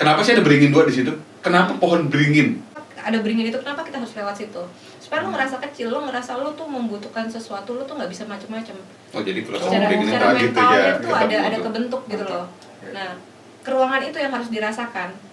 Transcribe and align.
kenapa 0.00 0.24
sih 0.24 0.32
ada 0.32 0.40
beringin 0.40 0.72
dua 0.72 0.88
di 0.88 0.94
situ? 0.96 1.12
Kenapa 1.44 1.76
pohon 1.76 2.08
beringin? 2.08 2.64
Ada 2.96 3.20
beringin 3.20 3.52
itu 3.52 3.60
kenapa 3.60 3.84
kita 3.84 4.00
harus 4.00 4.16
lewat 4.16 4.34
situ? 4.40 4.62
Supaya 4.96 5.24
lo 5.24 5.36
ngerasa 5.36 5.60
kecil 5.68 5.92
lo 5.92 6.08
ngerasa 6.08 6.40
lo 6.40 6.56
tuh 6.56 6.64
membutuhkan 6.64 7.28
sesuatu 7.28 7.76
lo 7.76 7.84
tuh 7.84 8.00
nggak 8.00 8.08
bisa 8.08 8.24
macem-macem. 8.24 8.76
Oh 9.12 9.20
jadi 9.20 9.44
filosofi 9.44 9.76
secara 9.76 10.00
secara 10.00 10.24
tuh 10.32 10.40
mentalnya 10.40 10.80
ya 10.80 10.94
tuh 10.96 11.12
ada 11.12 11.36
ada 11.52 11.58
kebentuk 11.60 12.02
gitu 12.08 12.24
loh. 12.24 12.48
Nah 12.96 13.20
keruangan 13.60 14.00
itu 14.08 14.16
yang 14.16 14.32
harus 14.32 14.48
dirasakan 14.48 15.29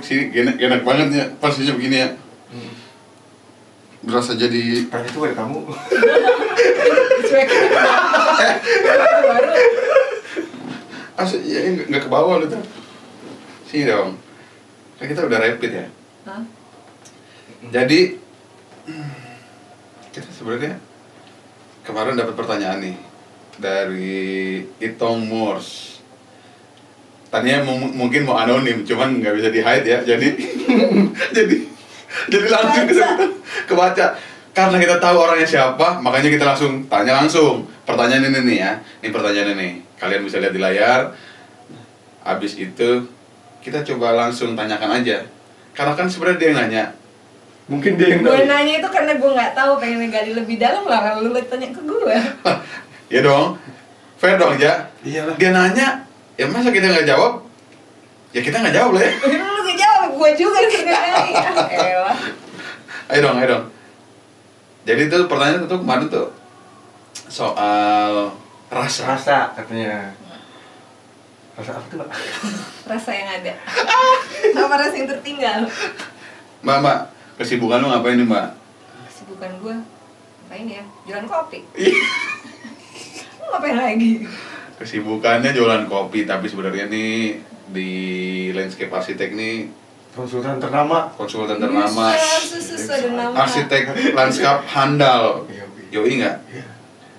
duduk 0.00 0.08
sih 0.08 0.32
enak, 0.32 0.56
enak 0.56 0.80
banget 0.80 1.08
ya 1.12 1.28
posisinya 1.36 1.76
begini 1.76 1.96
ya. 2.00 2.08
Berasa 4.00 4.32
jadi 4.32 4.88
Tanya 4.88 5.12
tuh 5.12 5.28
ada 5.28 5.36
kamu. 5.36 5.60
Asli 11.20 11.52
ya 11.52 11.60
nggak 11.68 11.92
nggak 11.92 12.08
ke 12.08 12.10
bawah 12.10 12.40
lu 12.40 12.48
tuh. 12.48 12.64
Sini 13.68 13.84
dong. 13.84 14.16
Kan 14.96 15.04
kita 15.04 15.28
udah 15.28 15.36
rapid 15.36 15.84
ya. 15.84 15.84
Hah? 16.24 16.40
jadi 17.60 18.16
kita 20.16 20.32
sebenarnya 20.32 20.80
kemarin 21.84 22.16
dapat 22.16 22.32
pertanyaan 22.32 22.80
nih 22.80 22.96
dari 23.60 24.64
Itong 24.80 25.28
Moors 25.28 25.99
tadinya 27.30 27.62
mu- 27.62 27.94
mungkin 27.96 28.26
mau 28.26 28.36
anonim 28.36 28.82
cuman 28.82 29.22
nggak 29.22 29.34
bisa 29.38 29.48
di 29.48 29.60
hide 29.62 29.86
ya. 29.86 29.98
Jadi 30.02 30.28
jadi 31.36 31.56
jadi 32.28 32.46
langsung 32.50 32.84
kita 32.86 33.06
kebaca. 33.66 34.06
Karena 34.50 34.76
kita 34.82 34.98
tahu 34.98 35.14
orangnya 35.14 35.46
siapa 35.46 36.02
makanya 36.02 36.26
kita 36.28 36.44
langsung 36.44 36.84
tanya 36.90 37.22
langsung. 37.22 37.64
Pertanyaan 37.86 38.28
ini 38.28 38.40
nih 38.44 38.58
ya. 38.58 38.72
Ini 39.00 39.08
pertanyaan 39.10 39.54
ini. 39.54 39.68
Kalian 39.94 40.22
bisa 40.22 40.42
lihat 40.42 40.50
di 40.50 40.60
layar. 40.60 41.14
Habis 42.20 42.58
itu 42.58 42.90
kita 43.62 43.86
coba 43.86 44.12
langsung 44.12 44.52
tanyakan 44.52 45.00
aja. 45.00 45.22
Karena 45.70 45.94
kan 45.94 46.10
sebenarnya 46.10 46.38
dia 46.38 46.48
yang 46.50 46.58
nanya. 46.66 46.84
Mungkin 47.70 47.94
dia 47.94 48.18
yang 48.18 48.26
gue 48.26 48.50
nanya 48.50 48.82
itu 48.82 48.88
karena 48.90 49.14
gue 49.14 49.30
nggak 49.30 49.54
tahu 49.54 49.78
pengen 49.78 50.10
gali 50.10 50.34
lebih 50.34 50.58
dalam 50.58 50.82
lah. 50.82 50.98
Kalau 51.14 51.22
lu 51.22 51.30
tanya 51.46 51.70
ke 51.70 51.80
gue 51.86 52.14
ya 53.14 53.20
dong. 53.22 53.54
Fair 54.20 54.36
dong 54.36 54.60
ya 54.60 54.84
Iyalah. 55.00 55.32
dia 55.40 55.48
nanya 55.48 56.04
ya 56.40 56.48
masa 56.48 56.72
kita 56.72 56.88
nggak 56.88 57.04
jawab? 57.04 57.44
Ya 58.32 58.40
kita 58.40 58.56
nggak 58.64 58.72
jawab 58.72 58.96
lah 58.96 59.04
ya. 59.04 59.12
Lu 59.28 59.60
nggak 59.60 59.76
jawab? 59.76 60.08
Gue 60.16 60.30
juga 60.40 60.58
ayo 63.12 63.20
dong 63.20 63.36
ayo 63.36 63.46
dong. 63.52 63.64
Jadi 64.88 65.00
itu 65.12 65.16
pertanyaan 65.28 65.68
itu 65.68 65.76
kemarin 65.76 66.08
tuh 66.08 66.32
soal 67.28 68.32
rasa. 68.72 69.02
Rasa 69.12 69.52
katanya. 69.52 70.16
Rasa 71.60 71.76
apa 71.76 71.84
tuh, 71.92 72.00
Mbak? 72.00 72.08
rasa 72.88 73.10
yang 73.12 73.28
ada. 73.28 73.52
Apa 74.64 74.74
rasa 74.80 74.94
yang 74.96 75.12
tertinggal. 75.12 75.68
Mbak 76.64 76.76
mbak 76.80 76.98
kesibukan 77.36 77.84
lu 77.84 77.92
ngapain 77.92 78.16
nih 78.16 78.24
mbak? 78.24 78.56
Kesibukan 79.12 79.50
gue 79.60 79.76
ngapain 80.48 80.64
ya? 80.64 80.84
Jualan 81.04 81.28
kopi. 81.28 81.60
Ih, 81.76 82.00
lu 83.36 83.44
ngapain 83.52 83.76
lagi 83.76 84.24
kesibukannya 84.80 85.52
jualan 85.52 85.84
kopi 85.84 86.24
tapi 86.24 86.48
sebenarnya 86.48 86.88
nih 86.88 87.36
di 87.68 87.90
landscape 88.50 88.88
arsitek 88.88 89.30
nih 89.32 89.68
Konsultan 90.10 90.58
ternama. 90.58 91.06
konsultan 91.14 91.54
ternama 91.54 92.10
arsitek 93.36 93.82
lanskap 94.10 94.64
handal 94.66 95.46
Iya, 95.46 95.62
Oke, 95.62 95.84
oke. 95.86 95.94
yoi 95.94 96.12
nggak 96.18 96.36
Iya. 96.48 96.64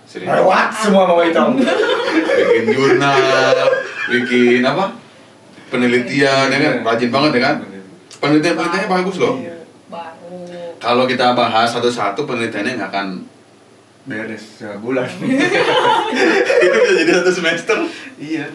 serius 0.04 0.28
Lewat 0.28 0.68
semua 0.76 1.06
Mama 1.06 1.24
Hitam. 1.24 1.56
bikin 1.56 2.66
jurnal 2.68 3.22
bikin 4.10 4.62
apa 4.62 4.86
penelitian 5.70 6.46
ya 6.48 6.58
kan 6.58 6.74
rajin 6.84 7.10
banget 7.10 7.32
ya 7.32 7.42
kan 7.42 7.56
penelitian 8.20 8.54
penelitiannya 8.58 8.90
bagus 8.92 9.16
loh 9.18 9.36
Iya. 9.38 9.56
baru 9.88 10.40
kalau 10.78 11.06
kita 11.06 11.32
bahas 11.32 11.70
satu-satu 11.70 12.26
penelitiannya 12.26 12.76
nggak 12.76 12.90
akan 12.90 13.08
Beres 14.02 14.58
sebulan. 14.58 15.06
itu 16.66 16.78
bisa 16.82 16.94
jadi 17.06 17.12
satu 17.22 17.32
semester. 17.32 17.78
Iya. 18.18 18.50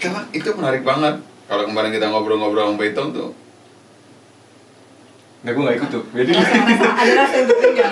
karena 0.00 0.24
itu 0.32 0.48
menarik 0.56 0.82
banget. 0.84 1.20
Kalau 1.46 1.64
kemarin 1.68 1.92
kita 1.92 2.08
ngobrol-ngobrol 2.08 2.72
sama 2.72 2.80
Beitong 2.80 3.12
tuh. 3.12 3.30
Nah, 5.46 5.54
gue 5.54 5.62
gak 5.62 5.78
ikut 5.78 5.90
tuh. 5.94 6.02
Jadi 6.10 6.32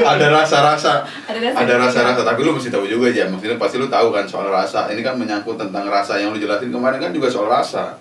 ada 0.01 0.27
rasa-rasa. 0.43 1.07
Ada 1.31 1.75
rasa-rasa. 1.79 2.23
tapi 2.27 2.41
lu 2.43 2.51
mesti 2.57 2.73
tahu 2.73 2.89
juga 2.89 3.13
aja 3.13 3.31
maksudnya 3.31 3.61
pasti 3.61 3.79
lu 3.79 3.87
tahu 3.87 4.11
kan 4.11 4.25
soal 4.27 4.49
rasa. 4.51 4.91
Ini 4.91 5.05
kan 5.05 5.15
menyangkut 5.21 5.61
tentang 5.61 5.87
rasa 5.87 6.19
yang 6.19 6.33
lu 6.35 6.41
jelasin 6.41 6.73
kemarin 6.73 6.99
kan 6.99 7.13
juga 7.13 7.29
soal 7.31 7.47
rasa. 7.47 8.01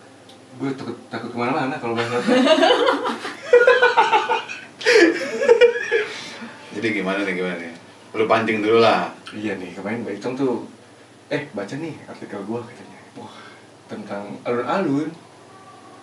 Gue 0.57 0.71
takut 0.73 0.95
takut 1.11 1.29
ke 1.29 1.37
mana-mana 1.37 1.75
kalau 1.77 1.93
bahas 1.93 2.07
rasa. 2.07 2.33
jadi 6.73 6.87
gimana 6.99 7.23
nih 7.23 7.33
gimana 7.39 7.55
nih 7.55 7.82
lu 8.13 8.24
pancing 8.24 8.62
dulu 8.62 8.78
lah 8.78 9.09
iya 9.31 9.53
nih, 9.56 9.74
kemarin 9.74 10.01
Mbak 10.01 10.13
Itong 10.16 10.35
tuh 10.35 10.53
eh 11.28 11.50
baca 11.50 11.74
nih 11.74 11.97
artikel 12.06 12.38
gua 12.44 12.62
katanya. 12.62 13.01
Wah, 13.16 13.34
tentang 13.88 14.38
alun-alun. 14.41 15.09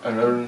Alun-alun 0.01 0.47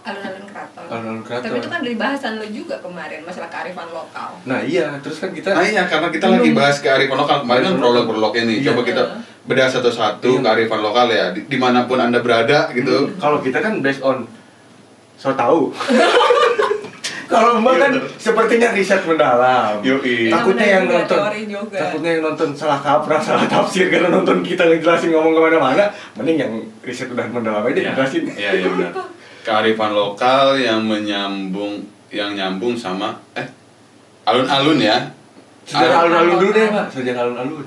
alun-alun 0.00 0.44
keraton 0.46 0.84
alun-alun 0.88 1.20
keraton. 1.20 1.44
tapi 1.44 1.56
itu 1.58 1.68
kan 1.68 1.80
dari 1.84 1.92
bahasan 1.94 2.32
lo 2.34 2.46
juga 2.48 2.80
kemarin 2.80 3.20
masalah 3.20 3.46
kearifan 3.46 3.84
lokal 3.90 4.32
Nah, 4.42 4.64
iya, 4.64 4.96
terus 4.98 5.20
kan 5.20 5.28
kita 5.28 5.52
Nah 5.52 5.60
iya 5.62 5.84
karena 5.84 6.08
kita 6.08 6.26
lagi 6.26 6.50
bahas 6.50 6.80
kearifan 6.80 7.20
lokal 7.20 7.44
kemarin 7.44 7.62
kan 7.62 7.74
prolog-prolog 7.76 8.32
ini 8.34 8.54
Iya. 8.58 8.72
coba 8.72 8.80
kita 8.82 9.02
bedah 9.44 9.68
satu-satu 9.68 10.30
Iya. 10.32 10.42
kearifan 10.42 10.80
lokal 10.80 11.06
ya 11.06 11.24
di- 11.30 11.44
di 11.44 11.58
mana 11.60 11.84
pun 11.84 12.00
anda 12.00 12.18
berada 12.18 12.72
gitu 12.72 13.12
kalau 13.20 13.38
kita 13.38 13.60
kan 13.60 13.78
based 13.78 14.00
on 14.00 14.24
so 15.14 15.36
tahu. 15.36 15.68
Kalau 17.30 17.56
Mbak 17.56 17.74
kan 17.76 17.92
sepertinya 18.16 18.68
riset 18.70 19.00
mendalam. 19.02 19.78
Yoi. 19.80 20.26
Takutnya 20.28 20.66
Iya, 20.66 20.74
yang 20.74 20.84
nonton, 20.84 21.18
takutnya 21.70 22.10
yang 22.10 22.22
nonton 22.24 22.48
salah 22.52 22.76
kaprah, 22.76 23.16
salah 23.18 23.46
tafsir 23.46 23.86
karena 23.86 24.10
nonton 24.10 24.42
kita 24.42 24.66
ngejelasin 24.66 25.10
ngomong 25.10 25.32
ke 25.32 25.40
mana-mana. 25.40 25.84
Mending 26.14 26.36
yang 26.36 26.52
riset 26.80 27.06
udah 27.06 27.24
mendalam 27.24 27.62
aja 27.62 27.70
Iya. 27.72 27.86
dijelasin. 27.88 28.22
Iya 28.28 28.50
iya 28.52 28.66
benar. 28.68 28.92
Kearifan 29.40 29.92
lokal 29.92 30.58
yang 30.58 30.82
menyambung 30.82 31.80
yang 32.10 32.34
nyambung 32.34 32.74
sama 32.74 33.14
eh 33.32 33.46
alun-alun 34.24 34.76
ya. 34.76 34.98
Sejarah 35.62 36.02
Alun- 36.02 36.12
alun-alun 36.12 36.36
dulu 36.36 36.50
deh. 36.52 36.66
Pak. 36.68 36.86
Sejarah 36.90 37.22
alun-alun. 37.24 37.66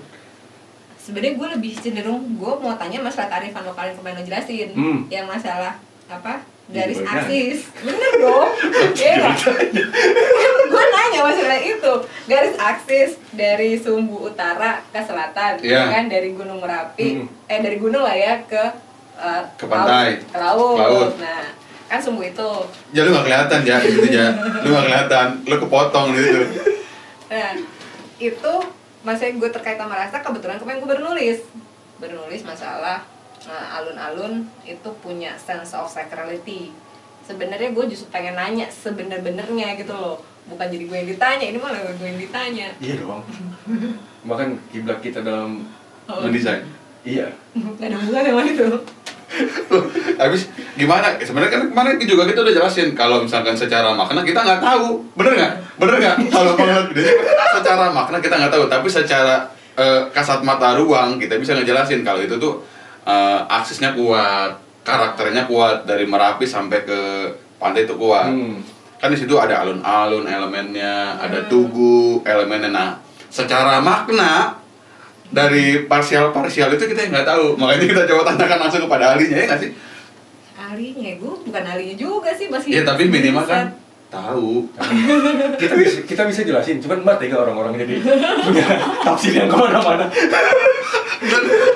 sebenarnya 0.96 1.36
gue 1.36 1.48
lebih 1.54 1.72
cenderung 1.76 2.24
gue 2.34 2.54
mau 2.58 2.72
tanya 2.74 2.96
masalah 2.98 3.28
kearifan 3.30 3.60
lokal 3.62 3.84
yang 3.86 3.98
kemarin 3.98 4.16
lo 4.16 4.24
jelasin 4.24 4.70
Hmm. 4.72 5.00
yang 5.10 5.28
masalah 5.28 5.76
apa 6.08 6.40
garis 6.66 6.96
Gimana? 6.98 7.20
aksis 7.20 7.60
bener 7.78 8.12
dong 8.18 8.50
iya 8.98 9.36
gue 10.72 10.84
nanya 10.90 11.20
masalah 11.22 11.60
itu 11.60 11.94
garis 12.24 12.56
aksis 12.56 13.12
dari 13.30 13.76
sumbu 13.76 14.24
utara 14.26 14.80
ke 14.88 15.00
selatan 15.00 15.60
Iya. 15.60 15.92
kan 15.92 16.06
dari 16.08 16.32
gunung 16.32 16.60
merapi 16.60 17.20
Hmm. 17.20 17.28
eh 17.46 17.60
dari 17.60 17.78
gunung 17.78 18.00
lah 18.00 18.16
ya 18.16 18.40
ke 18.44 18.64
eh, 19.14 19.42
Ke 19.54 19.66
pantai. 19.66 20.24
laut, 20.30 20.32
ke 20.32 20.38
laut. 20.38 20.78
Laut. 20.80 21.12
nah 21.18 21.44
kan 21.86 22.00
sumbu 22.00 22.24
itu 22.24 22.50
Ya 22.90 23.04
lu 23.04 23.12
gak 23.12 23.28
kelihatan 23.28 23.60
ya 23.62 23.78
gitu 23.80 24.08
ya. 24.08 24.28
Lu 24.64 24.72
gak 24.72 24.86
kelihatan, 24.88 25.28
lu 25.44 25.56
kepotong 25.58 26.10
gitu. 26.12 26.42
Nah, 27.28 27.54
itu 28.18 28.54
masih 29.04 29.36
gue 29.36 29.50
terkait 29.52 29.76
sama 29.76 29.94
rasa 29.94 30.18
kebetulan 30.18 30.58
kemarin 30.58 30.80
gue 30.80 30.90
baru 30.90 31.02
nulis 31.04 31.44
baru 32.00 32.18
nulis 32.20 32.42
masalah 32.42 33.04
nah, 33.46 33.80
alun-alun 33.80 34.48
itu 34.64 34.90
punya 35.00 35.36
sense 35.36 35.74
of 35.74 35.88
sacrality 35.88 36.72
sebenarnya 37.24 37.72
gue 37.72 37.86
justru 37.88 38.12
pengen 38.12 38.36
nanya 38.36 38.68
sebener-benernya 38.68 39.80
gitu 39.80 39.96
loh 39.96 40.20
bukan 40.44 40.68
jadi 40.68 40.84
gue 40.84 40.98
yang 41.00 41.10
ditanya 41.16 41.46
ini 41.48 41.58
malah 41.58 41.80
gue 41.80 42.04
yang 42.04 42.20
ditanya 42.20 42.68
Iya 42.84 42.96
dong. 43.00 43.24
Bahkan 44.28 44.50
kiblat 44.72 45.00
kita 45.00 45.24
dalam 45.24 45.64
Oh. 46.04 46.20
Mendesain. 46.20 46.68
iya. 47.08 47.32
gak 47.56 47.88
ada 47.88 47.96
hubungan 47.96 48.28
sama 48.28 48.44
itu 48.44 48.68
Habis 50.22 50.52
gimana? 50.76 51.16
Sebenarnya 51.16 51.52
kan 51.56 51.64
kemarin 51.72 51.96
juga 52.04 52.28
kita 52.28 52.44
udah 52.44 52.54
jelasin 52.54 52.92
kalau 52.92 53.24
misalkan 53.24 53.56
secara 53.56 53.96
makna 53.96 54.22
kita 54.22 54.44
nggak 54.44 54.60
tahu, 54.62 55.00
bener 55.16 55.34
nggak? 55.34 55.54
Bener 55.80 55.96
nggak? 55.98 56.16
Kalau 56.36 56.54
secara 57.56 57.90
makna 57.90 58.22
kita 58.22 58.36
nggak 58.36 58.54
tahu, 58.54 58.64
tapi 58.70 58.88
secara 58.92 59.48
eh, 59.74 60.06
kasat 60.14 60.46
mata 60.46 60.78
ruang 60.78 61.18
kita 61.18 61.40
bisa 61.42 61.58
ngejelasin 61.58 62.06
kalau 62.06 62.22
itu 62.22 62.38
tuh 62.38 62.62
eh, 63.04 63.40
aksesnya 63.48 63.96
kuat, 63.96 64.60
karakternya 64.84 65.48
kuat 65.48 65.88
dari 65.88 66.04
Merapi 66.08 66.44
sampai 66.48 66.84
ke 66.84 67.00
pantai 67.62 67.88
itu 67.88 67.96
kuat. 67.96 68.32
Hmm. 68.32 68.60
Kan 69.00 69.12
di 69.12 69.20
situ 69.20 69.36
ada 69.36 69.68
alun-alun 69.68 70.24
elemennya, 70.24 71.20
ada 71.20 71.44
tugu 71.52 72.24
elemennya. 72.24 72.72
Nah, 72.72 72.90
secara 73.28 73.84
makna 73.84 74.64
dari 75.34 75.90
parsial 75.90 76.30
parsial 76.30 76.70
itu 76.78 76.86
kita 76.86 77.10
nggak 77.10 77.26
tahu 77.26 77.58
makanya 77.58 77.90
kita 77.90 78.04
coba 78.14 78.22
tanyakan 78.30 78.60
langsung 78.70 78.86
kepada 78.86 79.18
ahlinya 79.18 79.38
ya 79.42 79.46
nggak 79.50 79.62
sih 79.66 79.72
ahlinya 80.54 81.12
gue 81.18 81.34
bukan 81.50 81.64
ahlinya 81.66 81.96
juga 81.98 82.30
sih 82.38 82.48
masih 82.54 82.70
ya 82.70 82.82
tapi 82.86 83.10
minimal 83.10 83.42
kan 83.42 83.74
tahu. 84.14 84.70
Kita 85.62 85.74
bisa 85.74 85.98
kita 86.06 86.24
bisa 86.30 86.42
jelasin 86.46 86.78
cuman 86.78 87.02
mbak 87.02 87.18
tega 87.18 87.42
orang-orang 87.42 87.82
jadi 87.82 87.98
punya 88.46 88.66
tafsir 89.10 89.34
yang 89.34 89.50
ke 89.50 89.58
mana-mana. 89.58 90.06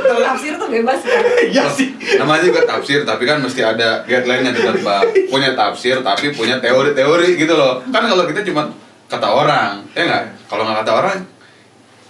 Tafsir 0.08 0.54
tuh 0.60 0.70
bebas 0.70 1.02
kan 1.02 1.24
iya 1.50 1.66
sih. 1.74 1.98
Namanya 2.22 2.44
juga 2.46 2.62
tafsir 2.70 3.02
tapi 3.02 3.24
kan 3.26 3.42
mesti 3.42 3.62
ada 3.66 4.06
guideline 4.06 4.46
nya 4.46 4.52
tetap 4.54 4.78
Pak. 4.86 5.02
punya 5.34 5.58
tafsir 5.58 5.98
tapi 6.06 6.30
punya 6.38 6.62
teori-teori 6.62 7.34
gitu 7.40 7.54
loh. 7.58 7.82
Kan 7.90 8.06
kalau 8.06 8.30
kita 8.30 8.46
cuma 8.46 8.70
kata 9.10 9.28
orang 9.28 9.82
ya 9.98 10.04
nggak? 10.06 10.24
Kalau 10.46 10.62
nggak 10.68 10.78
kata 10.86 10.92
orang 10.94 11.18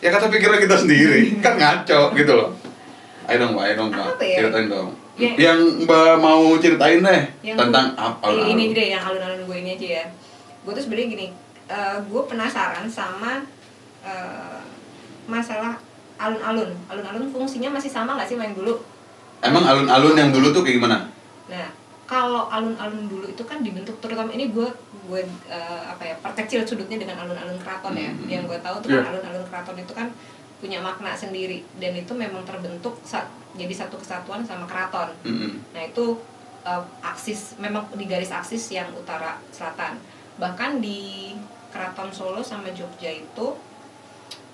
ya 0.03 0.09
kata 0.11 0.25
pikiran 0.27 0.59
kita 0.59 0.75
sendiri. 0.75 1.21
Kan 1.39 1.55
ngaco 1.55 2.11
gitu 2.17 2.33
loh. 2.35 2.49
Ayo 3.27 3.43
dong 3.43 3.51
mbak 3.55 3.63
ayo 3.67 3.73
dong 3.79 3.89
mbak 3.91 4.07
Apa 4.17 4.23
ya? 4.23 4.37
ceritain 4.39 4.67
dong 4.71 4.89
Ya. 5.17 5.33
yang 5.35 5.59
mbak 5.81 6.17
mau 6.17 6.53
ceritain 6.55 7.01
deh 7.01 7.21
Yang- 7.41 7.57
tentang 7.57 7.89
apa 7.93 8.29
Ini- 8.29 8.53
ini 8.53 8.63
deh 8.69 8.87
yang 8.87 9.01
alun-alun 9.01 9.41
gue 9.43 9.57
ini 9.57 9.69
aja 9.73 9.87
ya 9.95 10.05
gue 10.61 10.71
tuh 10.71 10.79
sebenarnya 10.79 11.07
gini 11.09 11.27
eh, 11.67 11.97
gue 11.99 12.21
penasaran 12.23 12.85
sama 12.87 13.41
eh, 14.01 14.61
masalah 15.25 15.75
alun-alun 16.17 16.69
alun-alun 16.87 17.27
fungsinya 17.27 17.69
masih 17.71 17.89
sama 17.89 18.13
nggak 18.13 18.27
sih 18.27 18.37
main 18.37 18.53
dulu 18.53 18.77
emang 19.39 19.63
alun-alun 19.63 20.13
yang 20.13 20.29
dulu 20.29 20.49
tuh 20.51 20.61
kayak 20.61 20.77
gimana 20.77 21.09
nah 21.47 21.67
kalau 22.05 22.47
alun-alun 22.47 23.05
dulu 23.05 23.25
itu 23.25 23.41
kan 23.41 23.59
dibentuk 23.59 23.97
terutama 23.97 24.31
ini 24.31 24.49
gue 24.49 24.69
gue 25.03 25.21
eh, 25.47 25.81
apa 25.83 26.03
ya 26.03 26.15
perkecil 26.19 26.61
sudutnya 26.61 26.97
dengan 26.97 27.17
alun-alun 27.19 27.57
keraton 27.57 27.93
ya 27.93 28.09
Hmm. 28.09 28.27
yang 28.27 28.43
gue 28.43 28.59
tahu 28.59 28.75
tuh 28.79 28.89
kan 28.91 29.01
Iya. 29.01 29.09
alun-alun 29.11 29.45
keraton 29.45 29.77
itu 29.77 29.93
kan 29.93 30.07
punya 30.57 30.79
makna 30.79 31.13
sendiri 31.13 31.61
dan 31.75 31.93
itu 31.93 32.09
memang 32.11 32.41
terbentuk 32.41 32.97
sa- 33.01 33.25
jadi 33.53 33.69
satu 33.71 33.95
kesatuan 33.95 34.41
sama 34.41 34.65
keraton 34.65 35.09
Mm-mm. 35.23 35.61
Nah 35.69 35.83
itu 35.83 36.17
uh, 36.63 36.81
aksis 37.01 37.55
memang 37.57 37.85
di 37.91 38.05
garis 38.05 38.29
aksis 38.29 38.71
yang 38.71 38.89
utara 38.91 39.37
selatan. 39.49 39.97
Bahkan 40.35 40.77
di 40.77 41.33
Keraton 41.67 42.09
Solo 42.09 42.41
sama 42.41 42.69
Jogja 42.69 43.09
itu 43.11 43.47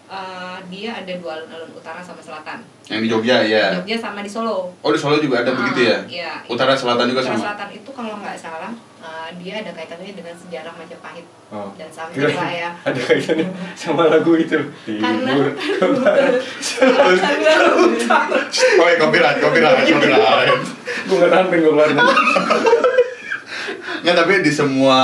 uh, 0.08 0.58
dia 0.68 0.92
ada 0.94 1.14
dua 1.14 1.32
alun-alun 1.38 1.72
utara 1.74 2.00
sama 2.00 2.20
selatan. 2.20 2.60
yang 2.86 3.00
di 3.00 3.08
Jogja 3.08 3.36
ya 3.42 3.72
Jogja 3.74 3.96
sama 3.98 4.20
di 4.20 4.28
Solo. 4.28 4.72
oh 4.74 4.92
di 4.92 5.00
Solo 5.00 5.16
juga 5.18 5.40
ada 5.40 5.52
Ah, 5.52 5.58
begitu 5.58 5.82
ya 5.86 5.98
Iya. 6.06 6.34
utara 6.46 6.74
selatan 6.74 7.08
juga 7.08 7.22
Utara 7.22 7.32
sama 7.32 7.44
selatan 7.46 7.70
itu 7.74 7.90
kalau 7.90 8.14
nggak 8.18 8.36
salah 8.36 8.72
uh, 9.04 9.30
dia 9.36 9.54
ada 9.60 9.72
kaitannya 9.72 10.16
dengan 10.16 10.32
sejarah 10.34 10.74
Majapahit 10.74 11.26
oh. 11.52 11.70
dan 11.76 11.90
sampai 11.92 12.16
Kira 12.16 12.32
lah 12.32 12.50
ya. 12.50 12.70
ada 12.88 13.00
kaitannya 13.00 13.48
sama 13.76 14.08
lagu 14.08 14.32
itu 14.34 14.58
Karena 14.88 15.32
timur 15.36 15.48
ke 15.78 15.86
barat 15.94 16.34
oh 18.80 18.88
ya 18.88 18.96
copyright 19.04 19.38
copyright 19.38 19.86
copyright 19.86 20.60
gue 21.04 21.16
nggak 21.20 21.30
tahan 21.30 21.46
pengen 21.48 21.62
gue 21.62 21.72
keluarin 21.72 21.98
Nggak, 24.04 24.16
tapi 24.20 24.44
di 24.44 24.52
semua 24.52 25.00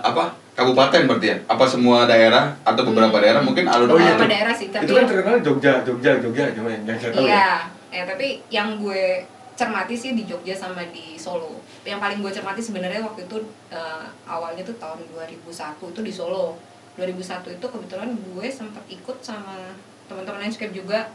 apa 0.00 0.32
kabupaten 0.56 1.04
berarti 1.04 1.28
ya? 1.28 1.36
Apa 1.44 1.68
semua 1.68 2.08
daerah 2.08 2.56
atau 2.64 2.82
beberapa 2.82 3.12
Hmm. 3.12 3.24
daerah 3.24 3.42
mungkin 3.44 3.68
alun 3.68 3.84
Oh, 3.84 4.00
iya. 4.00 4.16
Beberapa 4.16 4.32
daerah 4.32 4.54
sih, 4.56 4.72
tapi 4.72 4.88
itu 4.88 4.96
kan 4.96 5.04
terkenal 5.04 5.38
Jogja 5.44 5.72
Jogja 5.84 6.16
Jogja 6.16 6.44
cuma 6.56 6.72
yang 6.72 6.88
yang 6.88 6.96
saya 6.96 7.12
tahu 7.12 7.20
ya 7.22 7.28
Iya, 7.28 7.48
ya 7.92 8.02
tapi 8.08 8.28
yang 8.48 8.80
gue 8.80 9.28
cermati 9.58 9.92
sih 9.92 10.14
di 10.14 10.22
Jogja 10.22 10.54
sama 10.54 10.86
di 10.88 11.18
Solo. 11.18 11.58
Yang 11.82 11.98
paling 11.98 12.18
gue 12.22 12.30
cermati 12.30 12.62
sebenarnya 12.62 13.02
waktu 13.02 13.26
itu 13.26 13.42
eh, 13.68 14.06
awalnya 14.24 14.62
tuh 14.62 14.78
tahun 14.78 15.02
2001 15.10 15.50
itu 15.82 16.00
di 16.00 16.12
Solo. 16.14 16.54
2001 16.94 17.18
itu 17.52 17.66
kebetulan 17.66 18.10
gue 18.10 18.46
sempat 18.48 18.86
ikut 18.86 19.18
sama 19.18 19.74
teman-teman 20.06 20.46
landscape 20.46 20.70
juga 20.70 21.10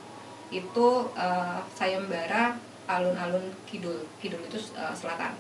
itu 0.50 0.88
eh, 1.16 1.60
sayembara 1.72 2.60
alun-alun 2.86 3.48
kidul. 3.64 4.04
Kidul 4.20 4.44
itu 4.44 4.60
eh, 4.76 4.92
selatan. 4.94 5.32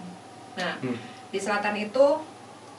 Nah, 0.56 0.80
Hmm. 0.80 0.96
di 1.28 1.38
selatan 1.38 1.76
itu 1.76 2.06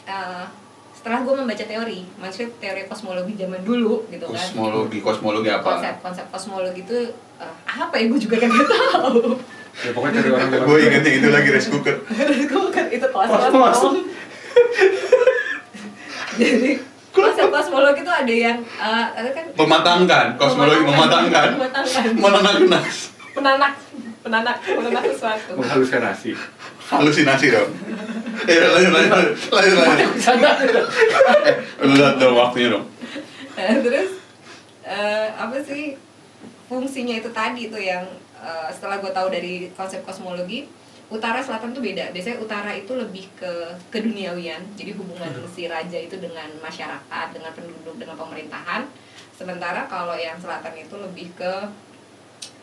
eh, 0.05 0.47
setelah 0.95 1.21
gue 1.21 1.35
membaca 1.35 1.61
teori, 1.61 2.07
maksudnya 2.17 2.49
teori 2.57 2.87
kosmologi 2.87 3.35
zaman 3.35 3.61
dulu 3.61 4.07
gitu 4.09 4.25
kan 4.25 4.39
Kosmologi, 4.41 4.99
kosmologi 5.03 5.51
apa? 5.51 5.69
konsep 5.75 5.95
konsep 6.01 6.27
kosmologi 6.31 6.81
itu 6.81 6.99
eh, 7.37 7.55
apa 7.67 7.93
ya 7.99 8.09
gue 8.09 8.17
juga 8.17 8.37
kagak 8.39 8.65
tahu 8.65 9.37
ya 9.85 9.91
pokoknya 9.93 10.17
dari 10.19 10.31
orang 10.33 10.49
Gue 10.67 10.79
ingetnya 10.83 11.13
itu 11.13 11.29
lagi 11.29 11.49
rice 11.51 11.69
cooker. 11.69 11.97
gue 12.51 12.65
kan 12.71 12.87
itu 12.89 13.07
kelas 13.07 13.29
kelas 13.29 13.81
jadi 16.35 16.71
konsep 17.11 17.47
kosmologi 17.47 18.03
itu 18.03 18.11
ada 18.11 18.35
yang 18.35 18.59
eh, 18.59 19.07
ada 19.15 19.31
kan 19.31 19.45
Mematangkan, 19.55 20.27
kosmologi 20.35 20.83
mematangkan. 20.83 21.49
mematangkan 21.55 22.05
Menanak-nak. 22.17 22.85
penanak 23.35 23.73
penanak 24.21 24.57
penanak 24.63 25.03
sesuatu 25.05 25.53
menghaluskan 25.55 26.01
nasi 26.03 26.31
Halusinasi 26.85 27.49
dong. 27.49 27.71
Eh, 28.45 28.61
lanjut, 28.61 28.93
lanjut, 28.93 29.09
lanjut, 29.09 29.33
lanjut, 29.49 29.77
lanjut. 29.81 30.85
Eh, 31.49 31.55
lihat 31.89 32.21
dong 32.21 32.37
waktunya 32.37 32.77
dong. 32.77 32.85
Nah, 33.57 33.81
terus 33.81 34.21
eh, 34.85 35.27
apa 35.33 35.57
sih 35.65 35.97
fungsinya 36.69 37.17
itu 37.17 37.33
tadi 37.33 37.73
tuh 37.73 37.81
yang 37.81 38.05
eh, 38.45 38.69
setelah 38.69 39.01
gue 39.01 39.09
tahu 39.09 39.29
dari 39.33 39.73
konsep 39.73 40.05
kosmologi 40.05 40.69
utara 41.09 41.41
selatan 41.41 41.73
tuh 41.73 41.85
beda 41.85 42.13
biasanya 42.13 42.41
utara 42.41 42.73
itu 42.73 42.93
lebih 42.97 43.29
ke 43.37 43.53
keduniawian 43.93 44.61
jadi 44.77 44.97
hubungan 44.97 45.33
si 45.53 45.69
raja 45.69 45.97
itu 46.01 46.17
dengan 46.17 46.49
masyarakat 46.61 47.27
dengan 47.33 47.53
penduduk 47.53 47.97
dengan 48.01 48.17
pemerintahan 48.17 48.89
sementara 49.37 49.85
kalau 49.89 50.17
yang 50.17 50.37
selatan 50.41 50.73
itu 50.79 50.95
lebih 50.97 51.29
ke 51.37 51.53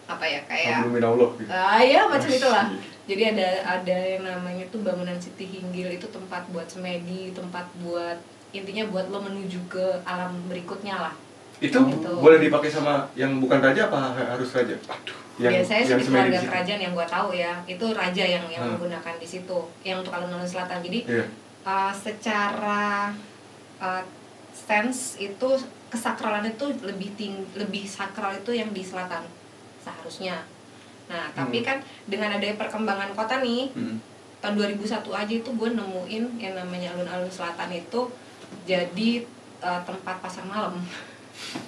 apa 0.09 0.25
ya 0.27 0.41
kayak 0.43 0.83
Belum 0.91 1.07
Allah 1.07 1.29
gitu. 1.39 1.47
Ah 1.47 1.79
ya 1.79 2.01
macam 2.03 2.27
itulah. 2.27 2.65
Jadi 3.07 3.23
ada 3.31 3.49
ada 3.79 3.95
yang 3.95 4.23
namanya 4.27 4.65
tuh 4.67 4.83
bangunan 4.83 5.15
Siti 5.15 5.47
Hinggil 5.47 5.95
itu 5.95 6.07
tempat 6.11 6.43
buat 6.51 6.67
semedi, 6.67 7.31
tempat 7.31 7.63
buat 7.79 8.19
intinya 8.51 8.83
buat 8.91 9.07
lo 9.07 9.23
menuju 9.23 9.71
ke 9.71 9.85
alam 10.03 10.35
berikutnya 10.51 10.99
lah. 10.99 11.15
itu 11.61 11.77
Gitu. 11.77 12.11
boleh 12.17 12.41
dipakai 12.41 12.73
sama 12.73 13.05
yang 13.13 13.37
bukan 13.37 13.61
raja 13.61 13.85
apa 13.85 14.17
harus 14.17 14.49
raja 14.49 14.73
Aduh. 14.73 15.20
Biasanya 15.39 15.83
sih 15.83 15.95
di 15.95 16.03
semedi 16.03 16.27
keluarga 16.27 16.39
kerajaan 16.43 16.81
yang 16.81 16.93
gua 16.93 17.07
tahu 17.07 17.29
ya, 17.31 17.53
itu 17.65 17.85
raja 17.91 18.23
yang 18.25 18.43
yang 18.47 18.61
Hmm. 18.61 18.75
menggunakan 18.75 19.15
di 19.15 19.27
situ, 19.27 19.59
yang 19.81 19.99
untuk 19.99 20.11
alun-alun 20.11 20.43
selatan. 20.43 20.83
Jadi 20.83 20.99
iya 21.07 21.25
uh, 21.61 21.93
secara 21.93 23.13
uh, 23.77 24.03
sense 24.51 25.15
itu 25.17 25.49
kesakralan 25.87 26.43
itu 26.45 26.65
lebih 26.81 27.13
ting 27.15 27.35
lebih 27.53 27.83
sakral 27.83 28.33
itu 28.33 28.51
yang 28.51 28.69
di 28.69 28.81
selatan 28.81 29.23
seharusnya. 29.79 30.43
Nah, 31.07 31.27
tapi 31.31 31.59
Hmm. 31.59 31.65
kan 31.65 31.77
dengan 32.05 32.31
adanya 32.31 32.55
perkembangan 32.55 33.11
kota 33.11 33.39
nih, 33.39 33.71
Hmm. 33.71 33.97
tahun 34.39 34.55
2001 34.57 35.11
aja 35.11 35.33
itu 35.33 35.49
gue 35.49 35.69
nemuin 35.69 36.23
yang 36.37 36.53
namanya 36.55 36.91
alun-alun 36.91 37.29
selatan 37.29 37.71
itu 37.71 38.09
jadi 38.63 39.09
uh, 39.59 39.81
tempat 39.83 40.17
pasar 40.19 40.43
malam. 40.43 40.81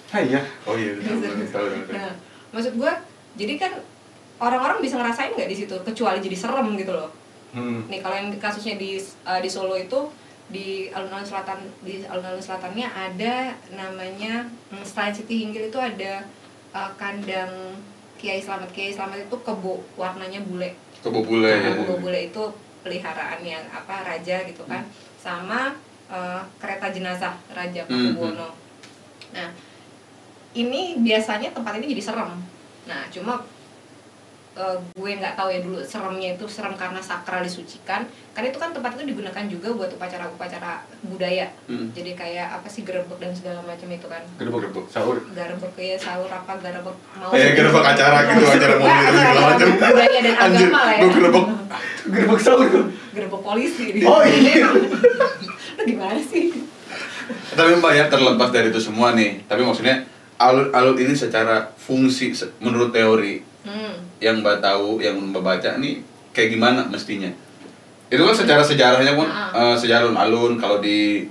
ah 0.10 0.22
iya 0.22 0.42
Oh 0.64 0.74
iya, 0.74 0.94
tahu, 1.02 1.18
tahu. 1.50 1.68
Nah, 1.90 2.14
maksud 2.50 2.74
gue, 2.76 2.92
jadi 3.34 3.54
kan 3.58 3.72
orang-orang 4.42 4.82
bisa 4.84 4.98
ngerasain 5.00 5.34
nggak 5.34 5.50
di 5.50 5.58
situ, 5.58 5.76
kecuali 5.82 6.20
jadi 6.20 6.38
serem 6.38 6.68
gitu 6.78 6.94
loh. 6.94 7.10
hmm. 7.54 7.90
Nih 7.90 8.00
kalau 8.02 8.16
yang 8.18 8.30
kasusnya 8.38 8.76
di 8.78 8.98
uh, 9.26 9.40
di 9.40 9.50
Solo 9.50 9.78
itu 9.78 10.10
di 10.52 10.92
alun-alun 10.92 11.26
selatan 11.26 11.66
di 11.82 12.04
alun-alun 12.04 12.44
selatannya 12.44 12.86
ada 12.86 13.56
namanya 13.74 14.46
hmm, 14.70 14.84
selain 14.84 15.16
Siti 15.16 15.40
Hinggil 15.40 15.72
itu 15.72 15.80
ada 15.80 16.28
uh, 16.76 16.92
kandang 17.00 17.80
Kiai 18.20 18.44
Slamet 18.44 18.70
Kiai 18.76 18.92
Slamet 18.92 19.26
itu 19.26 19.38
kebo 19.40 19.82
warnanya 19.96 20.44
bule 20.44 20.76
Kebo 21.00 21.24
bule. 21.24 21.48
Nah, 21.48 21.60
ya. 21.64 21.72
kebo 21.80 21.96
bule 22.00 22.20
itu 22.32 22.44
peliharaan 22.84 23.40
yang 23.42 23.64
apa 23.72 24.04
raja 24.04 24.44
gitu 24.44 24.68
kan 24.68 24.84
sama 25.16 25.72
uh, 26.12 26.44
kereta 26.60 26.92
jenazah 26.92 27.34
Raja 27.56 27.88
Hmm, 27.88 28.12
Pakubuwono 28.14 28.52
nah 29.34 29.50
ini 30.54 31.02
biasanya 31.02 31.56
tempat 31.56 31.80
ini 31.82 31.96
jadi 31.98 32.04
serem 32.14 32.38
nah 32.84 33.08
cuma 33.08 33.40
uh, 34.54 34.76
gue 34.92 35.12
nggak 35.14 35.34
tahu 35.34 35.48
ya 35.48 35.60
dulu 35.60 35.80
seremnya 35.82 36.30
itu 36.32 36.46
serem 36.46 36.74
karena 36.74 37.00
sakral 37.00 37.42
disucikan 37.42 38.04
karena 38.32 38.48
itu 38.48 38.58
kan 38.58 38.70
tempat 38.70 38.94
itu 38.94 39.08
digunakan 39.08 39.44
juga 39.48 39.68
buat 39.72 39.90
upacara-upacara 39.92 40.72
budaya 41.04 41.48
Hmm. 41.64 41.90
jadi 41.90 42.12
kayak 42.14 42.48
apa 42.54 42.68
sih 42.68 42.82
gerebek 42.82 43.18
dan 43.18 43.32
segala 43.32 43.60
macam 43.62 43.88
itu 43.88 44.04
kan 44.06 44.20
gerbek 44.36 44.62
Gerbek. 44.64 44.86
sahur 44.88 45.16
gerebek 45.28 45.74
ya 45.76 45.96
sahur 45.98 46.28
apa 46.28 46.52
gerebek 46.60 46.96
mau 47.16 47.32
Eh, 47.32 47.52
gerebek 47.52 47.84
acara 47.84 48.18
gitu, 48.28 48.44
acara 48.46 48.74
mau 48.76 48.88
gitu, 48.90 49.16
segala 49.16 49.42
macam. 49.48 49.68
budaya 49.72 50.20
dan 50.20 50.36
Anjir, 50.36 50.68
agama 50.68 50.80
lah 50.82 50.94
ya 50.94 51.06
gerebek. 51.08 51.46
gerbek 52.06 52.40
sahur 52.40 52.68
gerebek 53.10 53.42
polisi 53.42 53.86
oh 54.04 54.22
iya 54.22 54.68
gimana 55.88 56.20
sih 56.22 56.52
Tapi 57.54 57.72
mbak 57.76 57.94
ya 57.94 58.04
terlepas 58.08 58.50
dari 58.50 58.68
itu 58.68 58.82
semua 58.82 59.14
nih. 59.14 59.46
Tapi 59.46 59.62
maksudnya 59.62 60.02
alun-alun 60.50 60.98
ini 61.00 61.14
secara 61.16 61.72
fungsi 61.80 62.36
menurut 62.60 62.92
teori 62.92 63.40
hmm. 63.64 64.20
yang 64.20 64.44
mbak 64.44 64.60
tahu, 64.60 65.00
yang 65.00 65.16
mbak 65.16 65.44
baca 65.44 65.80
nih 65.80 66.04
kayak 66.36 66.56
gimana 66.58 66.84
mestinya? 66.92 67.32
Itu 68.12 68.28
kan 68.28 68.36
secara 68.36 68.62
sejarahnya 68.62 69.14
pun 69.16 69.28
eh, 69.32 69.76
sejarah 69.80 70.12
alun-alun 70.12 70.60
kalau 70.60 70.84
di 70.84 71.28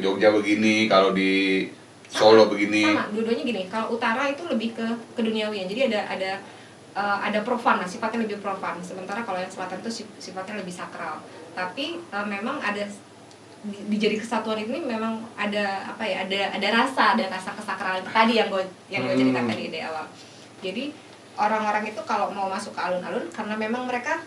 Jogja 0.00 0.32
begini, 0.32 0.88
kalau 0.88 1.12
di 1.12 1.66
Solo 2.10 2.50
begini. 2.50 2.82
sama 2.82 3.06
dua-duanya 3.14 3.44
gini 3.46 3.62
kalau 3.70 3.94
utara 3.94 4.26
itu 4.26 4.42
lebih 4.50 4.74
ke 4.74 4.86
keduniawian 5.14 5.70
jadi 5.70 5.94
ada 5.94 6.00
ada 6.10 6.32
eh, 6.98 7.18
ada 7.30 7.38
profan 7.46 7.78
lah 7.78 7.86
sifatnya 7.86 8.26
lebih 8.26 8.42
profan 8.42 8.82
sementara 8.82 9.22
kalau 9.22 9.38
yang 9.38 9.46
selatan 9.46 9.78
itu 9.78 10.02
sif- 10.02 10.18
sifatnya 10.18 10.58
lebih 10.58 10.74
sakral 10.74 11.22
tapi 11.54 12.02
eh, 12.02 12.26
memang 12.26 12.58
ada 12.58 12.82
di, 13.60 13.76
di 13.88 13.96
jadi 13.96 14.16
kesatuan 14.16 14.56
ini 14.58 14.80
memang 14.80 15.20
ada 15.36 15.84
apa 15.84 16.00
ya 16.00 16.24
ada 16.24 16.56
ada 16.56 16.68
rasa 16.72 17.12
ada 17.12 17.28
rasa 17.28 17.52
kesakralan 17.52 18.00
tadi 18.02 18.40
yang 18.40 18.48
gue 18.48 18.64
yang 18.88 19.04
gue 19.04 19.14
Hmm. 19.14 19.46
tadi 19.46 19.68
di 19.68 19.80
awal 19.80 20.08
jadi 20.60 20.88
orang-orang 21.36 21.88
itu 21.88 22.00
kalau 22.04 22.32
mau 22.32 22.48
masuk 22.48 22.72
ke 22.72 22.80
alun-alun 22.80 23.28
karena 23.28 23.54
memang 23.54 23.84
mereka 23.84 24.20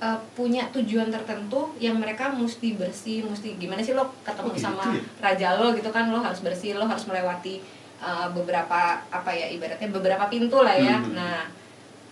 eh, 0.00 0.18
punya 0.32 0.64
tujuan 0.72 1.12
tertentu 1.12 1.76
yang 1.76 2.00
mereka 2.00 2.32
mesti 2.32 2.72
bersih 2.72 3.20
mesti 3.22 3.60
gimana 3.60 3.80
sih 3.80 3.92
lo 3.92 4.08
ketemu 4.24 4.48
Oh, 4.48 4.54
gitu 4.56 4.64
sama 4.64 4.84
ya? 4.90 5.00
raja 5.20 5.48
lo 5.60 5.76
gitu 5.76 5.88
kan 5.88 6.08
lo 6.08 6.20
harus 6.20 6.40
bersih 6.40 6.72
lo 6.72 6.88
harus 6.88 7.04
melewati 7.04 7.60
uh, 8.00 8.32
beberapa 8.32 8.80
apa 9.12 9.30
ya 9.30 9.52
ibaratnya 9.52 9.92
beberapa 9.92 10.24
pintu 10.26 10.64
lah 10.64 10.72
ya 10.72 10.96
Hmm. 10.96 11.12
nah 11.12 11.44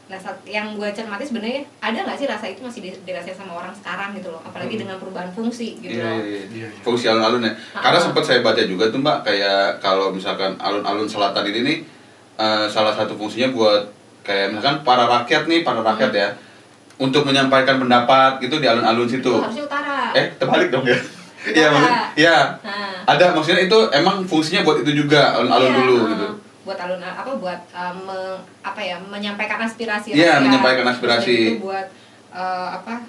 nah 0.09 0.17
saat 0.17 0.41
yang 0.43 0.73
gue 0.73 0.89
cermati 0.89 1.21
sebenarnya 1.23 1.61
ada 1.79 2.01
nggak 2.01 2.17
sih 2.17 2.25
rasa 2.25 2.47
itu 2.47 2.61
masih 2.61 2.81
di- 2.81 3.01
dirasain 3.05 3.33
sama 3.35 3.53
orang 3.55 3.73
sekarang 3.73 4.13
gitu 4.13 4.29
loh 4.29 4.41
apalagi 4.41 4.75
Hmm. 4.75 4.83
dengan 4.83 4.97
perubahan 4.97 5.29
fungsi 5.31 5.77
gitu 5.77 5.93
Iya, 5.93 6.01
loh 6.03 6.17
iya, 6.19 6.25
iya. 6.25 6.43
Iya, 6.49 6.67
iya. 6.67 6.81
Fungsi 6.81 7.05
alun-alun 7.07 7.43
ya. 7.43 7.53
Ah. 7.71 7.83
Karena 7.83 7.99
sempat 8.01 8.23
saya 8.23 8.41
baca 8.41 8.63
juga 8.63 8.89
tuh 8.89 8.99
Mbak, 8.99 9.19
kayak 9.23 9.63
kalau 9.79 10.09
misalkan 10.09 10.57
alun-alun 10.57 11.05
selatan 11.05 11.45
ini 11.47 11.61
nih 11.63 11.79
eh, 12.37 12.67
salah 12.67 12.91
satu 12.91 13.15
fungsinya 13.15 13.51
buat 13.51 13.85
kayak 14.23 14.49
misalkan 14.51 14.81
para 14.81 15.05
rakyat 15.05 15.45
nih, 15.45 15.61
para 15.61 15.81
rakyat 15.83 16.09
Hmm. 16.11 16.19
ya 16.19 16.29
untuk 16.99 17.23
menyampaikan 17.23 17.77
pendapat 17.77 18.41
gitu 18.41 18.57
di 18.57 18.67
alun-alun 18.67 19.07
situ. 19.07 19.23
itu 19.23 19.39
harusnya 19.39 19.65
utara 19.65 20.11
Eh, 20.13 20.27
terbalik 20.35 20.69
dong 20.69 20.83
ya. 20.83 20.97
Iya, 21.49 21.69
Utara. 21.69 21.75
maksud, 21.75 21.95
iya. 22.17 22.37
nah 22.59 22.91
Ada 23.07 23.31
maksudnya 23.31 23.63
itu 23.63 23.79
emang 23.91 24.21
fungsinya 24.23 24.61
buat 24.63 24.81
itu 24.81 24.91
juga 24.99 25.33
alun-alun 25.33 25.69
iya, 25.69 25.79
dulu 25.79 25.95
uh, 25.95 26.05
gitu. 26.09 26.29
Buat 26.69 26.77
alun 26.79 27.01
apa 27.01 27.33
buat 27.35 27.61
uh, 27.73 27.95
me- 27.97 28.41
apa 28.61 28.77
ya 28.79 29.01
menyampaikan 29.01 29.57
aspirasi 29.59 30.13
Iya, 30.13 30.37
rakyat. 30.37 30.45
menyampaikan 30.45 30.87
aspirasi. 30.87 31.33
itu 31.33 31.53
buat 31.59 31.87
uh, 32.31 32.69
apa 32.77 33.01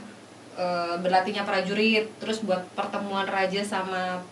uh, 0.55 0.95
berlatihnya 0.97 1.43
prajurit 1.43 2.07
terus 2.17 2.39
buat 2.39 2.63
pertemuan 2.71 3.27
raja 3.27 3.59
sama 3.59 4.23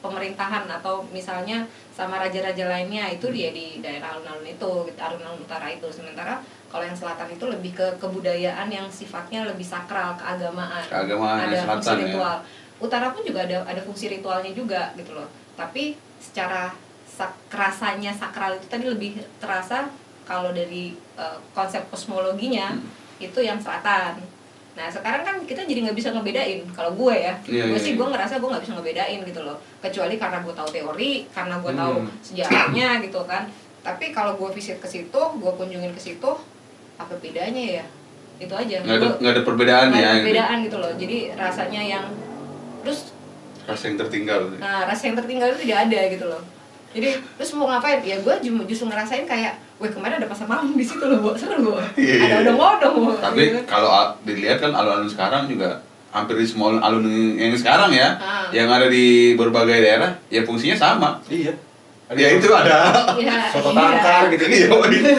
pemerintahan 0.00 0.64
atau 0.66 1.04
misalnya 1.12 1.66
sama 1.92 2.16
raja-raja 2.16 2.64
lainnya 2.64 3.04
itu 3.06 3.28
dia 3.28 3.52
di 3.52 3.78
daerah 3.78 4.16
alun-alun 4.16 4.48
itu 4.48 4.70
alun-alun 4.96 5.40
utara 5.40 5.68
itu 5.68 5.84
sementara 5.92 6.40
kalau 6.72 6.82
yang 6.82 6.96
selatan 6.96 7.28
itu 7.28 7.44
lebih 7.44 7.76
ke 7.76 7.84
kebudayaan 8.00 8.64
yang 8.66 8.88
sifatnya 8.88 9.44
lebih 9.44 9.60
sakral 9.62 10.16
keagamaan 10.16 10.80
Keagamaan 10.88 11.36
ada 11.42 11.52
yang 11.52 11.68
fungsi 11.68 11.84
selatan 11.84 11.98
ya. 11.98 12.04
ritual 12.08 12.36
utara 12.80 13.06
pun 13.12 13.22
juga 13.22 13.40
ada 13.44 13.56
ada 13.68 13.80
fungsi 13.84 14.08
ritualnya 14.08 14.52
juga 14.52 14.88
gitu 14.96 15.12
loh 15.12 15.28
tapi 15.52 16.00
secara 16.16 16.72
sak, 17.12 17.28
rasanya 17.50 18.10
sakral 18.10 18.54
itu 18.54 18.66
tadi 18.66 18.84
lebih 18.84 19.10
terasa 19.36 19.86
kalau 20.22 20.50
dari 20.50 20.84
eh, 21.14 21.36
konsep 21.50 21.84
kosmologinya 21.86 22.72
Hmm. 22.72 22.88
itu 23.20 23.38
yang 23.38 23.56
selatan 23.56 24.16
nah 24.72 24.88
sekarang 24.88 25.20
kan 25.20 25.36
kita 25.42 25.62
jadi 25.62 25.84
nggak 25.84 25.94
bisa 25.94 26.08
ngebedain 26.10 26.64
kalau 26.72 26.90
gue 26.92 27.12
ya 27.14 27.36
Iya, 27.44 27.68
gue 27.68 27.76
iya, 27.76 27.78
sih 27.78 27.92
iya. 27.92 27.98
gue 27.98 28.06
ngerasa 28.08 28.34
gue 28.34 28.48
nggak 28.48 28.62
bisa 28.62 28.72
ngebedain 28.72 29.20
gitu 29.22 29.40
loh 29.42 29.54
kecuali 29.78 30.14
karena 30.16 30.40
gue 30.40 30.54
tahu 30.54 30.68
teori 30.70 31.12
karena 31.28 31.54
gue 31.58 31.72
tahu 31.72 31.94
Hmm. 31.98 32.08
sejarahnya 32.18 32.88
gitu 33.00 33.20
kan 33.22 33.44
tapi 33.80 34.04
kalau 34.10 34.32
gue 34.34 34.48
visit 34.50 34.78
ke 34.78 34.86
situ 34.86 35.20
gue 35.34 35.52
kunjungin 35.52 35.90
ke 35.90 36.00
situ 36.00 36.30
apa 36.94 37.12
bedanya 37.16 37.60
ya 37.76 37.84
itu 38.38 38.50
aja 38.50 38.80
Nggak 38.80 38.96
ada 38.96 39.04
Gua- 39.04 39.18
nggak 39.20 39.32
ada 39.32 39.42
perbedaan 39.44 39.86
nggak 39.86 39.92
ya. 39.92 40.02
ada 40.02 40.10
gitu. 40.10 40.24
perbedaan 40.24 40.56
gitu 40.62 40.76
loh 40.78 40.92
jadi 40.96 41.16
rasanya 41.36 41.82
yang 41.84 42.04
terus 42.80 43.00
Rasa 43.62 43.84
yang 43.86 43.98
tertinggal. 44.00 44.40
nah 44.56 44.82
rasa 44.82 45.02
yang 45.04 45.14
tertinggal 45.14 45.46
itu 45.48 45.60
tidak 45.62 45.78
ada 45.84 46.00
gitu 46.08 46.24
loh 46.26 46.42
jadi 46.92 47.08
terus 47.34 47.50
mau 47.52 47.66
ngapain 47.66 48.00
ya 48.00 48.16
gue 48.18 48.34
justru 48.64 48.86
ngerasain 48.86 49.24
kayak 49.24 49.56
weh 49.76 49.88
kemarin 49.88 50.16
ada 50.16 50.28
pasar 50.28 50.44
malam 50.44 50.70
di 50.70 50.80
situ 50.80 51.02
loh 51.02 51.18
bu 51.18 51.30
seru 51.32 51.58
bu 51.58 51.72
Iya, 51.94 52.14
iya. 52.14 52.24
ada 52.30 52.36
odong-odong 52.46 52.94
Bu. 52.94 53.12
Tapi 53.16 53.42
Gitu. 53.48 53.58
kalau 53.64 53.90
dilihat 54.22 54.58
kan 54.58 54.70
alun-alun 54.70 55.08
sekarang 55.08 55.44
juga 55.46 55.80
hampir 56.08 56.36
di 56.36 56.44
semua 56.44 56.76
alun 56.78 57.08
yang 57.34 57.50
sekarang 57.52 57.88
ya, 57.90 58.14
Ah. 58.14 58.44
yang 58.50 58.68
ada 58.68 58.86
di 58.86 59.32
berbagai 59.32 59.72
daerah, 59.74 60.12
ya 60.28 60.44
fungsinya 60.44 60.76
sama. 60.76 61.16
Iya. 61.26 61.50
Ya 62.12 62.28
itu 62.30 62.44
ada. 62.46 62.92
Iya, 63.16 63.48
Soto 63.48 63.72
iya. 63.72 63.80
tangkar 63.80 64.22
gitu. 64.28 64.44
Iya, 64.44 64.68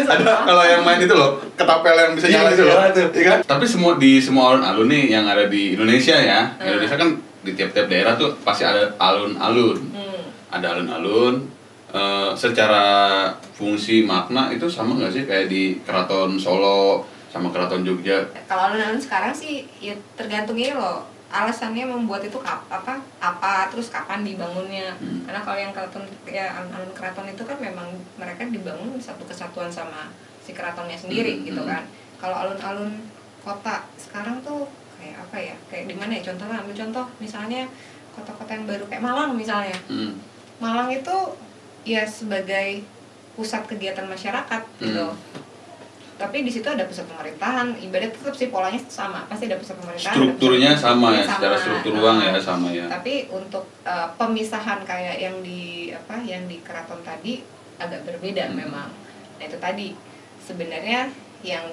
ada 0.05 0.45
kalau 0.45 0.61
yang 0.63 0.85
main 0.85 1.01
itu 1.01 1.09
loh, 1.11 1.41
ketapel 1.57 1.97
yang 1.97 2.13
bisa 2.13 2.29
Iya, 2.29 2.37
nyala 2.39 2.49
itu 2.53 2.63
loh. 2.63 2.77
Iya 3.09 3.23
kan? 3.27 3.39
Tapi 3.49 3.65
semua 3.65 3.97
di 3.97 4.21
semua 4.21 4.53
alun-alun 4.53 4.85
nih 4.87 5.03
yang 5.09 5.25
ada 5.25 5.49
di 5.49 5.73
Indonesia 5.73 6.13
ya. 6.13 6.53
Hmm. 6.53 6.69
Indonesia 6.69 6.95
kan 6.95 7.09
di 7.41 7.51
tiap-tiap 7.51 7.89
daerah 7.89 8.13
tuh 8.13 8.37
pasti 8.45 8.61
ada 8.61 8.93
alun-alun. 8.95 9.81
Hmm. 9.89 10.21
Ada 10.53 10.77
alun-alun 10.77 11.41
eh, 11.93 12.31
secara 12.33 12.85
fungsi 13.53 14.01
makna 14.03 14.49
itu 14.49 14.65
sama 14.65 14.97
nggak 14.97 15.11
sih 15.11 15.23
kayak 15.23 15.47
di 15.47 15.77
Keraton 15.79 16.35
Solo 16.35 17.05
sama 17.29 17.49
Keraton 17.49 17.81
Jogja? 17.81 18.21
kalau 18.45 18.69
alun-alun 18.69 18.97
sekarang 18.97 19.29
sih 19.31 19.65
ya 19.79 19.93
tergantung 20.13 20.53
ini 20.53 20.73
loh 20.73 21.01
alasannya 21.29 21.89
membuat 21.89 22.21
itu 22.21 22.37
kap, 22.37 22.61
apa 22.69 23.01
apa 23.17 23.65
terus 23.67 23.89
kapan 23.89 24.21
dibangunnya 24.21 24.93
Hmm. 24.93 25.25
karena 25.25 25.41
kalau 25.41 25.57
yang 25.57 25.73
keraton 25.73 26.05
ya 26.23 26.45
alun-alun 26.53 26.93
keraton 26.93 27.25
itu 27.25 27.41
kan 27.41 27.57
memang 27.57 27.89
mereka 28.15 28.45
dibangun 28.45 28.93
satu 28.97 29.25
kesatuan 29.25 29.65
sama 29.67 30.13
si 30.39 30.53
keratonnya 30.53 30.93
sendiri 30.93 31.41
Hmm, 31.41 31.45
gitu 31.47 31.61
hmm. 31.61 31.69
kan 31.69 31.83
kalau 32.17 32.37
alun-alun 32.37 33.01
kota 33.41 33.81
sekarang 33.97 34.37
tuh 34.41 34.69
kayak 34.95 35.17
apa 35.19 35.37
ya 35.41 35.55
kayak 35.67 35.85
di 35.89 35.95
mana 35.97 36.15
ya 36.15 36.23
contohnya 36.23 36.61
ambil 36.61 36.75
contoh 36.77 37.05
misalnya 37.17 37.65
kota-kota 38.13 38.51
yang 38.53 38.65
baru 38.65 38.85
kayak 38.85 39.01
Malang 39.01 39.33
misalnya 39.33 39.77
Hmm. 39.89 40.13
Malang 40.61 40.93
itu 40.93 41.17
ya 41.83 42.03
sebagai 42.07 42.83
pusat 43.33 43.67
kegiatan 43.67 44.05
masyarakat 44.05 44.61
gitu. 44.79 45.07
Hmm. 45.09 45.41
Tapi 46.13 46.45
di 46.45 46.51
situ 46.53 46.69
ada 46.69 46.85
pusat 46.85 47.09
pemerintahan, 47.09 47.73
ibadat 47.83 48.13
tetap 48.15 48.37
sih 48.37 48.47
polanya 48.47 48.79
sama, 48.85 49.25
pasti 49.27 49.49
ada 49.49 49.57
pusat 49.57 49.75
pemerintahan. 49.81 50.13
Strukturnya 50.15 50.71
pusat- 50.77 50.85
sama 50.85 51.07
ya, 51.09 51.25
strukturnya 51.25 51.35
secara 51.35 51.55
sama. 51.57 51.63
struktur 51.65 51.91
Nah, 51.91 51.99
ruang 51.99 52.17
ya 52.21 52.31
sama 52.39 52.67
ya. 52.71 52.85
Tapi 52.87 53.13
untuk 53.33 53.65
uh, 53.83 54.07
pemisahan 54.15 54.79
kayak 54.85 55.17
yang 55.19 55.35
di 55.41 55.91
apa 55.91 56.15
yang 56.23 56.45
di 56.45 56.61
keraton 56.61 57.01
tadi 57.03 57.41
agak 57.81 58.05
berbeda 58.07 58.47
Hmm. 58.47 58.55
memang. 58.55 58.89
Nah 59.41 59.43
itu 59.43 59.57
tadi 59.57 59.97
sebenarnya 60.39 61.09
yang 61.41 61.65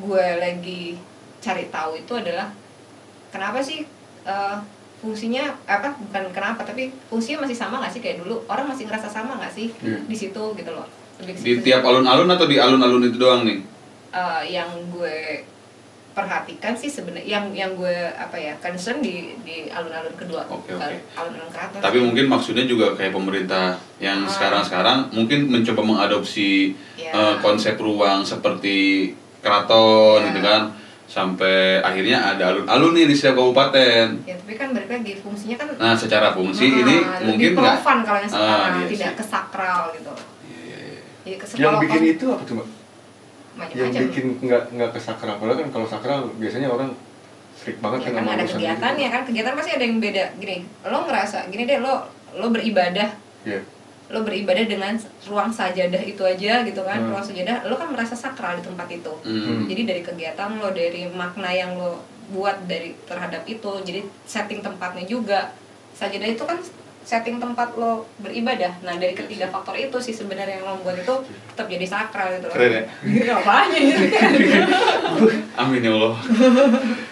gue 0.00 0.26
lagi 0.40 0.96
cari 1.42 1.68
tahu 1.68 1.98
itu 2.00 2.12
adalah 2.16 2.48
kenapa 3.28 3.60
sih 3.60 3.84
uh, 4.24 4.56
fungsinya 5.04 5.44
apa 5.62 5.92
bukan 5.92 6.24
kenapa 6.30 6.64
tapi 6.64 6.88
fungsinya 7.04 7.44
masih 7.44 7.52
sama 7.54 7.76
nggak 7.78 7.92
sih 7.92 8.00
kayak 8.00 8.18
dulu 8.18 8.40
orang 8.46 8.64
masih 8.66 8.84
ngerasa 8.84 9.06
sama 9.06 9.36
nggak 9.36 9.52
sih 9.52 9.68
Iya. 9.78 10.00
di 10.02 10.16
situ 10.16 10.42
gitu 10.54 10.70
loh 10.70 10.88
Di 11.14 11.60
tiap 11.60 11.84
alun-alun 11.84 12.26
atau 12.26 12.44
di 12.44 12.56
alun-alun 12.56 13.04
itu 13.04 13.16
doang 13.16 13.44
nih? 13.44 13.62
Eh, 14.10 14.42
yang 14.50 14.66
gue 14.90 15.46
perhatikan 16.10 16.72
sih 16.72 16.86
sebenarnya 16.86 17.26
yang 17.28 17.44
yang 17.52 17.70
gue 17.74 17.90
apa 18.08 18.34
ya 18.34 18.54
concern 18.56 18.98
di 18.98 19.34
di 19.40 19.66
alun-alun 19.68 20.14
kedua 20.14 20.42
ke 20.44 20.54
oke. 20.70 20.74
alun-alun 21.12 21.50
keraton 21.50 21.78
Tapi 21.78 21.98
mungkin 21.98 22.26
maksudnya 22.28 22.64
juga 22.64 22.94
kayak 22.94 23.10
pemerintah 23.10 23.74
yang 23.98 24.22
Ah. 24.22 24.30
sekarang-sekarang 24.30 25.10
mungkin 25.10 25.46
mencoba 25.48 25.82
mengadopsi 25.84 26.74
Ya. 26.94 27.10
eh, 27.10 27.34
konsep 27.38 27.74
ruang 27.76 28.22
seperti 28.22 29.10
keraton 29.38 30.18
Ya. 30.20 30.26
gitu 30.30 30.40
kan 30.40 30.60
sampai 31.06 31.78
akhirnya 31.80 32.18
ada 32.26 32.50
alun-alun 32.50 32.92
nih 32.92 33.04
di 33.04 33.14
setiap 33.14 33.36
kabupaten. 33.36 34.06
ya 34.22 34.34
tapi 34.34 34.52
kan 34.54 34.68
balik 34.70 34.90
lagi 34.90 35.12
fungsinya 35.16 35.56
kan 35.56 35.66
Nah, 35.74 35.94
secara 35.94 36.32
fungsi 36.32 36.64
ah, 36.64 36.72
ini 36.76 36.96
lebih 36.96 37.26
mungkin 37.26 37.50
nggak 37.54 37.76
profan 37.76 37.98
kalau 38.00 38.18
yang 38.18 38.26
Ah, 38.26 38.34
sekarang 38.34 38.72
iya 38.74 38.86
tidak 38.88 39.10
sih. 39.10 39.18
kesakral 39.18 39.80
gitu 39.92 40.12
Iya, 40.44 40.58
iya, 40.58 40.76
iya. 40.80 41.00
jadi 41.22 41.32
Yang 41.54 41.68
kalau 41.68 41.80
bikin 41.80 42.02
itu 42.08 42.26
apa 42.28 42.44
tuh, 42.44 42.54
Mbak? 42.56 42.68
Yang 43.70 43.90
bikin 44.04 44.24
nggak 44.40 44.62
nggak 44.72 44.90
ke 44.90 45.00
sakral. 45.00 45.34
Padahal 45.36 45.56
kan 45.56 45.68
kalau 45.70 45.86
sakral 45.86 46.18
biasanya 46.34 46.68
orang 46.68 46.90
strict 47.54 47.78
banget 47.78 47.98
ya 48.00 48.04
kan 48.04 48.12
kan 48.12 48.22
sama 48.24 48.32
ada 48.34 48.44
kegiatan 48.44 48.90
gitu. 48.90 48.98
ya 48.98 49.08
kan 49.08 49.22
kegiatan 49.22 49.52
pasti 49.54 49.70
ada 49.72 49.84
yang 49.84 49.98
beda 49.98 50.24
gini 50.36 50.56
lo 50.82 50.98
ngerasa 51.06 51.38
gini 51.48 51.62
deh 51.64 51.78
lo 51.78 51.94
lo 52.34 52.46
beribadah 52.50 53.08
Iya. 53.44 53.60
Lo 54.06 54.20
beribadah 54.20 54.62
dengan 54.62 54.92
ruang 55.24 55.48
sajadah 55.48 56.02
itu 56.02 56.20
aja 56.20 56.60
gitu 56.60 56.80
kan 56.80 56.98
Hmm. 56.98 57.08
ruang 57.10 57.24
sajadah 57.24 57.64
lo 57.64 57.74
kan 57.74 57.88
merasa 57.88 58.12
sakral 58.14 58.54
di 58.54 58.62
tempat 58.62 58.88
itu 58.90 59.12
Hmm. 59.20 59.64
jadi 59.64 59.82
dari 59.86 60.02
kegiatan 60.02 60.50
lo 60.54 60.68
dari 60.70 61.08
makna 61.08 61.48
yang 61.48 61.74
lo 61.74 62.04
buat 62.26 62.64
dari 62.64 62.96
terhadap 63.02 63.44
itu 63.44 63.70
jadi 63.80 64.00
setting 64.24 64.60
tempatnya 64.60 65.04
juga 65.04 65.52
sajadah 65.92 66.26
itu 66.26 66.40
kan 66.40 66.56
setting 67.00 67.36
tempat 67.36 67.76
lo 67.76 68.08
beribadah 68.18 68.80
nah 68.80 68.96
dari 68.96 69.12
ketiga 69.12 69.44
faktor 69.46 69.72
itu 69.74 69.92
sih 69.98 70.12
sebenarnya 70.12 70.56
yang 70.58 70.68
membuat 70.70 70.96
itu 70.98 71.14
tetap 71.46 71.68
jadi 71.68 71.84
sakral 71.86 72.32
gitu 72.34 72.46
loh 72.46 72.54
Keren 72.54 72.72
ya? 72.72 73.34
apanya 73.34 73.78
gitu 73.78 74.06
kan 74.14 74.30
Amin 75.54 75.80
ya 75.80 75.92
Allah. 75.92 76.18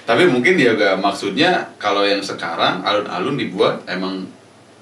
Tapi 0.02 0.26
mungkin 0.26 0.56
dia 0.56 0.72
juga 0.72 0.96
maksudnya 0.96 1.70
kalau 1.76 2.02
yang 2.02 2.18
sekarang 2.18 2.82
alun-alun 2.82 3.38
dibuat 3.38 3.86
emang 3.86 4.26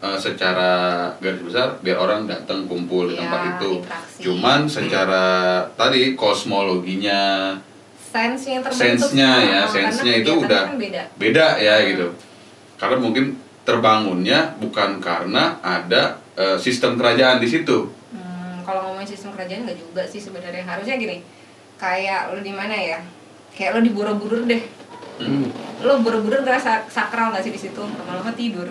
eh, 0.00 0.18
secara 0.18 0.70
garis 1.16 1.40
besar 1.40 1.76
biar 1.78 1.96
orang 1.96 2.24
datang 2.24 2.64
kumpul 2.64 3.06
di 3.06 3.14
Iya, 3.14 3.20
tempat 3.20 3.40
itu. 3.50 3.70
interaksi. 3.78 4.20
Cuman 4.22 4.60
secara 4.64 5.24
tadi 5.74 6.12
kosmologinya 6.14 7.54
Sense-nya 8.10 9.30
ya, 9.38 9.62
Ah, 9.62 9.70
sense-nya 9.70 10.02
karena 10.10 10.26
itu 10.26 10.32
udah 10.36 10.62
kan 10.66 10.74
beda 10.76 11.02
beda 11.14 11.46
ya 11.56 11.74
Hmm. 11.78 11.86
gitu. 11.86 12.06
Karena 12.74 12.96
mungkin 12.98 13.24
terbangunnya 13.62 14.58
bukan 14.58 14.98
karena 14.98 15.56
ada 15.60 16.18
eh, 16.34 16.56
sistem 16.56 16.96
kerajaan 16.96 17.36
di 17.36 17.46
situ. 17.46 17.86
Hmm, 18.10 18.64
kalau 18.64 18.90
ngomongin 18.90 19.06
sistem 19.06 19.30
kerajaan 19.30 19.62
nggak 19.62 19.78
juga 19.78 20.02
sih 20.02 20.18
sebenarnya 20.18 20.64
harusnya 20.64 20.96
gini 20.96 21.22
kayak 21.76 22.32
lo 22.32 22.40
di 22.40 22.50
mana 22.50 22.72
ya 22.72 22.98
kayak 23.50 23.76
lo 23.76 23.80
di 23.80 23.90
Borobudur 23.90 24.42
deh 24.42 24.58
Hmm. 25.20 25.52
lo 25.80 26.00
Borobudur 26.00 26.40
ngerasa 26.40 26.88
sakral 26.88 27.28
nggak 27.28 27.44
sih 27.44 27.52
di 27.52 27.60
situ 27.60 27.76
lama-lama 27.76 28.32
tidur 28.32 28.64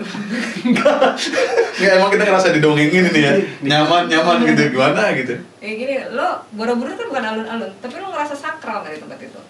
Nggak, 0.65 1.93
emang 1.93 2.09
kita 2.09 2.23
ngerasa 2.25 2.49
didongengin 2.51 3.05
ini 3.07 3.21
ya, 3.21 3.33
nyaman 3.61 4.09
nyaman 4.09 4.41
gitu 4.43 4.73
gimana 4.73 5.13
gitu. 5.13 5.37
kayak 5.57 5.75
gini 5.77 5.93
lo 6.09 6.41
Borobudur 6.49 6.93
kan 6.93 7.05
bukan 7.05 7.23
alun-alun 7.23 7.71
tapi 7.77 7.93
lo 7.95 8.09
ngerasa 8.09 8.33
sakral 8.33 8.81
nggak 8.81 8.93
di 8.93 9.01
tempat 9.01 9.19
itu 9.21 9.41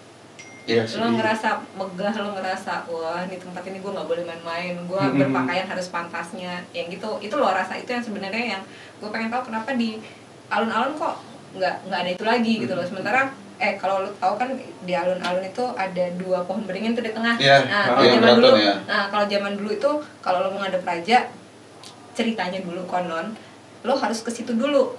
Iya 0.68 0.84
sih. 0.84 1.00
lo 1.00 1.08
ngerasa 1.10 1.48
megah 1.72 2.14
lo 2.14 2.28
ngerasa 2.36 2.72
wah 2.86 3.24
di 3.24 3.36
tempat 3.36 3.62
ini 3.64 3.80
gue 3.80 3.90
nggak 3.90 4.04
boleh 4.06 4.22
main-main 4.22 4.74
gue 4.76 5.00
Mm-mm. 5.02 5.18
berpakaian 5.18 5.66
harus 5.66 5.88
pantasnya 5.88 6.62
yang 6.70 6.86
gitu 6.86 7.16
itu 7.18 7.32
lo 7.32 7.48
rasa 7.48 7.80
itu 7.80 7.88
yang 7.88 8.04
sebenarnya 8.04 8.44
yang 8.54 8.62
gue 9.00 9.08
pengen 9.08 9.32
tahu 9.32 9.48
kenapa 9.48 9.72
di 9.72 9.98
alun-alun 10.46 10.94
kok 10.94 11.16
nggak 11.56 11.74
nggak 11.88 11.98
ada 11.98 12.10
itu 12.12 12.24
lagi 12.28 12.52
gitu 12.60 12.72
loh 12.76 12.84
sementara 12.84 13.32
eh 13.60 13.76
kalau 13.76 14.00
lo 14.00 14.10
tahu 14.16 14.34
kan 14.34 14.48
di 14.56 14.92
alun-alun 14.92 15.44
itu 15.44 15.64
ada 15.76 16.04
dua 16.16 16.40
pohon 16.42 16.64
beringin 16.64 16.92
tuh 16.92 17.04
di 17.04 17.12
tengah 17.12 17.36
Iya, 17.36 17.56
nah 17.62 17.84
kalau 17.90 18.02
iya, 18.02 18.12
zaman 18.16 18.32
dulu 18.34 18.48
ya. 18.56 18.74
nah 18.84 19.02
kalau 19.06 19.24
zaman 19.26 19.52
dulu 19.54 19.70
itu 19.70 19.90
kalau 20.18 20.38
lo 20.40 20.48
mau 20.50 20.60
ngadep 20.60 20.80
raja 20.82 21.18
ceritanya 22.10 22.58
dulu 22.58 22.82
konon 22.84 23.36
lo 23.80 23.94
harus 23.94 24.20
ke 24.20 24.30
situ 24.30 24.52
dulu 24.54 24.96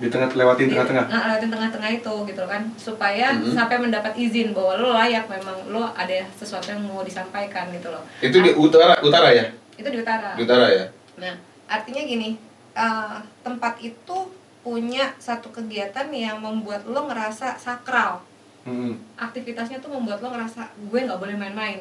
Di 0.00 0.08
tengah 0.08 0.32
lewatin 0.32 0.64
tengah-tengah. 0.66 1.12
Nah, 1.12 1.28
lewatin 1.28 1.52
tengah-tengah 1.52 1.90
itu 1.92 2.14
gitu 2.24 2.42
kan 2.48 2.64
supaya 2.74 3.36
Mhm. 3.36 3.52
sampai 3.52 3.76
mendapat 3.76 4.16
izin 4.16 4.56
bahwa 4.56 4.72
lo 4.74 4.96
layak 4.96 5.28
memang 5.28 5.68
lo 5.68 5.92
ada 5.92 6.24
sesuatu 6.32 6.72
yang 6.72 6.80
mau 6.80 7.04
disampaikan 7.04 7.68
gitu 7.68 7.92
loh. 7.92 8.00
Itu 8.16 8.40
di 8.40 8.48
utara 8.50 8.96
utara 8.98 9.28
ya? 9.28 9.52
Itu 9.76 9.84
di 9.86 10.00
utara. 10.00 10.32
Di 10.32 10.42
utara 10.42 10.72
ya? 10.72 10.88
Nah, 11.20 11.36
artinya 11.68 12.00
gini, 12.02 12.32
eh, 12.72 13.16
tempat 13.44 13.76
itu 13.78 14.16
punya 14.60 15.16
satu 15.16 15.48
kegiatan 15.48 16.08
yang 16.12 16.40
membuat 16.40 16.84
lo 16.84 17.08
ngerasa 17.08 17.56
sakral. 17.56 18.20
Hmm. 18.68 19.00
Aktivitasnya 19.16 19.80
tuh 19.80 19.88
membuat 19.88 20.20
lo 20.20 20.28
ngerasa 20.36 20.68
gue 20.76 21.00
nggak 21.00 21.16
boleh 21.16 21.32
main-main, 21.32 21.80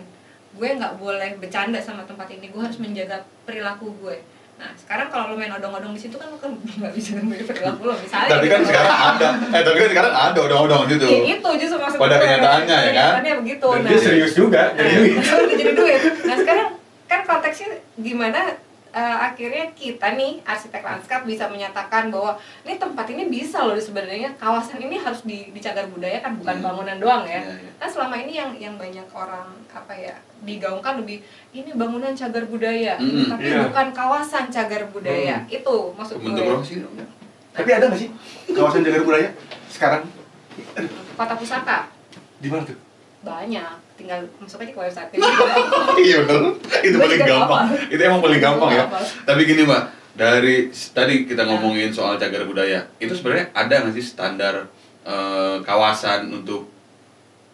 gue 0.56 0.70
nggak 0.80 0.96
boleh 0.96 1.36
bercanda 1.36 1.80
sama 1.84 2.08
tempat 2.08 2.32
ini, 2.32 2.48
gue 2.48 2.62
harus 2.64 2.80
menjaga 2.80 3.28
perilaku 3.44 3.92
gue. 4.00 4.18
Nah, 4.60 4.76
sekarang 4.76 5.08
kalau 5.08 5.32
lo 5.32 5.36
main 5.40 5.52
odong-odong 5.56 5.96
di 5.96 6.02
situ 6.04 6.20
kan 6.20 6.28
lo 6.32 6.36
kan 6.36 6.52
nggak 6.80 6.94
bisa 6.96 7.20
menjaga 7.20 7.52
perilaku 7.52 7.82
lo 7.84 7.96
misalnya. 8.00 8.32
Tapi 8.32 8.46
kan 8.48 8.60
gitu. 8.64 8.70
sekarang 8.72 8.96
ada. 8.96 9.30
Eh 9.56 9.62
tapi 9.64 9.78
kan 9.80 9.90
sekarang 9.92 10.14
ada 10.16 10.40
odong-odong 10.40 10.84
gitu. 10.88 11.06
Ya, 11.08 11.20
itu 11.36 11.50
justru 11.60 11.78
maksud 11.80 12.00
Pada 12.00 12.16
kenyataannya, 12.20 12.78
ya 12.80 12.92
kan? 12.92 12.92
Kenyataannya 12.92 13.34
begitu. 13.44 13.68
Dan 13.68 13.80
Nah, 13.84 13.90
dia 13.92 14.00
serius 14.00 14.32
juga 14.36 14.62
duit. 14.76 15.16
Nah, 15.20 15.56
jadi 15.60 15.72
duit. 15.76 16.02
Nah 16.24 16.36
sekarang 16.40 16.68
kan 17.12 17.20
konteksnya 17.28 17.68
gimana 18.00 18.40
eh, 18.90 19.18
akhirnya 19.22 19.70
kita 19.72 20.14
nih 20.14 20.42
arsitek 20.42 20.82
lanskap 20.82 21.22
bisa 21.22 21.46
menyatakan 21.46 22.10
bahwa 22.10 22.34
ini 22.64 22.76
tempat 22.76 23.06
ini 23.08 23.26
bisa 23.26 23.62
loh 23.62 23.76
sebenarnya 23.76 24.34
kawasan 24.36 24.80
ini 24.80 24.96
harus 24.96 25.22
di, 25.22 25.50
dicagar 25.50 25.86
budaya 25.88 26.18
kan 26.20 26.34
bukan 26.36 26.56
Hmm. 26.56 26.66
bangunan 26.66 26.98
doang 26.98 27.24
ya. 27.24 27.38
Iya, 27.40 27.54
iya. 27.60 27.72
Kan 27.76 27.88
selama 27.88 28.16
ini 28.18 28.34
yang 28.34 28.52
yang 28.56 28.76
banyak 28.76 29.06
orang 29.10 29.46
apa 29.70 29.94
ya 29.94 30.14
digaungkan 30.40 30.98
lebih 30.98 31.22
ini 31.52 31.70
bangunan 31.72 32.12
cagar 32.12 32.44
budaya, 32.44 32.98
Mm-mm. 32.98 33.30
tapi 33.30 33.46
Iya. 33.48 33.66
bukan 33.66 33.88
kawasan 33.92 34.48
cagar 34.48 34.84
budaya. 34.88 35.38
Hmm. 35.40 35.52
Itu 35.52 35.76
maksud 35.94 36.18
Bentuk 36.18 36.36
gue. 36.38 36.50
berapa 36.50 36.64
sih? 36.64 36.78
Tapi 37.50 37.70
ada 37.72 37.86
nggak 37.86 38.00
sih 38.00 38.10
kawasan 38.50 38.82
jagar 38.82 39.02
budaya 39.04 39.30
sekarang? 39.68 40.04
Kota 41.16 41.36
pusaka 41.36 41.88
Di 42.38 42.48
mana 42.48 42.64
tuh? 42.64 42.76
banyak, 43.20 43.76
tinggal 44.00 44.24
masuk 44.40 44.64
aja 44.64 44.72
ke 44.72 44.80
website. 44.80 45.12
Iya 46.00 46.24
betul. 46.24 46.56
Itu 46.80 46.96
paling 46.96 47.22
gampang. 47.28 47.66
Itu 47.92 48.02
emang 48.02 48.22
paling 48.24 48.40
gampang 48.40 48.72
ya. 48.72 48.84
Tapi 49.28 49.42
gini 49.44 49.68
mbak, 49.68 49.84
dari 50.16 50.72
tadi 50.72 51.28
kita 51.28 51.44
ngomongin 51.44 51.92
soal 51.92 52.16
cagar 52.16 52.48
budaya, 52.48 52.88
itu 53.04 53.12
sebenarnya 53.12 53.52
ada 53.52 53.76
nggak 53.84 53.94
sih 54.00 54.06
standar 54.08 54.72
eh, 55.04 55.58
kawasan 55.68 56.32
untuk 56.32 56.80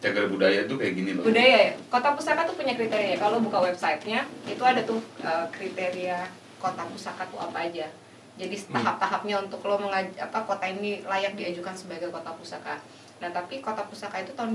cagar 0.05 0.29
budaya 0.29 0.69
itu 0.69 0.75
kayak 0.77 0.93
gini 0.93 1.11
loh? 1.17 1.25
budaya 1.25 1.57
ya 1.71 1.73
kota 1.89 2.13
pusaka 2.13 2.45
tuh 2.45 2.53
punya 2.53 2.77
kriteria 2.77 3.15
ya. 3.15 3.17
kalau 3.17 3.41
buka 3.41 3.57
websitenya 3.65 4.21
itu 4.45 4.61
ada 4.61 4.85
tuh 4.85 5.01
uh, 5.25 5.49
kriteria 5.49 6.29
kota 6.61 6.85
pusaka 6.85 7.25
tuh 7.33 7.41
apa 7.41 7.65
aja 7.65 7.89
jadi 8.35 8.55
tahap-tahapnya 8.69 9.47
untuk 9.47 9.63
lo 9.65 9.79
mengaj 9.81 10.11
apa 10.21 10.43
kota 10.45 10.67
ini 10.69 11.01
layak 11.07 11.33
diajukan 11.33 11.73
sebagai 11.73 12.13
kota 12.13 12.35
pusaka 12.37 12.77
nah 13.17 13.33
tapi 13.33 13.63
kota 13.65 13.81
pusaka 13.89 14.21
itu 14.21 14.37
tahun 14.37 14.53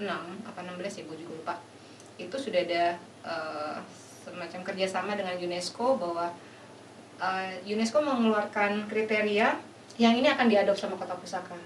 2006 0.00 0.48
apa 0.48 0.58
16 0.66 0.98
ya 0.98 1.02
gue 1.06 1.16
juga 1.22 1.32
lupa 1.38 1.54
itu 2.18 2.36
sudah 2.38 2.60
ada 2.62 2.84
uh, 3.22 3.76
semacam 4.24 4.60
kerjasama 4.66 5.14
dengan 5.14 5.34
UNESCO 5.38 5.98
bahwa 5.98 6.30
uh, 7.18 7.50
UNESCO 7.66 8.02
mengeluarkan 8.02 8.90
kriteria 8.90 9.54
yang 9.98 10.14
ini 10.18 10.26
akan 10.26 10.46
diadop 10.50 10.74
sama 10.74 10.98
kota 10.98 11.14
pusaka 11.18 11.58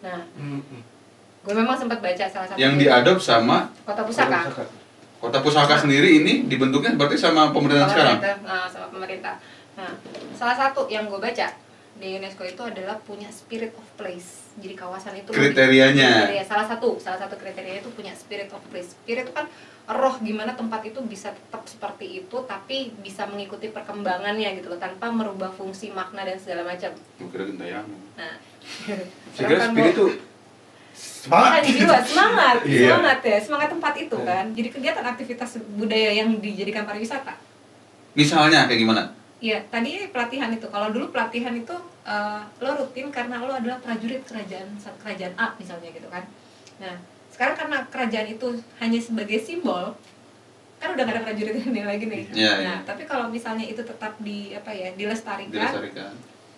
nah 0.00 0.24
Hmm. 0.36 0.60
hmm. 0.60 0.82
gue 1.44 1.54
memang 1.56 1.76
sempat 1.76 2.00
baca 2.04 2.24
salah 2.28 2.46
satu 2.48 2.58
Yang 2.60 2.74
diadop 2.84 3.18
sama 3.20 3.68
kota 3.84 4.02
pusaka 4.04 4.52
kota 5.16 5.38
pusaka 5.40 5.74
sendiri 5.80 6.20
ini 6.20 6.44
dibentuknya 6.44 6.92
berarti 6.96 7.16
sama 7.16 7.48
pemerintahan 7.52 7.88
sekarang? 7.88 8.18
pemerintah 8.20 8.36
nah, 8.44 8.66
sama 8.68 8.86
pemerintah 8.92 9.34
nah 9.76 9.90
salah 10.36 10.56
satu 10.56 10.88
yang 10.88 11.08
gue 11.08 11.20
baca 11.20 11.48
di 11.96 12.12
UNESCO 12.14 12.44
itu 12.44 12.60
adalah 12.60 13.00
punya 13.00 13.28
spirit 13.28 13.72
of 13.72 13.86
place 13.94 14.52
jadi 14.56 14.74
kawasan 14.74 15.16
itu 15.16 15.32
Kriterianya. 15.32 16.28
kriteria 16.28 16.44
salah 16.44 16.66
satu 16.66 16.96
salah 16.96 17.16
satu 17.16 17.34
kriteria 17.34 17.80
itu 17.80 17.88
punya 17.90 18.12
spirit 18.12 18.48
of 18.50 18.60
place 18.68 18.92
spirit 18.92 19.24
itu 19.24 19.32
kan 19.32 19.48
roh 19.86 20.18
gimana 20.18 20.52
tempat 20.52 20.82
itu 20.84 20.98
bisa 21.00 21.30
tetap 21.30 21.62
seperti 21.64 22.20
itu 22.20 22.36
tapi 22.44 22.92
bisa 22.98 23.24
mengikuti 23.24 23.70
perkembangannya 23.70 24.56
gitu 24.56 24.68
loh 24.68 24.76
tanpa 24.76 25.08
merubah 25.08 25.48
fungsi 25.48 25.88
makna 25.90 26.22
dan 26.22 26.36
segala 26.36 26.66
macam 26.66 26.92
kira 27.16 27.44
gentayangan. 27.46 28.00
nah 28.14 28.34
Saya 29.32 29.46
kira 29.46 29.60
Kan 29.62 29.70
spirit 29.72 29.94
tuh 29.94 30.12
Bukan 31.26 31.60
jiwa, 31.60 31.98
semangat, 32.00 32.56
Iya. 32.64 32.88
semangat 32.88 33.18
ya, 33.20 33.36
semangat 33.36 33.68
tempat 33.68 33.94
itu 33.98 34.16
kan. 34.16 34.46
Jadi 34.54 34.68
kegiatan 34.70 35.04
aktivitas 35.04 35.58
budaya 35.74 36.14
yang 36.14 36.38
dijadikan 36.38 36.86
pariwisata. 36.86 37.34
Misalnya 38.14 38.64
kayak 38.64 38.80
gimana? 38.80 39.02
Iya, 39.36 39.60
tadi 39.68 40.08
pelatihan 40.08 40.48
itu. 40.48 40.66
Kalau 40.72 40.88
dulu 40.92 41.12
pelatihan 41.12 41.52
itu 41.52 41.76
eh, 42.08 42.42
lo 42.64 42.70
rutin 42.80 43.12
karena 43.12 43.44
lo 43.44 43.52
adalah 43.52 43.76
prajurit 43.84 44.24
kerajaan 44.24 44.68
kerajaan 45.02 45.34
A 45.36 45.52
misalnya 45.60 45.92
gitu 45.92 46.08
kan. 46.08 46.24
Nah, 46.80 46.96
sekarang 47.28 47.56
karena 47.56 47.78
kerajaan 47.92 48.28
itu 48.32 48.46
hanya 48.80 48.96
sebagai 48.96 49.36
simbol, 49.36 49.92
kan 50.80 50.88
udah 50.96 51.04
gak 51.04 51.14
ada 51.20 51.22
prajurit 51.28 51.52
ini 51.68 51.84
lagi 51.84 52.04
nih. 52.08 52.22
Iya, 52.32 52.52
nah, 52.64 52.78
tapi 52.88 53.04
kalau 53.04 53.28
misalnya 53.28 53.64
itu 53.68 53.84
tetap 53.84 54.16
di 54.24 54.56
apa 54.56 54.72
ya 54.72 54.92
dilestarikan, 54.96 55.52
Dilestarikan. 55.52 56.12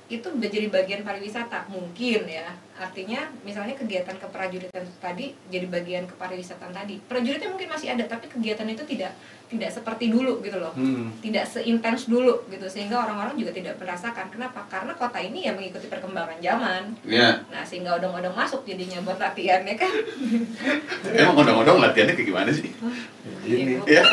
Itu 0.09 0.25
udah 0.25 0.49
jadi 0.49 0.73
bagian 0.73 1.05
pariwisata 1.05 1.69
mungkin 1.69 2.25
ya 2.25 2.49
artinya 2.81 3.29
misalnya 3.45 3.77
kegiatan 3.77 4.17
keprajuritan 4.17 4.81
tadi 5.05 5.37
jadi 5.53 5.69
bagian 5.69 6.09
kepariwisataan 6.09 6.73
tadi 6.73 6.97
prajuritnya 7.05 7.53
mungkin 7.53 7.69
masih 7.69 7.93
ada 7.93 8.09
tapi 8.09 8.25
kegiatan 8.33 8.65
itu 8.73 8.89
tidak 8.89 9.13
tidak 9.53 9.69
seperti 9.69 10.09
dulu 10.09 10.41
gitu 10.41 10.57
loh 10.57 10.73
hmm. 10.73 11.21
tidak 11.21 11.45
seintens 11.45 12.09
dulu 12.09 12.41
gitu 12.49 12.65
sehingga 12.73 13.05
orang-orang 13.05 13.37
juga 13.37 13.53
tidak 13.53 13.77
merasakan 13.77 14.33
kenapa 14.33 14.65
karena 14.73 14.97
kota 14.97 15.21
ini 15.21 15.45
ya 15.45 15.53
mengikuti 15.53 15.93
perkembangan 15.93 16.41
zaman 16.41 16.83
Iya. 17.05 17.45
nah 17.53 17.61
sehingga 17.69 18.01
odong-odong 18.01 18.33
masuk 18.33 18.65
jadinya 18.65 19.05
buat 19.05 19.21
latihan 19.21 19.61
ya 19.61 19.77
kan 19.77 19.93
Emang 21.19 21.37
odong-odong 21.45 21.85
latihannya 21.85 22.15
kayak 22.17 22.29
gimana 22.29 22.51
sih? 22.53 22.73
Ini. 23.45 23.85
Iya. 23.85 24.03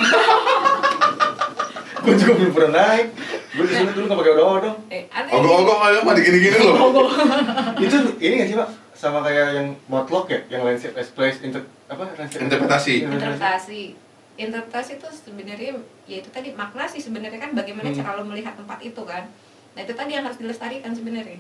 Gue 2.06 2.14
juga 2.22 2.34
belum 2.38 2.54
pernah 2.54 2.72
naik. 2.78 3.08
Gue 3.56 3.66
disuruh 3.66 3.94
dulu 3.94 4.06
nggak 4.06 4.20
pakai 4.20 4.34
odong-odong. 4.34 4.78
eh, 4.90 5.04
ada 5.08 5.28
Ogong-ogong 5.32 5.80
aja 5.82 6.00
mah 6.02 6.14
digini-gini 6.14 6.58
loh. 6.60 6.76
Itu 7.82 7.98
ini 8.18 8.34
nggak 8.36 8.50
sih 8.50 8.58
pak? 8.58 8.70
Sama 8.94 9.20
kayak 9.22 9.48
yang 9.54 9.68
motlok 9.86 10.28
ya, 10.28 10.40
yang 10.50 10.62
landscape 10.62 10.94
as 10.94 11.10
place 11.10 11.40
inter 11.40 11.64
apa 11.86 12.04
landscape 12.14 12.44
Interpretasi. 12.44 12.94
interpretasi 13.06 13.82
interpretasi 14.36 14.92
itu 14.94 15.08
sebenarnya 15.10 15.72
ya 16.04 16.18
itu 16.18 16.28
tadi 16.28 16.52
makna 16.52 16.84
sih 16.84 17.00
sebenarnya 17.00 17.40
kan 17.40 17.52
bagaimana 17.54 17.88
Hmm. 17.88 17.96
cara 17.96 18.20
lo 18.20 18.24
melihat 18.26 18.52
tempat 18.54 18.82
itu 18.82 19.00
kan 19.02 19.24
nah 19.72 19.80
itu 19.80 19.94
tadi 19.94 20.12
yang 20.12 20.24
harus 20.24 20.36
dilestarikan 20.36 20.92
sebenarnya 20.92 21.40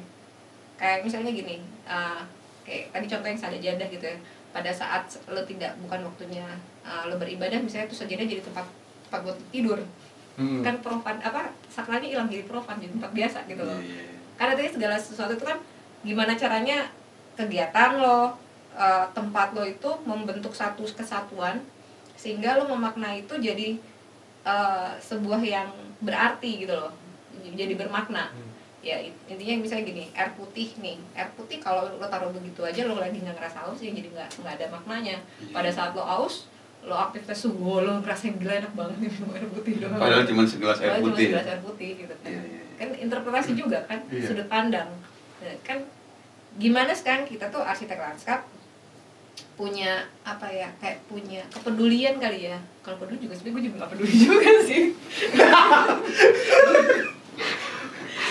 kayak 0.74 1.04
misalnya 1.04 1.28
gini 1.30 1.60
uh, 1.84 2.24
kayak 2.62 2.92
tadi 2.92 3.06
contoh 3.06 3.28
yang 3.28 3.36
sada 3.38 3.58
jadah 3.58 3.88
gitu 3.90 4.06
ya 4.06 4.16
pada 4.50 4.72
saat 4.72 5.04
lo 5.26 5.44
tidak 5.44 5.76
bukan 5.78 6.04
waktunya 6.04 6.48
uh, 6.82 7.04
lo 7.06 7.18
beribadah 7.18 7.60
misalnya 7.60 7.92
itu 7.92 7.98
sajadah 7.98 8.24
jadi 8.26 8.40
tempat 8.42 8.64
tempat 9.04 9.20
buat 9.24 9.38
tidur 9.50 9.80
Hmm. 10.36 10.60
kan 10.60 10.76
profan 10.84 11.16
apa 11.24 11.48
sakralnya 11.72 12.12
hilang 12.12 12.28
jadi 12.28 12.44
profan 12.44 12.76
jadi 12.76 12.92
tempat 13.00 13.12
biasa 13.16 13.38
gitu 13.48 13.64
loh. 13.64 13.80
Iya. 13.80 14.04
karena 14.36 14.54
tadi 14.60 14.70
segala 14.76 14.96
sesuatu 15.00 15.32
itu 15.32 15.48
kan 15.48 15.58
gimana 16.04 16.36
caranya 16.36 16.92
kegiatan 17.40 18.00
lo 18.04 18.36
eh, 18.76 19.06
tempat 19.16 19.56
lo 19.56 19.64
itu 19.64 19.90
membentuk 20.04 20.52
satu 20.52 20.84
kesatuan 20.84 21.64
sehingga 22.20 22.60
lo 22.60 22.68
memaknai 22.68 23.24
itu 23.24 23.32
jadi 23.40 23.80
eh, 24.44 24.92
sebuah 25.00 25.40
yang 25.40 25.72
berarti 26.04 26.68
gitu 26.68 26.76
loh. 26.76 26.92
Jadi 27.46 27.74
bermakna. 27.78 28.32
Hmm. 28.32 28.52
ya 28.86 29.02
intinya 29.02 29.66
misalnya 29.66 29.86
gini 29.90 30.06
air 30.14 30.30
putih 30.38 30.78
nih. 30.78 31.02
Air 31.18 31.34
putih 31.34 31.58
kalau 31.58 31.90
lo 31.98 32.06
taruh 32.06 32.30
begitu 32.30 32.62
aja 32.62 32.86
lo 32.86 33.02
lagi 33.02 33.18
nggak 33.18 33.34
ngerasa 33.34 33.66
haus 33.66 33.82
ya 33.82 33.90
jadi 33.90 34.14
nggak 34.14 34.30
nggak 34.46 34.54
ada 34.62 34.68
maknanya. 34.70 35.18
Pada 35.50 35.74
saat 35.74 35.98
lo 35.98 36.06
haus 36.06 36.46
lo 36.86 36.96
aktivitas 36.96 37.38
subuh 37.40 37.82
lo 37.82 38.00
ngerasain 38.00 38.36
gila 38.36 38.54
enak 38.56 38.72
banget 38.72 38.98
nih 39.00 39.10
minum 39.10 39.30
air 39.32 39.48
putih 39.48 39.74
doang 39.78 39.98
Padahal 39.98 40.24
cuma 40.24 40.42
segelas 40.44 40.78
air 40.78 40.88
Padahal 40.88 41.02
cuma 41.02 41.10
putih. 41.12 41.26
segelas 41.28 41.48
air 41.48 41.62
putih 41.62 41.90
gitu 41.98 42.14
kan 42.16 42.30
Iya, 42.30 42.40
iya, 42.40 42.60
iya. 42.62 42.76
kan 42.76 42.90
interpretasi 42.96 43.52
juga 43.54 43.78
kan 43.84 44.00
Iya. 44.08 44.26
sudut 44.26 44.48
pandang 44.48 44.90
Nah, 45.36 45.56
kan 45.62 45.78
gimana 46.56 46.92
sekarang 46.92 47.24
kita 47.24 47.50
tuh 47.50 47.60
arsitek 47.60 47.98
lanskap 47.98 48.48
punya 49.56 49.92
apa 50.22 50.48
ya 50.48 50.68
kayak 50.78 51.04
punya 51.06 51.44
kepedulian 51.50 52.16
kali 52.18 52.46
ya 52.46 52.56
kalau 52.82 52.96
peduli 52.98 53.20
juga 53.22 53.34
sebenarnya 53.34 53.56
gue 53.56 53.64
juga 53.66 53.76
gak 53.78 53.92
peduli 53.92 54.14
juga 54.26 54.52
sih 54.62 54.84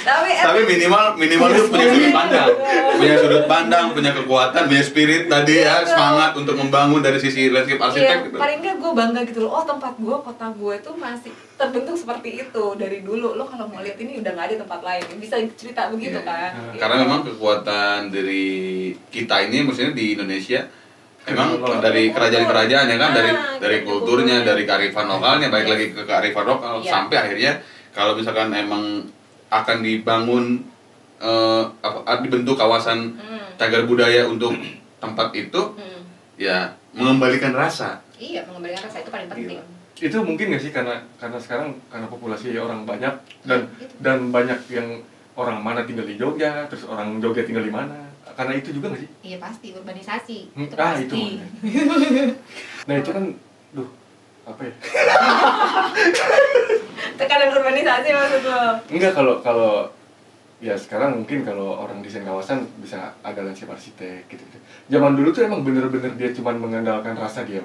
tapi 0.05 0.29
Tapi 0.35 0.61
minimal 0.65 1.05
minimal 1.17 1.49
lu 1.49 1.63
punya 1.67 1.87
sudut 1.89 2.13
pandang, 2.13 2.49
punya 2.95 3.15
sudut 3.17 3.45
pandang, 3.45 3.85
punya 3.91 4.11
kekuatan, 4.13 4.63
punya 4.65 4.83
spirit 4.83 5.23
tadi 5.27 5.55
ya, 5.59 5.81
semangat 5.83 6.31
untuk 6.35 6.55
membangun 6.55 7.01
dari 7.01 7.17
sisi 7.17 7.49
landscape 7.49 7.81
arsitek 7.81 8.05
Iya, 8.15 8.27
gitu. 8.27 8.37
paling 8.37 8.59
nggak 8.61 8.77
gue 8.77 8.93
bangga 8.93 9.21
gitu 9.25 9.39
loh. 9.41 9.51
Oh 9.53 9.65
tempat 9.65 9.97
gue, 9.97 10.17
kota 10.19 10.47
gue 10.51 10.75
tuh 10.79 10.95
masih 10.95 11.33
terbentuk 11.55 11.97
seperti 11.97 12.29
itu 12.39 12.65
dari 12.75 13.01
dulu. 13.01 13.33
Lo 13.33 13.45
kalau 13.45 13.67
mau 13.67 13.81
lihat 13.81 13.97
ini 13.97 14.21
udah 14.21 14.31
nggak 14.31 14.47
ada 14.47 14.57
tempat 14.61 14.81
lain. 14.81 15.03
Bisa 15.17 15.35
cerita 15.55 15.89
begitu 15.89 16.17
Iya. 16.17 16.29
kan? 16.29 16.51
Nah, 16.51 16.65
Gitu. 16.67 16.79
Karena 16.79 16.97
memang 17.01 17.21
kekuatan 17.25 17.99
dari 18.09 18.45
kita 19.09 19.37
ini 19.43 19.59
maksudnya 19.63 19.93
di 19.93 20.13
Indonesia 20.13 20.61
Emang 21.25 21.57
Kultur. 21.57 21.81
dari 21.81 22.13
kerajaan-kerajaan 22.13 22.85
ya 22.85 22.97
kan 22.99 23.11
dari 23.11 23.33
Ah, 23.33 23.57
dari 23.57 23.81
gitu, 23.81 23.97
kulturnya, 23.97 24.37
kulturnya. 24.37 24.37
dari 24.45 24.63
kearifan 24.63 25.07
lokalnya, 25.09 25.49
baik 25.49 25.65
Yes. 25.65 25.73
lagi 25.73 25.87
ke 25.91 26.03
kearifan 26.05 26.45
lokal 26.45 26.75
Iya. 26.79 26.91
sampai 26.91 27.17
akhirnya 27.17 27.53
kalau 27.91 28.13
misalkan 28.13 28.53
emang 28.53 28.85
akan 29.55 29.77
dibangun 29.81 30.61
eh, 31.17 31.63
apa 31.81 32.21
dibentuk 32.21 32.55
kawasan 32.55 33.15
Hmm, 33.15 33.41
cagar 33.55 33.87
budaya 33.87 34.27
untuk 34.27 34.51
tempat 34.99 35.31
itu 35.33 35.61
hmm. 35.79 36.01
ya 36.35 36.75
mengembalikan 36.91 37.53
rasa. 37.53 38.01
Iya, 38.15 38.45
mengembalikan 38.45 38.85
rasa 38.87 38.99
itu 38.99 39.09
paling 39.09 39.29
penting. 39.29 39.59
itu 39.95 40.15
mungkin 40.19 40.51
nggak 40.51 40.59
sih 40.59 40.69
karena 40.69 40.99
karena 41.17 41.39
sekarang 41.39 41.71
karena 41.87 42.05
populasi 42.07 42.51
orang 42.59 42.83
banyak 42.83 43.15
dan 43.43 43.67
Itu. 43.73 43.95
dan 44.03 44.29
banyak 44.29 44.59
yang 44.69 45.01
orang 45.35 45.59
mana 45.59 45.81
tinggal 45.87 46.03
di 46.03 46.15
Jogja 46.15 46.67
terus 46.67 46.83
orang 46.85 47.19
Jogja 47.23 47.43
tinggal 47.43 47.63
di 47.63 47.71
mana 47.71 48.11
karena 48.35 48.53
itu 48.55 48.75
juga 48.75 48.91
nggak 48.91 49.01
sih 49.01 49.11
Iya 49.23 49.37
pasti 49.39 49.67
urbanisasi. 49.71 50.39
Hmm, 50.51 50.67
Itu 50.67 50.75
ah, 50.75 50.93
pasti. 50.93 51.03
itu 51.07 51.15
nah 52.91 52.95
itu 52.97 53.09
kan 53.09 53.25
duh 53.71 53.89
apa 54.45 54.61
ya 54.61 54.73
Tekanan 57.15 57.55
urbanisasi 57.55 58.09
maksud 58.11 58.43
lo. 58.47 58.63
enggak 58.91 59.13
kalau 59.15 59.35
kalau 59.39 59.73
ya 60.59 60.75
sekarang 60.75 61.23
mungkin 61.23 61.45
kalau 61.45 61.85
orang 61.85 62.01
desain 62.01 62.25
kawasan 62.25 62.65
bisa 62.81 63.13
ada 63.21 63.41
landscape 63.45 63.71
arsitek 63.71 64.27
gitu, 64.33 64.43
gitu. 64.43 64.59
Zaman 64.91 65.15
dulu 65.15 65.29
tuh 65.31 65.45
emang 65.45 65.61
bener-bener 65.63 66.11
dia 66.17 66.33
cuma 66.35 66.57
mengandalkan 66.57 67.15
rasa 67.15 67.45
dia. 67.45 67.63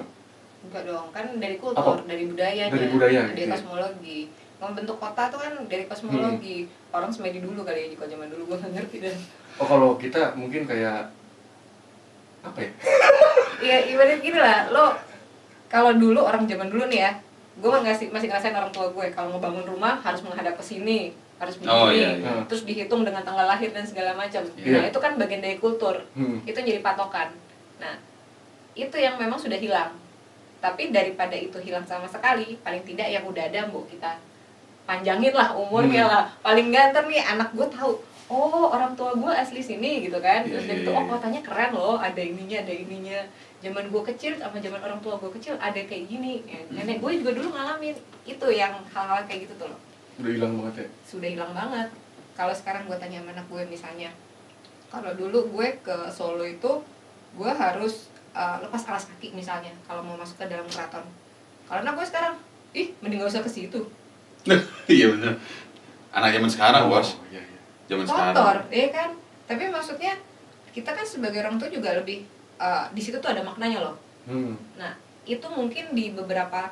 Enggak 0.60 0.84
dong, 0.84 1.08
kan 1.10 1.26
dari 1.40 1.56
kultur, 1.56 1.96
Apa? 1.98 2.04
dari 2.04 2.28
budayanya, 2.28 2.68
Dari 2.70 2.88
budaya, 2.92 3.20
dari 3.32 3.48
gitu 3.48 3.52
kosmologi. 3.56 4.20
Membentuk 4.60 4.96
kota 5.00 5.22
tuh 5.32 5.40
kan 5.40 5.52
dari 5.66 5.84
kosmologi. 5.88 6.68
Orang 6.92 7.08
semedi 7.08 7.40
dulu 7.40 7.64
kali 7.64 7.88
ya, 7.88 7.96
jika 7.96 8.04
zaman 8.04 8.28
dulu 8.28 8.52
gue 8.52 8.56
nggak 8.60 8.72
ngerti 8.76 8.96
dan. 9.00 9.16
Oh 9.56 9.64
kalau 9.64 9.96
kita 9.96 10.36
mungkin 10.36 10.68
kayak 10.68 11.08
apa 12.44 12.58
ya? 12.60 12.70
Iya, 13.60 13.92
ibarat 13.92 14.24
gini 14.24 14.40
lah, 14.40 14.72
lo 14.72 14.96
kalau 15.68 15.92
dulu 15.92 16.24
orang 16.24 16.48
zaman 16.48 16.72
dulu 16.72 16.88
nih 16.88 17.04
ya, 17.04 17.12
gue 17.60 17.68
masih 17.70 18.08
masih 18.08 18.26
ngerasain 18.26 18.52
orang 18.52 18.72
tua 18.72 18.88
gue 18.88 19.06
kalau 19.12 19.30
mau 19.30 19.40
bangun 19.40 19.64
rumah 19.64 20.00
harus 20.00 20.20
menghadap 20.20 20.56
ke 20.56 20.64
sini, 20.64 21.12
harus 21.36 21.56
begini, 21.56 21.72
Oh, 21.72 21.88
iya, 21.88 22.16
iya. 22.16 22.40
terus 22.44 22.64
dihitung 22.64 23.04
dengan 23.04 23.20
tanggal 23.20 23.44
lahir 23.44 23.70
dan 23.70 23.84
segala 23.84 24.12
macam. 24.12 24.40
Iya. 24.56 24.80
Nah 24.80 24.84
itu 24.88 24.98
kan 24.98 25.12
bagian 25.14 25.40
dari 25.40 25.56
kultur, 25.56 26.00
Hmm. 26.12 26.40
itu 26.42 26.56
jadi 26.56 26.80
patokan. 26.80 27.32
Nah 27.76 28.00
itu 28.72 28.96
yang 28.96 29.16
memang 29.16 29.36
sudah 29.36 29.56
hilang. 29.56 29.92
Tapi 30.60 30.88
daripada 30.90 31.32
itu 31.32 31.56
hilang 31.56 31.84
sama 31.84 32.04
sekali, 32.04 32.56
paling 32.60 32.84
tidak 32.84 33.08
yang 33.08 33.24
udah 33.24 33.44
ada 33.44 33.64
mbok 33.64 33.88
kita 33.88 34.20
panjangin 34.84 35.32
lah 35.32 35.54
umurnya 35.54 36.04
Hmm. 36.04 36.12
lah. 36.12 36.24
Paling 36.40 36.66
nggak 36.68 36.84
ntar 36.92 37.04
nih 37.06 37.22
anak 37.22 37.52
gue 37.52 37.66
tahu, 37.68 37.92
oh 38.30 38.70
orang 38.70 38.94
tua 38.94 39.10
gue 39.12 39.32
asli 39.32 39.58
sini 39.60 40.06
gitu 40.06 40.16
kan. 40.18 40.46
Terus 40.46 40.62
Iya, 40.62 40.70
dari 40.70 40.80
iya, 40.80 40.86
itu, 40.86 40.90
oh 40.94 41.02
iya. 41.02 41.10
kotanya 41.10 41.40
keren 41.42 41.70
loh, 41.74 41.98
ada 41.98 42.22
ininya, 42.22 42.58
ada 42.62 42.70
ininya. 42.72 43.20
Zaman 43.58 43.84
gue 43.86 44.02
kecil 44.06 44.38
sama 44.38 44.56
zaman 44.56 44.80
orang 44.80 45.00
tua 45.00 45.18
gue 45.18 45.30
kecil 45.34 45.58
ada 45.58 45.76
kayak 45.76 46.06
gini. 46.06 46.40
Ya, 46.46 46.62
Nenek 46.70 47.02
gue 47.02 47.10
juga 47.18 47.34
dulu 47.34 47.50
ngalamin 47.50 47.92
itu 48.22 48.46
yang 48.48 48.72
hal-hal 48.86 49.26
kayak 49.26 49.44
gitu 49.44 49.54
tuh 49.58 49.68
loh 49.68 49.80
Udah 50.16 50.30
hilang 50.30 50.52
banget 50.54 50.74
ya. 50.76 50.86
sudah 51.02 51.28
hilang 51.28 51.50
banget 51.50 51.88
kalau 52.32 52.52
sekarang 52.52 52.84
gue 52.84 52.94
tanya 52.94 53.18
sama 53.18 53.32
anak 53.32 53.46
gue 53.48 53.62
misalnya 53.66 54.10
kalau 54.86 55.10
dulu 55.12 55.48
gue 55.50 55.80
ke 55.80 55.96
Solo 56.08 56.44
itu 56.44 56.72
gue 57.32 57.50
harus 57.50 58.06
uh, 58.30 58.60
lepas 58.60 58.84
alas 58.86 59.08
kaki 59.08 59.32
misalnya 59.32 59.72
kalau 59.82 60.04
mau 60.04 60.14
masuk 60.14 60.36
ke 60.36 60.46
dalam 60.46 60.68
keraton 60.68 61.02
kalau 61.64 61.80
anak 61.80 61.96
gue 61.96 62.06
sekarang 62.06 62.34
ih 62.72 62.92
mending 63.00 63.18
gak 63.18 63.32
usah 63.32 63.42
ke 63.42 63.50
situ 63.50 63.80
iya 64.88 65.08
benar. 65.10 65.34
Anak 66.10 66.30
zaman 66.32 66.50
sekarang, 66.50 66.82
Oh, 66.86 66.90
Bos. 66.92 67.16
Iya, 67.28 67.40
iya. 67.40 67.49
Zaman 67.90 68.06
kotor 68.06 68.56
sekarang. 68.62 68.70
ya 68.70 68.88
kan? 68.94 69.10
Tapi 69.50 69.62
maksudnya 69.66 70.14
kita 70.70 70.94
kan 70.94 71.02
sebagai 71.02 71.42
orang 71.42 71.58
tua 71.58 71.66
juga 71.66 71.98
lebih 71.98 72.22
uh, 72.62 72.86
di 72.94 73.02
situ 73.02 73.18
tuh 73.18 73.34
ada 73.34 73.42
maknanya 73.42 73.82
loh. 73.82 73.96
Hmm. 74.30 74.54
Nah, 74.78 74.94
itu 75.26 75.42
mungkin 75.50 75.90
di 75.90 76.14
beberapa 76.14 76.70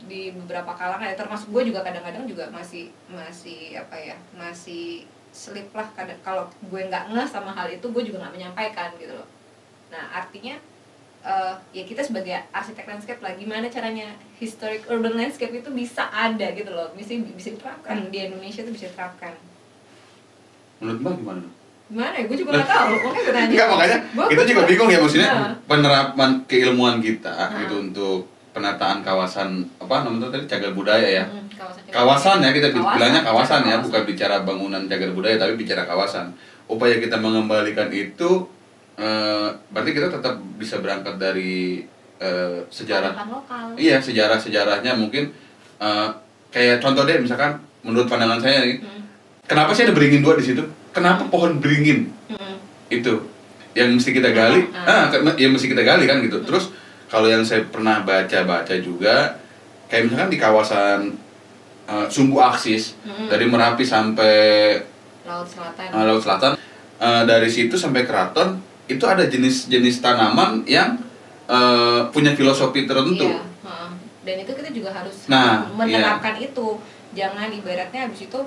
di 0.00 0.32
beberapa 0.32 0.72
kalangan 0.72 1.12
ya 1.12 1.16
termasuk 1.16 1.52
gue 1.52 1.72
juga 1.72 1.84
kadang-kadang 1.84 2.24
juga 2.24 2.48
masih 2.48 2.88
masih 3.12 3.76
apa 3.76 3.96
ya 4.00 4.16
masih 4.32 5.04
selip 5.28 5.68
lah 5.76 5.84
kadang 5.92 6.16
kalau 6.24 6.48
gue 6.48 6.80
nggak 6.88 7.12
ngeh 7.12 7.28
sama 7.28 7.52
hal 7.52 7.68
itu 7.68 7.84
gue 7.84 8.02
juga 8.08 8.24
nggak 8.24 8.34
menyampaikan 8.40 8.96
gitu 8.96 9.12
loh. 9.12 9.28
Nah 9.92 10.08
artinya 10.16 10.56
eh, 11.20 11.54
ya 11.76 11.84
kita 11.84 12.00
sebagai 12.00 12.32
arsitek 12.48 12.88
landscape 12.88 13.20
lah 13.20 13.36
gimana 13.36 13.68
caranya 13.68 14.08
historic 14.40 14.88
urban 14.88 15.20
landscape 15.20 15.52
itu 15.52 15.68
bisa 15.68 16.08
ada 16.08 16.48
gitu 16.56 16.72
loh 16.72 16.88
bisa 16.96 17.20
bisa 17.36 17.52
diterapkan. 17.52 18.08
Di 18.08 18.32
Indonesia 18.32 18.64
itu 18.64 18.72
bisa 18.72 18.88
diterapkan 18.88 19.36
Menurut 20.80 20.98
Mbak 20.98 21.14
gimana? 21.18 21.42
gimana 21.90 22.14
ya 22.14 22.22
gue 22.22 22.36
juga 22.36 22.50
nggak 22.54 22.70
tahu 22.70 22.86
makanya 22.94 23.18
gue 23.20 23.32
tanya 23.32 23.48
Enggak 23.50 23.68
makanya 23.68 23.98
Gua- 24.14 24.28
kita 24.30 24.42
juga 24.46 24.62
bingung 24.64 24.88
ya 24.88 24.98
maksudnya 25.00 25.28
Nah. 25.28 25.52
penerapan 25.66 26.30
keilmuan 26.46 26.96
kita 26.98 27.34
Nah. 27.34 27.58
gitu 27.58 27.74
untuk 27.82 28.18
penataan 28.50 28.98
kawasan 29.00 29.48
apa 29.76 29.94
namanya 30.00 30.26
tadi 30.28 30.46
cagar 30.46 30.70
budaya 30.72 31.08
ya. 31.12 31.24
Hmm, 31.24 31.50
kawasan 31.50 31.82
Kawasan 31.88 32.36
ya 32.40 32.50
kita 32.52 32.68
Kawasan, 32.68 32.94
bilangnya 32.94 33.20
kawasan 33.20 33.60
ya, 33.60 33.66
kawasan. 33.72 33.80
bukan 33.84 34.02
bicara 34.04 34.36
bangunan 34.40 34.82
cagar 34.84 35.10
budaya 35.10 35.36
tapi 35.36 35.52
bicara 35.56 35.82
kawasan. 35.84 36.30
Upaya 36.64 36.94
kita 36.96 37.16
mengembalikan 37.16 37.90
itu 37.90 38.30
eh, 38.96 39.48
berarti 39.66 39.90
kita 39.90 40.08
tetap 40.08 40.34
bisa 40.54 40.78
berangkat 40.78 41.16
dari 41.16 41.82
eh, 42.18 42.58
sejarah 42.68 43.16
lokal 43.24 43.74
Iya, 43.74 43.98
sejarah-sejarahnya 43.98 44.94
mungkin 44.94 45.32
eh, 45.76 46.08
kayak 46.48 46.78
contoh 46.78 47.02
deh 47.02 47.18
misalkan 47.18 47.54
menurut 47.80 48.06
pandangan 48.06 48.38
saya 48.38 48.60
nih, 48.60 48.78
Hmm, 48.78 48.99
kenapa 49.50 49.74
sih 49.74 49.82
ada 49.82 49.90
beringin 49.90 50.22
dua 50.22 50.38
di 50.38 50.46
situ? 50.46 50.62
Kenapa 50.90 51.26
pohon 51.26 51.58
beringin 51.58 52.06
hmm. 52.30 52.56
itu 52.88 53.26
yang 53.72 53.90
mesti 53.90 54.10
kita 54.10 54.30
gali? 54.30 54.70
Ah, 54.70 54.86
Ah, 54.86 55.04
kan- 55.08 55.34
yang 55.34 55.50
mesti 55.50 55.66
kita 55.66 55.82
gali 55.82 56.06
kan 56.06 56.22
gitu. 56.22 56.42
Terus 56.42 56.70
kalau 57.06 57.26
yang 57.26 57.42
saya 57.42 57.66
pernah 57.66 58.00
baca-baca 58.00 58.74
juga 58.78 59.38
kayak 59.86 60.06
misalkan 60.06 60.30
di 60.30 60.38
kawasan 60.38 60.98
eh, 61.86 62.06
Sumbu 62.06 62.38
Aksis 62.38 62.94
Hmm. 63.02 63.26
dari 63.26 63.46
Merapi 63.46 63.82
sampai 63.82 64.34
laut 65.26 65.46
selatan 65.46 65.86
eh, 65.90 66.04
Laut 66.06 66.22
Selatan 66.22 66.52
eh, 66.96 67.22
dari 67.26 67.48
situ 67.50 67.74
sampai 67.74 68.06
Keraton 68.06 68.58
itu 68.86 69.02
ada 69.04 69.22
jenis-jenis 69.22 69.98
tanaman 69.98 70.62
yang 70.64 70.98
eh, 71.46 72.00
punya 72.08 72.34
filosofi 72.34 72.86
tertentu. 72.86 73.26
Iya, 73.26 73.42
dan 74.20 74.36
itu 74.38 74.52
kita 74.52 74.70
juga 74.70 74.90
harus 74.92 75.26
Nah, 75.26 75.66
menerapkan 75.72 76.38
itu. 76.38 76.78
Jangan 77.10 77.50
ibaratnya 77.50 78.06
habis 78.06 78.22
itu 78.22 78.38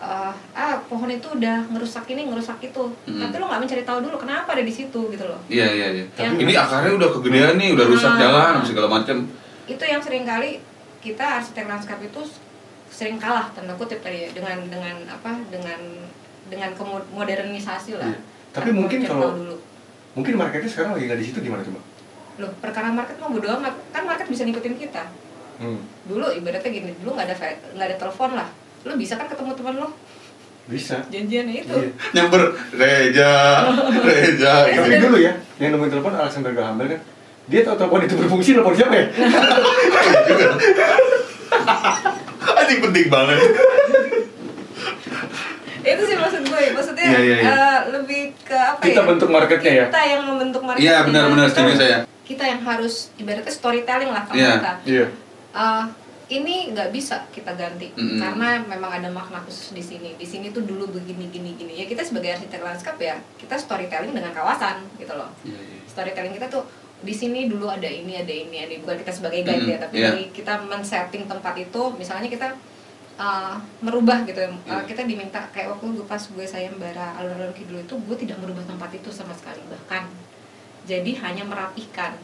eh, 0.00 0.32
ah 0.54 0.76
pohon 0.82 1.06
itu 1.06 1.28
udah 1.30 1.68
ngerusak 1.68 2.08
ini 2.08 2.24
ngerusak 2.24 2.56
itu. 2.62 2.82
Hmm. 3.04 3.20
Tapi 3.20 3.34
lo 3.36 3.46
nggak 3.46 3.60
mencari 3.60 3.82
tahu 3.82 3.98
dulu 4.00 4.16
kenapa 4.16 4.48
ada 4.50 4.60
di 4.60 4.70
situ 4.70 5.00
gitu 5.06 5.24
loh. 5.24 5.40
Iya 5.46 5.66
iya 5.68 5.86
iya. 5.92 6.04
Yang- 6.18 6.40
Ini 6.40 6.52
akarnya 6.56 6.92
udah 6.96 7.08
kegedean 7.12 7.54
nih, 7.54 7.68
udah 7.72 7.86
rusak 7.86 8.10
Ah. 8.10 8.18
jalan 8.18 8.52
segala 8.62 8.88
macam. 8.88 9.16
Itu 9.64 9.82
yang 9.82 10.00
sering 10.00 10.24
kali 10.24 10.58
kita 10.98 11.24
arsitek 11.38 11.64
lanskap 11.64 12.00
itu 12.00 12.20
sering 12.88 13.16
kalah 13.16 13.52
tanda 13.52 13.72
kutip 13.74 14.00
tadi 14.00 14.24
ya 14.24 14.28
dengan 14.30 14.56
dengan 14.66 14.96
apa 15.06 15.36
dengan 15.46 15.78
dengan 16.46 16.70
kemodernisasi 16.74 17.94
lah. 17.94 18.08
Iya. 18.08 18.18
Tapi 18.50 18.70
mungkin 18.70 19.04
kalau- 19.04 19.36
dulu. 19.36 19.56
Mungkin 20.10 20.34
marketnya 20.34 20.66
sekarang 20.66 20.90
lagi 20.92 21.06
nggak 21.06 21.18
di 21.18 21.26
situ 21.26 21.38
gimana 21.40 21.62
coba? 21.62 21.80
loh 22.38 22.48
perkara 22.56 22.88
market 22.88 23.20
mah 23.20 23.28
bodo 23.28 23.52
amat 23.52 23.76
kan 23.92 24.00
market 24.02 24.24
bisa 24.24 24.42
ngikutin 24.42 24.72
kita 24.74 25.04
Hmm. 25.60 25.76
dulu 26.02 26.24
ibaratnya 26.32 26.72
gini 26.72 26.96
dulu 26.96 27.12
nggak 27.12 27.28
ada 27.28 27.36
nggak 27.76 27.84
ada 27.84 27.96
telepon 28.00 28.32
lah 28.32 28.48
lo 28.82 28.92
bisa 28.94 29.14
kan 29.14 29.26
ketemu 29.26 29.52
teman 29.52 29.74
lo 29.76 29.88
Bisa. 30.66 30.96
janjiannya 31.06 31.54
itu 31.58 31.74
Iya. 31.74 31.90
Nyamber 32.14 32.42
Reja, 32.72 33.32
Reja 34.00 34.52
gitu. 34.68 34.80
Tapi 34.80 34.96
dulu 35.00 35.16
ya, 35.18 35.32
yang 35.58 35.74
nemuin 35.74 35.90
telepon 35.90 36.14
Alexander 36.14 36.52
Graham 36.52 36.78
Bell 36.78 36.88
kan, 36.90 37.00
dia 37.44 37.60
tahu 37.60 37.74
telepon 37.76 38.00
itu 38.00 38.14
berfungsi, 38.14 38.50
telepon 38.52 38.72
siapa 38.72 38.94
ya? 38.94 39.06
Anjing 42.56 42.80
penting 42.80 43.06
banget. 43.08 43.38
itu 45.82 46.02
sih 46.04 46.12
maksud 46.14 46.42
gue 46.44 46.62
maksudnya 46.70 47.06
Iya, 47.08 47.18
iya, 47.18 47.36
iya. 47.36 47.50
eh, 47.50 47.78
lebih 47.90 48.36
ke 48.38 48.52
apa 48.52 48.78
Kita 48.78 49.00
ya 49.00 49.08
bentuk 49.08 49.28
marketnya 49.28 49.72
ya. 49.74 49.84
kita 49.88 50.02
yang 50.06 50.22
membentuk 50.24 50.60
market 50.62 50.80
Iya 50.80 50.96
benar-benar 51.02 51.48
setuju 51.48 51.72
saya. 51.74 51.98
kita 52.22 52.44
yang 52.46 52.60
harus 52.62 53.08
ibaratnya 53.16 53.48
storytelling 53.48 54.12
lah 54.12 54.22
kalau 54.22 54.38
Iya. 54.38 54.52
kita 54.54 54.72
Iya. 54.84 55.06
Uh, 55.50 55.82
ini 56.30 56.70
nggak 56.70 56.94
bisa 56.94 57.26
kita 57.34 57.52
ganti. 57.58 57.90
Mm-mm. 57.92 58.22
karena 58.22 58.62
memang 58.62 59.02
ada 59.02 59.10
makna 59.10 59.42
khusus 59.42 59.74
di 59.74 59.82
sini. 59.82 60.14
Di 60.14 60.22
sini 60.22 60.54
tuh 60.54 60.62
dulu 60.62 60.86
begini 60.94 61.26
gini 61.26 61.58
gini. 61.58 61.74
Ya 61.74 61.90
kita 61.90 62.06
sebagai 62.06 62.38
arsitek 62.38 62.62
lanskap 62.62 62.96
ya 63.02 63.18
kita 63.34 63.58
storytelling 63.58 64.14
dengan 64.14 64.30
kawasan 64.30 64.86
gitu 64.94 65.10
loh. 65.18 65.30
Iya, 65.42 65.58
iya. 65.58 65.78
storytelling 65.90 66.34
kita 66.38 66.46
tuh 66.46 66.62
di 67.00 67.10
sini 67.16 67.50
dulu 67.50 67.66
ada 67.66 67.88
ini 67.88 68.14
ada 68.14 68.30
ini 68.30 68.62
ada 68.62 68.74
bukan 68.78 68.96
kita 69.02 69.12
sebagai 69.12 69.42
guide 69.42 69.66
Mm-mm, 69.66 69.74
ya 69.74 69.78
tapi 69.82 69.96
dari 69.98 70.22
kita 70.30 70.52
men-setting 70.70 71.26
tempat 71.26 71.54
itu. 71.58 71.82
Misalnya 71.98 72.30
kita 72.30 72.48
uh, 73.18 73.58
merubah 73.82 74.22
gitu. 74.22 74.38
Uh, 74.38 74.54
Iya. 74.70 74.86
kita 74.86 75.02
diminta 75.10 75.42
kayak 75.50 75.74
waktu 75.74 75.98
gue 75.98 76.06
pas 76.06 76.22
gue 76.22 76.46
sayembara 76.46 77.18
alun-alun 77.18 77.50
kidul 77.58 77.82
itu 77.82 77.94
gue 77.98 78.16
tidak 78.22 78.38
merubah 78.38 78.62
tempat 78.70 78.94
itu 78.94 79.10
sama 79.10 79.34
sekali. 79.34 79.58
Bahkan 79.66 80.06
jadi 80.86 81.10
hanya 81.26 81.42
merapihkan 81.42 82.14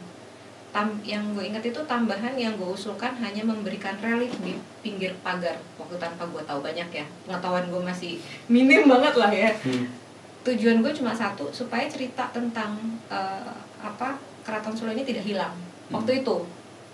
Tam, 0.75 0.99
yang 1.01 1.31
gue 1.31 1.47
ingat 1.47 1.63
itu 1.63 1.79
tambahan 1.87 2.35
yang 2.35 2.59
gue 2.59 2.67
usulkan 2.67 3.15
hanya 3.23 3.39
memberikan 3.41 3.95
relief 4.03 4.35
di 4.43 4.59
pinggir 4.83 5.15
pagar. 5.23 5.55
Waktu 5.79 5.95
tanpa 5.95 6.27
gue 6.27 6.43
tahu 6.43 6.59
banyak 6.59 6.89
ya. 6.91 7.05
Pengetahuan 7.23 7.71
gue 7.71 7.81
masih 7.81 8.19
minim 8.51 8.83
banget 8.85 9.13
lah 9.15 9.31
ya. 9.31 9.51
Hmm. 9.63 9.87
tujuan 10.47 10.79
gue 10.79 10.95
cuma 10.95 11.11
satu 11.11 11.51
supaya 11.51 11.91
cerita 11.91 12.23
tentang 12.31 12.79
eh, 13.11 13.51
apa 13.83 14.15
keraton 14.47 14.71
Solo 14.79 14.95
ini 14.95 15.03
tidak 15.03 15.27
hilang. 15.27 15.51
Waktu 15.91 16.23
itu 16.23 16.47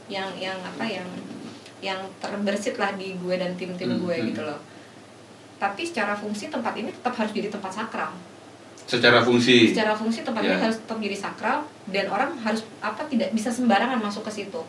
yang 0.10 0.34
yang 0.34 0.58
apa 0.58 0.82
yang 0.90 1.06
yang 1.78 2.02
terbersit 2.18 2.82
lah 2.82 2.98
di 2.98 3.14
gue 3.14 3.36
dan 3.38 3.54
tim-tim 3.54 3.94
Hmm, 3.94 4.02
gue 4.02 4.16
hmm. 4.18 4.26
gitu 4.34 4.42
loh. 4.42 4.58
Tapi 5.62 5.86
secara 5.86 6.18
fungsi 6.18 6.50
tempat 6.50 6.74
ini 6.82 6.90
tetap 6.90 7.14
harus 7.14 7.30
jadi 7.30 7.54
tempat 7.54 7.70
sakral 7.70 8.18
Secara 8.84 9.20
fungsi. 9.20 9.70
secara 9.70 9.92
fungsi 9.92 10.22
tempat 10.22 10.42
ini 10.42 10.52
Ya. 10.52 10.60
harus 10.62 10.78
tetap 10.78 10.98
jadi 10.98 11.16
sakral 11.16 11.58
dan 11.88 12.06
orang 12.08 12.36
harus 12.38 12.62
apa 12.80 13.02
tidak 13.06 13.32
bisa 13.32 13.48
sembarangan 13.48 13.98
masuk 13.98 14.24
ke 14.24 14.32
situ 14.34 14.62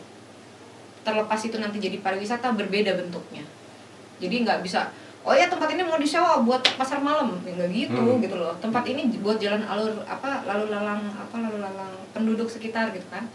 terlepas 1.01 1.37
itu 1.39 1.55
nanti 1.55 1.77
jadi 1.77 1.99
pariwisata 1.99 2.49
berbeda 2.51 2.95
bentuknya 2.95 3.45
jadi 4.17 4.35
nggak 4.41 4.59
bisa 4.61 4.89
oh 5.21 5.31
ya 5.31 5.45
tempat 5.45 5.69
ini 5.69 5.81
mau 5.81 5.97
disewa 5.97 6.39
buat 6.39 6.63
pasar 6.75 6.97
malam 6.99 7.37
ya 7.43 7.53
nggak 7.53 7.69
gitu 7.71 7.99
Hmm. 7.99 8.17
gitu 8.19 8.35
loh 8.35 8.55
tempat 8.55 8.83
ini 8.85 9.13
buat 9.19 9.37
jalan 9.37 9.61
alur 9.63 10.01
apa 10.03 10.41
lalu 10.43 10.65
lalang 10.67 11.01
apa 11.11 11.35
lalu 11.35 11.57
lalang 11.59 11.93
penduduk 12.09 12.47
sekitar 12.47 12.89
gitu 12.89 13.05
kan 13.07 13.27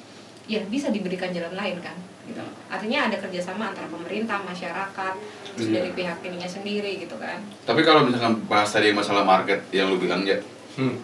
ya 0.47 0.65
bisa 0.65 0.89
diberikan 0.89 1.31
jalan 1.31 1.53
lain 1.53 1.79
kan 1.79 1.95
gitu 2.25 2.43
artinya 2.67 3.07
ada 3.07 3.17
kerjasama 3.17 3.71
antara 3.71 3.87
pemerintah 3.87 4.41
masyarakat 4.41 5.15
Iya. 5.53 5.67
dari 5.77 5.91
pihak 5.93 6.23
ininya 6.23 6.47
sendiri 6.47 6.95
gitu 6.97 7.19
kan 7.19 7.43
Tapi 7.61 7.83
kalau 7.83 8.03
misalkan 8.03 8.39
bahas 8.47 8.71
tadi 8.71 8.91
masalah 8.91 9.23
market 9.23 9.67
yang 9.71 9.91
lu 9.91 9.99
bilang 9.99 10.23
ya, 10.23 10.39
Hmm. 10.81 10.97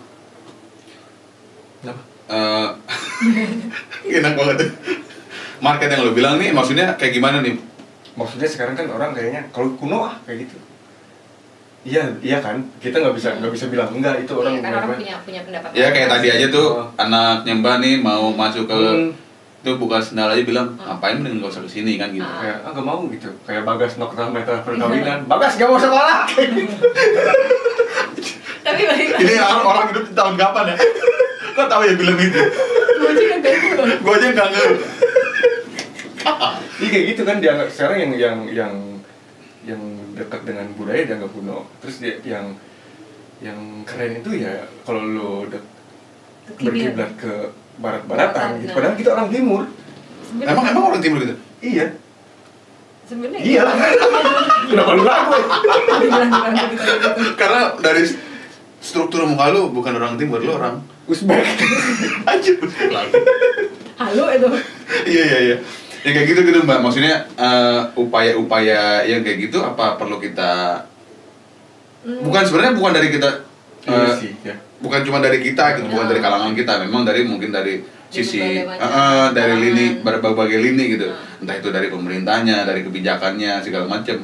Kenapa? 1.79 2.03
eh 2.27 2.69
enak 4.19 4.33
banget 4.35 4.57
tuh. 4.59 4.71
Market 5.59 5.89
yang 5.89 6.03
lu 6.03 6.13
bilang 6.13 6.37
nih 6.37 6.51
maksudnya 6.51 6.97
kayak 6.97 7.13
gimana 7.15 7.39
nih? 7.39 7.61
Maksudnya 8.13 8.49
sekarang 8.49 8.75
kan 8.75 8.89
orang 8.89 9.13
kayaknya 9.13 9.47
kalau 9.51 9.77
kuno 9.77 10.03
ah 10.03 10.17
kayak 10.25 10.49
gitu. 10.49 10.57
Iya, 11.85 12.03
iya 12.19 12.39
kan. 12.41 12.67
Kita 12.77 12.99
nggak 12.99 13.15
bisa 13.15 13.37
nggak 13.37 13.53
bisa 13.53 13.69
bilang 13.69 13.87
enggak 13.91 14.19
itu 14.19 14.33
orang 14.33 14.53
Iya, 14.53 14.61
kan 14.61 14.73
orang 14.75 14.89
punya 14.97 15.17
punya 15.23 15.41
pendapat 15.43 15.69
Ya 15.71 15.87
kayak 15.89 16.09
tadi 16.11 16.27
aja 16.31 16.47
tuh 16.49 16.67
Oh. 16.75 16.89
anak 16.97 17.45
nyembah 17.45 17.79
nih 17.79 17.95
mau 17.97 18.33
masuk 18.33 18.65
ke 18.65 18.75
Hmm. 18.75 19.13
itu 19.59 19.71
buka 19.77 19.99
sendal 19.99 20.29
aja 20.29 20.43
bilang 20.43 20.73
Hmm. 20.73 20.83
ngapain 20.89 21.17
mending 21.17 21.39
gak 21.39 21.53
usah 21.53 21.63
ke 21.63 21.71
sini 21.71 21.95
kan 21.95 22.11
gitu. 22.11 22.23
Ah. 22.23 22.39
kayak 22.39 22.59
ah 22.61 22.71
gak 22.71 22.83
mau 22.83 23.03
gitu 23.07 23.31
kayak 23.43 23.63
bagas 23.63 23.93
nokta 23.97 24.25
meta 24.29 24.55
perkawinan 24.61 25.27
bagas 25.31 25.55
gak 25.55 25.67
mau 25.67 25.75
sekolah 25.77 26.23
kayak 26.29 26.49
gitu 26.57 26.75
tapi 28.77 28.85
balik 28.93 29.09
lagi 29.17 29.25
Ini 29.25 29.35
orang, 29.41 29.65
orang 29.65 29.85
hidup 29.89 30.05
di 30.05 30.13
tahun 30.13 30.35
kapan 30.37 30.65
ya? 30.69 30.77
Kok 31.57 31.67
tahu 31.73 31.83
ya 31.89 31.95
film 31.97 32.17
itu? 32.21 32.43
gue 32.97 33.11
juga 33.17 33.37
ganggu 33.41 33.69
loh 33.73 33.87
Gue 34.05 34.15
aja 34.21 34.27
nggak 34.37 34.49
ngerti. 34.53 34.85
Iya 36.77 36.89
kayak 36.93 37.05
gitu 37.17 37.23
kan 37.25 37.37
dianggap 37.41 37.69
sekarang 37.73 37.99
yang 38.05 38.13
yang 38.21 38.37
yang 38.53 38.75
yang 39.65 39.83
dekat 40.13 40.45
dengan 40.45 40.67
budaya 40.77 41.03
dianggap 41.09 41.31
kuno. 41.33 41.65
Terus 41.81 41.97
dia 42.05 42.15
yang 42.21 42.53
yang 43.41 43.57
keren 43.89 44.21
itu 44.21 44.45
ya 44.45 44.69
kalau 44.85 45.01
lo 45.01 45.31
berkiblat 46.61 47.17
ke 47.17 47.33
barat-baratan 47.81 48.61
gitu. 48.61 48.69
Nah. 48.73 48.77
Padahal 48.77 48.97
kita 49.01 49.11
orang 49.17 49.29
timur. 49.33 49.63
Emang 50.37 50.67
emang 50.69 50.85
orang 50.93 51.01
timur 51.01 51.19
gitu? 51.25 51.37
Iya. 51.65 51.97
sebenarnya 53.07 53.39
Iya 53.39 53.61
lah. 53.63 53.75
Kenapa 54.67 54.91
lu 54.99 55.03
ragu? 55.07 55.39
Gitu. 56.75 56.91
Karena 57.39 57.61
dari 57.79 58.03
struktur 58.87 59.27
muka 59.27 59.51
lu 59.51 59.69
bukan 59.69 59.93
orang 59.93 60.15
timur, 60.15 60.39
lu 60.39 60.55
orang 60.55 60.79
Uzbek. 61.07 61.39
Anjir, 62.31 62.59
lagi. 62.89 63.15
halo 63.97 64.25
itu 64.29 64.49
Iya 65.07 65.23
iya 65.25 65.39
iya. 65.45 65.57
Ya 66.03 66.11
kayak 66.13 66.27
gitu 66.29 66.41
gitu 66.45 66.59
mbak. 66.63 66.79
Maksudnya 66.81 67.27
eh, 67.33 67.81
upaya-upaya 67.95 69.03
yang 69.03 69.23
kayak 69.23 69.39
gitu 69.45 69.59
apa 69.61 69.95
perlu 69.97 70.19
kita 70.19 70.83
Hmm, 72.07 72.23
bukan 72.23 72.39
sebenarnya 72.39 72.71
bukan 72.73 72.93
dari 72.95 73.11
kita 73.11 73.27
Iya 73.83 73.99
eh, 73.99 74.15
sih 74.15 74.31
ya. 74.41 74.55
bukan 74.79 75.03
cuma 75.03 75.19
dari 75.19 75.43
kita 75.43 75.75
gitu, 75.75 75.91
bukan 75.91 76.07
Ya. 76.07 76.11
dari 76.15 76.21
kalangan 76.23 76.55
kita, 76.55 76.79
memang 76.81 77.03
dari 77.03 77.27
mungkin 77.27 77.51
dari 77.51 77.83
sisi 78.07 78.39
eh, 78.39 78.63
eh, 78.63 79.27
dari 79.35 79.51
kalangan. 79.51 79.59
lini 79.59 79.85
ber- 80.01 80.23
berbagai 80.23 80.55
lini 80.57 80.85
gitu. 80.89 81.11
Nah. 81.11 81.43
Entah 81.43 81.57
itu 81.57 81.69
dari 81.69 81.91
pemerintahnya, 81.91 82.63
dari 82.63 82.87
kebijakannya 82.87 83.59
segala 83.59 83.91
macam. 83.91 84.23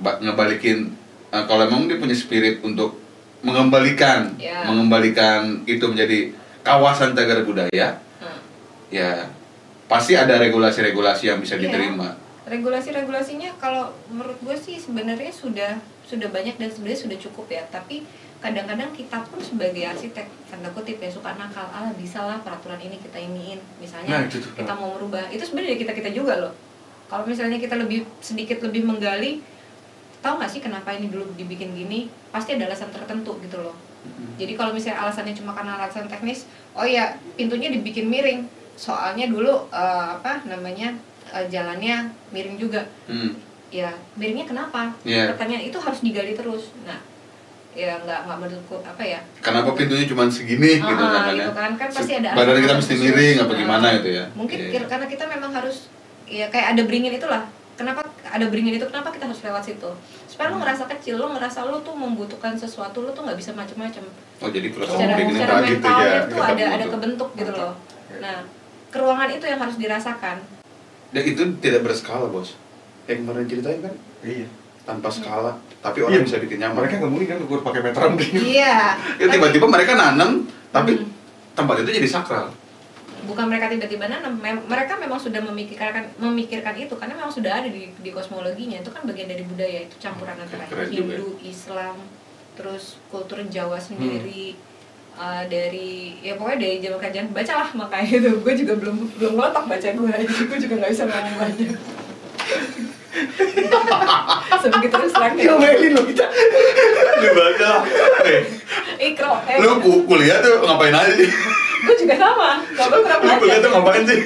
Ba- 0.00 0.16
ngebalikin 0.16 0.96
eh, 1.28 1.44
kalau 1.44 1.68
emang 1.68 1.84
dia 1.84 2.00
punya 2.00 2.16
spirit 2.16 2.64
untuk 2.64 3.03
mengembalikan 3.44 4.32
Ya. 4.34 4.64
mengembalikan 4.64 5.62
itu 5.64 5.84
menjadi 5.84 6.32
kawasan 6.60 7.12
cagar 7.12 7.44
budaya, 7.44 8.00
Hmm. 8.18 8.40
ya 8.88 9.28
pasti 9.84 10.12
ada 10.14 10.36
regulasi-regulasi 10.38 11.24
yang 11.26 11.38
bisa 11.38 11.54
Iya. 11.54 11.68
diterima. 11.68 12.16
regulasi-regulasinya 12.44 13.56
kalau 13.56 13.88
menurut 14.06 14.36
gue 14.38 14.52
sih 14.54 14.76
sebenarnya 14.76 15.28
sudah 15.30 15.72
sudah 16.02 16.28
banyak 16.28 16.52
dan 16.54 16.68
sebenarnya 16.68 17.00
sudah 17.02 17.18
cukup 17.18 17.48
ya 17.48 17.64
tapi 17.66 18.04
kadang-kadang 18.38 18.92
kita 18.92 19.24
pun 19.24 19.40
sebagai 19.40 19.80
arsitek 19.82 20.28
tanda 20.46 20.68
kutip 20.70 20.96
ya 20.98 21.08
suka 21.08 21.32
nakal 21.34 21.64
ah 21.64 21.88
bisa 21.94 22.20
lah 22.20 22.36
peraturan 22.38 22.76
ini 22.78 22.96
kita 22.98 23.16
iniin 23.16 23.56
misalnya 23.78 24.08
Nah, 24.10 24.22
itu 24.22 24.36
tuh. 24.38 24.52
kita 24.54 24.72
mau 24.74 24.92
merubah 24.92 25.24
itu 25.28 25.40
sebenarnya 25.42 25.76
kita 25.78 25.92
kita 25.94 26.10
juga 26.10 26.36
loh 26.38 26.52
kalau 27.06 27.24
misalnya 27.24 27.56
kita 27.56 27.74
lebih 27.74 28.04
sedikit 28.20 28.60
lebih 28.60 28.84
menggali 28.84 29.40
tahu 30.24 30.34
nggak 30.34 30.48
sih 30.48 30.58
kenapa 30.58 30.88
ini 30.90 31.06
dulu 31.06 31.28
dibikin 31.34 31.70
gini 31.70 32.00
pasti 32.30 32.56
ada 32.56 32.64
alasan 32.64 32.88
tertentu 32.88 33.36
gitu 33.38 33.60
loh 33.60 33.76
jadi 34.34 34.52
kalau 34.52 34.72
misalnya 34.72 35.00
alasannya 35.00 35.32
cuma 35.32 35.52
karena 35.52 35.76
alasan 35.76 36.04
teknis 36.06 36.44
oh 36.72 36.82
ya 36.82 37.04
pintunya 37.34 37.68
dibikin 37.68 38.06
miring 38.06 38.48
soalnya 38.74 39.26
dulu 39.26 39.68
eh, 39.68 40.06
apa 40.14 40.42
namanya 40.44 40.96
eh, 41.28 41.46
jalannya 41.46 42.02
miring 42.30 42.56
juga 42.56 42.82
Hmm. 43.04 43.36
ya 43.70 43.90
miringnya 44.14 44.46
kenapa 44.46 44.92
Iya. 45.02 45.30
pertanyaan 45.30 45.64
itu 45.64 45.76
harus 45.76 46.00
digali 46.00 46.32
terus 46.32 46.72
nah 46.82 46.96
ya 47.72 47.98
nggak 47.98 48.20
nggak 48.24 48.38
menurutku 48.38 48.78
apa 48.80 49.02
ya 49.02 49.18
Kenapa 49.40 49.74
pintunya 49.74 50.06
cuma 50.06 50.24
segini 50.28 50.78
Ah, 50.78 50.86
gitu 50.86 51.02
kan? 51.02 51.22
gitu 51.28 51.42
ya? 51.42 51.46
kan. 51.52 51.70
Kan 51.74 51.88
pasti 51.90 52.12
ada 52.14 52.30
Badan 52.32 52.54
kita 52.56 52.74
mesti 52.76 52.94
miring 52.96 53.36
apa 53.36 53.50
Ah, 53.50 53.58
gimana 53.58 53.86
gitu 53.94 54.10
ya? 54.12 54.24
mungkin 54.32 54.58
kir- 54.68 54.86
karena 54.86 55.06
kita 55.06 55.24
memang 55.26 55.50
harus 55.52 55.90
ya 56.24 56.46
kayak 56.48 56.66
ada 56.72 56.82
beringin 56.82 57.12
itulah 57.12 57.42
ada 58.34 58.44
beringin 58.44 58.74
itu 58.74 58.82
kenapa 58.84 59.08
kita 59.08 59.24
harus 59.24 59.38
lewat 59.40 59.62
situ 59.62 59.90
supaya 60.26 60.50
lo 60.50 60.58
ngerasa 60.58 60.90
kecil 60.90 61.14
lo 61.16 61.30
ngerasa 61.30 61.62
lo 61.62 61.78
tuh 61.80 61.94
membutuhkan 61.94 62.52
sesuatu 62.54 62.98
lo 63.00 63.10
tuh 63.10 63.22
nggak 63.22 63.38
bisa 63.38 63.50
macem-macem 63.52 64.02
Oh 64.36 64.50
jadi 64.50 64.68
proses 64.68 64.90
secara 64.92 65.14
secara 65.14 65.52
kayak 65.54 65.70
gitu 65.70 65.78
mentalnya 65.78 66.02
ya? 66.04 66.20
tuh 66.20 66.34
kita 66.34 66.50
ada 66.50 66.64
ada 66.66 66.74
butuh. 66.76 66.92
kebentuk 66.92 67.28
gitu 67.36 67.52
loh 67.52 67.72
nah 68.16 68.36
keruangan 68.90 69.28
itu 69.28 69.44
yang 69.44 69.60
harus 69.60 69.76
dirasakan 69.76 70.38
Dan 71.08 71.22
itu 71.24 71.42
tidak 71.58 71.82
berskala 71.82 72.26
bos. 72.26 72.58
Yang 73.06 73.22
kemarin 73.22 73.46
ceritain 73.46 73.78
kan 73.80 73.94
Iya. 74.20 74.50
tanpa 74.82 75.06
skala, 75.08 75.52
tapi 75.78 76.02
orang 76.02 76.18
Iya. 76.18 76.26
bisa 76.26 76.36
bikin 76.38 76.58
nyaman. 76.58 76.74
Mereka 76.76 76.94
nggak 76.98 77.06
mungkin 77.08 77.28
kan 77.28 77.38
ukur 77.40 77.62
pakai 77.62 77.80
meteran 77.80 78.18
begini. 78.18 78.58
iya 78.58 78.98
Ya 79.22 79.26
tiba-tiba 79.28 79.62
mereka 79.64 79.94
nanam, 79.94 80.42
tapi 80.68 80.98
Hmm. 80.98 81.06
tempat 81.54 81.80
itu 81.80 81.94
jadi 81.94 82.08
sakral. 82.08 82.50
Bukan 83.24 83.44
mereka 83.46 83.66
tiba-tiba 83.66 84.04
nanam 84.04 84.36
mem- 84.36 84.64
mereka 84.64 84.94
memang 84.94 85.16
sudah 85.16 85.40
memikirkan 85.40 85.92
memikirkan 86.16 86.74
itu 86.74 86.94
karena 86.94 87.14
memang 87.14 87.28
sudah 87.28 87.52
ada 87.54 87.66
di, 87.66 87.90
di 87.90 88.10
kosmologinya. 88.10 88.78
Itu 88.78 88.88
kan 88.88 89.02
bagian 89.02 89.26
dari 89.26 89.42
budaya 89.42 89.84
itu 89.84 89.96
campuran 89.98 90.36
antara 90.36 90.64
Keren 90.64 90.86
juga 90.86 91.14
Hindu 91.14 91.28
Islam 91.40 91.96
terus 92.54 92.96
kultur 93.08 93.42
Jawa 93.44 93.76
sendiri 93.76 94.54
uh, 95.14 95.42
dari 95.44 96.20
ya 96.20 96.34
pokoknya 96.34 96.58
dari 96.60 96.76
zaman 96.78 96.98
kerajaan. 96.98 97.26
Bacalah 97.30 97.68
makanya 97.74 98.10
itu. 98.14 98.30
Gue 98.38 98.54
juga 98.54 98.72
belum 98.74 98.96
belum 99.16 99.32
ngelotok 99.34 99.64
baca 99.66 99.88
gue 99.90 100.08
jadi 100.22 100.44
gue 100.44 100.58
juga 100.60 100.74
nggak 100.78 100.90
bisa 100.90 101.04
ngomong 101.04 101.36
banyak. 101.36 101.70
Sebegitu 104.64 104.96
terus 104.96 105.12
terang 105.12 105.34
Diomelin 105.34 105.92
loh 105.92 106.04
kita. 106.04 106.26
Lu 107.20 107.30
baca. 107.32 107.70
Eh, 108.24 108.42
ikro 109.04 109.32
eh, 109.44 109.56
lu 109.58 109.70
ku- 109.78 110.04
kuliah 110.04 110.40
tuh 110.40 110.62
ngapain 110.62 110.90
aja 110.90 111.12
sih? 111.12 111.30
Gue 111.84 111.96
juga 112.00 112.14
sama 112.16 112.50
gak 112.72 112.86
gue 112.88 113.00
kurang 113.04 113.20
Lu 113.20 113.32
kuliah 113.38 113.60
tuh 113.60 113.70
belajar 113.70 113.70
ngapain 113.76 114.02
sih? 114.08 114.20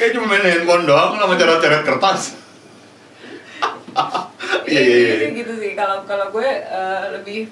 Kayak 0.00 0.10
cuma 0.16 0.26
main 0.32 0.44
handphone 0.44 0.84
doang 0.88 1.10
sama 1.20 1.34
coret-coret 1.36 1.82
kertas. 1.84 2.22
Iya 4.62 4.80
iya 4.80 4.96
iya. 4.96 5.14
gitu, 5.20 5.26
gitu 5.44 5.52
sih 5.60 5.72
kalau 5.76 6.00
kalau 6.08 6.32
gue 6.32 6.48
eh, 6.48 7.04
lebih 7.12 7.44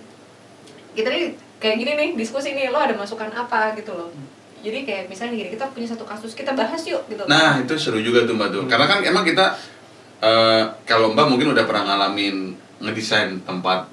kita 0.97 1.13
nih 1.13 1.37
kayak 1.61 1.77
gini 1.77 1.93
nih 1.93 2.09
diskusi 2.17 2.57
nih 2.57 2.73
lo 2.73 2.81
ada 2.81 2.97
masukan 2.97 3.29
apa 3.29 3.77
gitu 3.77 3.93
loh 3.93 4.09
jadi 4.61 4.85
kayak 4.85 5.05
misalnya 5.09 5.37
gini 5.37 5.51
kita 5.53 5.69
punya 5.73 5.89
satu 5.89 6.05
kasus 6.05 6.33
kita 6.37 6.53
bahas 6.53 6.81
yuk 6.85 7.05
gitu 7.09 7.25
Nah, 7.25 7.61
itu 7.61 7.73
seru 7.81 8.01
juga 8.01 8.29
tuh 8.29 8.37
Mbak 8.37 8.49
tuh. 8.53 8.63
Karena 8.69 8.87
kan 8.89 9.01
emang 9.01 9.25
kita 9.25 9.57
eh, 10.21 10.63
kalau 10.85 11.17
Mbak 11.17 11.27
mungkin 11.33 11.57
udah 11.57 11.65
pernah 11.65 11.85
ngalamin 11.89 12.53
ngedesain 12.81 13.41
tempat 13.45 13.89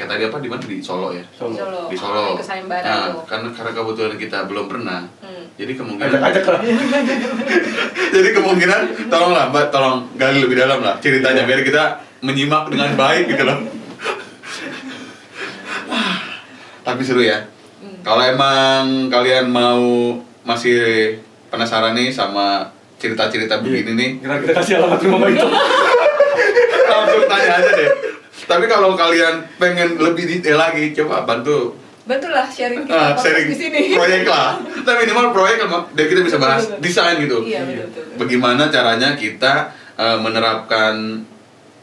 kayak 0.00 0.16
tadi 0.16 0.24
apa 0.32 0.40
di 0.40 0.48
mana 0.48 0.64
di 0.64 0.80
Solo 0.80 1.12
ya? 1.12 1.20
di 1.20 1.36
Solo. 1.36 1.92
Di 1.92 1.96
Solo. 2.00 2.40
Nah, 2.40 3.12
tuh 3.12 3.20
karena 3.28 3.52
karena 3.52 3.72
kebetulan 3.76 4.16
kita 4.16 4.48
belum 4.48 4.64
pernah. 4.64 5.04
Hmm. 5.20 5.44
Jadi 5.60 5.76
kemungkinan 5.76 6.08
Ajak-ajak 6.08 6.44
lah. 6.48 6.60
Jadi 8.16 8.28
kemungkinan 8.32 8.80
tolonglah 9.12 9.52
Mbak 9.52 9.68
tolong 9.68 10.08
gali 10.16 10.40
lebih 10.40 10.56
dalam 10.56 10.80
lah 10.80 10.96
ceritanya 11.04 11.44
biar 11.44 11.60
kita 11.60 12.00
menyimak 12.24 12.72
dengan 12.72 12.96
baik 12.96 13.28
gitu 13.28 13.44
loh. 13.44 13.60
Tapi 16.88 17.04
seru 17.04 17.20
ya. 17.20 17.44
Hmm. 17.84 18.00
Kalau 18.00 18.24
emang 18.24 19.12
kalian 19.12 19.52
mau 19.52 20.16
masih 20.48 21.20
penasaran 21.52 21.92
nih 21.92 22.08
sama 22.08 22.72
cerita-cerita 22.96 23.60
begini 23.60 23.92
nih, 23.96 24.10
Kita, 24.24 24.56
kasih 24.56 24.80
alamat 24.80 25.00
rumah 25.04 25.28
Mbak 25.28 25.36
itu. 25.36 25.48
langsung 26.88 27.28
tanya 27.28 27.60
aja 27.60 27.72
deh. 27.76 28.09
Tapi 28.50 28.64
kalau 28.66 28.92
kalian 28.92 29.46
pengen 29.56 29.94
lebih 29.96 30.26
detail 30.26 30.58
lagi, 30.58 30.90
coba 30.92 31.22
bantu 31.22 31.78
betul 32.00 32.34
lah 32.34 32.42
sharing 32.44 32.82
kita 32.82 32.90
ah, 32.90 33.14
podcast 33.14 33.22
sharing 33.22 33.46
di 33.46 33.54
sini 33.54 33.80
proyek 33.94 34.26
lah. 34.26 34.58
Tapi 34.58 35.06
minimal 35.06 35.30
proyek 35.30 35.62
lah, 35.62 35.86
dan 35.88 36.04
kita 36.04 36.20
bisa 36.20 36.36
bahas 36.36 36.66
Betul, 36.66 36.74
betul. 36.74 36.82
desain 36.82 37.16
gitu. 37.16 37.36
iya 37.46 37.60
betul 37.62 37.86
betul 37.86 38.04
Bagaimana 38.18 38.62
caranya 38.66 39.08
kita 39.14 39.52
eh, 39.94 40.18
menerapkan 40.18 40.94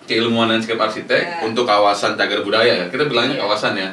keilmuan 0.03 0.47
landscape 0.49 0.75
arsitek 0.77 1.21
Ya. 1.21 1.39
untuk 1.43 1.63
kawasan 1.63 2.15
cagar 2.15 2.39
budaya 2.41 2.73
ya. 2.75 2.85
Kita 2.87 3.07
bilangnya 3.07 3.35
Iya. 3.35 3.43
kawasan 3.45 3.73
ya. 3.73 3.89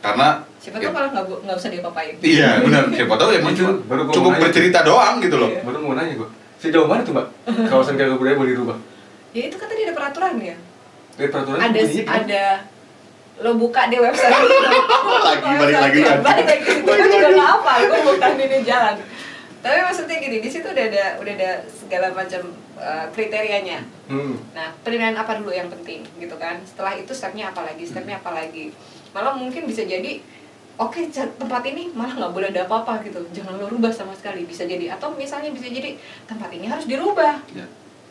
Karena 0.00 0.40
siapa 0.56 0.76
tahu 0.78 0.88
malah 0.90 1.10
nggak 1.12 1.56
usah 1.56 1.68
diapa-apain 1.68 2.16
Iya 2.18 2.48
benar. 2.64 2.82
Siapa 2.88 3.14
tahu 3.14 3.28
Itu 3.30 3.44
cuma 3.60 3.72
cukup 4.08 4.32
bercerita 4.38 4.80
doang 4.82 5.20
gitu 5.20 5.36
loh. 5.36 5.50
Iya. 5.52 5.60
Baru 5.64 5.78
mau 5.82 5.92
nanya 5.92 6.16
gua. 6.16 6.28
Sejauh 6.56 6.88
mana 6.88 7.04
tuh 7.04 7.12
Mbak? 7.12 7.26
Kawasan 7.68 7.94
cagar 7.94 8.16
budaya 8.16 8.36
boleh 8.36 8.52
dirubah? 8.56 8.78
ya 9.28 9.44
itu 9.44 9.60
kan 9.60 9.68
tadi 9.68 9.84
ada 9.84 9.92
peraturan 9.92 10.40
ya 10.40 10.56
Dari 11.18 11.28
peraturan 11.34 11.58
ada 11.58 11.74
bunyinya 11.74 12.02
gimana? 12.06 12.18
ada. 12.22 12.44
Lo 13.38 13.50
buka 13.58 13.90
di 13.90 13.98
website 13.98 14.34
Lagi, 15.26 15.50
balik 15.58 15.78
lagi, 15.78 16.00
balik 16.22 16.46
lagi. 16.46 16.70
Kan 16.86 17.08
juga 17.10 17.28
nggak 17.34 17.50
apa 17.58 17.72
gue 17.86 18.00
bukan 18.06 18.32
ini 18.38 18.58
jalan. 18.62 18.96
Tapi 19.58 19.76
maksudnya 19.82 20.16
gini 20.22 20.38
di 20.38 20.50
situ 20.50 20.66
udah 20.70 20.84
ada 20.86 21.04
udah 21.18 21.32
ada 21.34 21.50
segala 21.66 22.14
macam 22.14 22.54
uh, 22.78 23.06
kriterianya. 23.10 23.82
Hmm. 24.08 24.40
nah 24.56 24.72
penilaian 24.86 25.18
apa 25.18 25.42
dulu 25.42 25.50
yang 25.50 25.66
penting 25.66 26.06
gitu 26.22 26.38
kan? 26.38 26.62
Setelah 26.62 26.94
itu 26.94 27.10
stepnya 27.10 27.50
apa 27.50 27.66
lagi 27.66 27.82
stepnya 27.82 28.22
apa 28.22 28.30
lagi? 28.30 28.70
Malah 29.10 29.34
mungkin 29.34 29.66
bisa 29.66 29.82
jadi 29.82 30.22
oke 30.78 31.10
tempat 31.14 31.62
ini 31.66 31.90
malah 31.90 32.14
nggak 32.14 32.32
boleh 32.34 32.48
ada 32.54 32.70
apa-apa 32.70 33.02
gitu. 33.02 33.22
Jangan 33.34 33.58
lo 33.58 33.66
rubah 33.66 33.90
sama 33.90 34.14
sekali 34.14 34.46
bisa 34.46 34.62
jadi. 34.66 34.94
Atau 34.94 35.14
misalnya 35.18 35.50
bisa 35.50 35.66
jadi 35.66 35.98
tempat 36.30 36.50
ini 36.54 36.70
harus 36.70 36.86
dirubah. 36.86 37.42
Ya. 37.54 37.66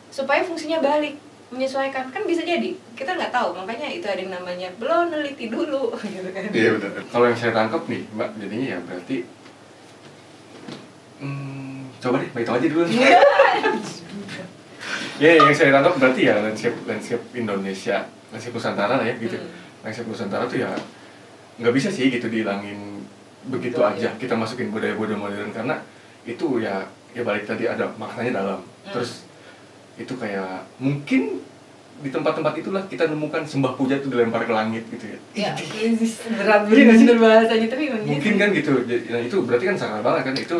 supaya 0.08 0.40
fungsinya 0.40 0.80
balik 0.80 1.20
menyesuaikan 1.48 2.12
kan 2.12 2.22
bisa 2.28 2.44
jadi 2.44 2.76
kita 2.92 3.16
nggak 3.16 3.32
tahu 3.32 3.56
makanya 3.56 3.88
itu 3.88 4.04
ada 4.04 4.20
yang 4.20 4.32
namanya 4.36 4.68
belum 4.76 5.08
neliti 5.08 5.48
dulu 5.48 5.96
gitu 6.04 6.28
kan 6.28 6.44
Iya 6.52 6.76
benar. 6.76 6.92
Kalau 7.08 7.24
yang 7.24 7.38
saya 7.40 7.52
tangkap 7.56 7.82
nih, 7.88 8.04
Mbak, 8.12 8.28
jadinya 8.36 8.66
ya 8.76 8.78
berarti 8.84 9.16
hmm, 11.24 11.78
coba 12.04 12.16
deh, 12.20 12.28
Mbak 12.36 12.42
itu 12.44 12.52
aja 12.52 12.66
dulu. 12.68 12.84
Iya. 12.88 13.20
Ya, 15.18 15.34
yang 15.34 15.50
saya 15.50 15.74
tangkap 15.74 15.98
berarti 15.98 16.30
ya 16.30 16.38
landscape 16.38 16.78
landscape 16.86 17.24
Indonesia, 17.34 18.06
landscape 18.30 18.54
Nusantara 18.54 19.02
lah 19.02 19.06
ya 19.06 19.18
gitu. 19.18 19.34
Hmm. 19.34 19.82
Landscape 19.82 20.06
Nusantara 20.06 20.46
tuh 20.46 20.62
ya 20.62 20.70
nggak 21.58 21.74
bisa 21.74 21.90
sih 21.90 22.06
gitu 22.06 22.30
dihilangin 22.30 23.02
begitu 23.50 23.82
Betul, 23.82 23.98
aja. 23.98 24.08
ya. 24.08 24.10
Kita 24.14 24.38
masukin 24.38 24.70
budaya-budaya 24.70 25.18
modern 25.18 25.50
karena 25.50 25.74
itu 26.22 26.62
ya 26.62 26.86
ya 27.16 27.26
balik 27.26 27.50
tadi 27.50 27.66
ada 27.66 27.90
maknanya 27.98 28.32
dalam. 28.38 28.60
Hmm. 28.62 28.94
Terus 28.94 29.26
itu 29.98 30.14
kayak 30.14 30.64
mungkin 30.78 31.42
di 31.98 32.08
tempat-tempat 32.08 32.54
itulah 32.56 32.86
kita 32.86 33.10
nemukan 33.10 33.42
sembah 33.42 33.74
puja 33.74 33.98
itu 33.98 34.06
dilempar 34.06 34.42
ke 34.42 34.52
langit 34.52 34.86
gitu 34.86 35.04
ya. 35.04 35.18
ya 35.34 35.50
ini 35.82 35.98
berat 36.32 36.62
Iya 36.64 36.94
sih? 36.94 37.02
bener 37.02 37.16
bahasanya 37.18 37.66
tapi 37.66 37.84
gitu. 37.84 38.06
mungkin 38.06 38.32
kan 38.36 38.48
gitu 38.54 38.72
Jadi, 38.80 39.04
nah, 39.08 39.20
itu 39.20 39.36
berarti 39.42 39.64
kan 39.66 39.76
sakral 39.76 40.00
banget 40.00 40.22
kan 40.24 40.34
itu 40.36 40.56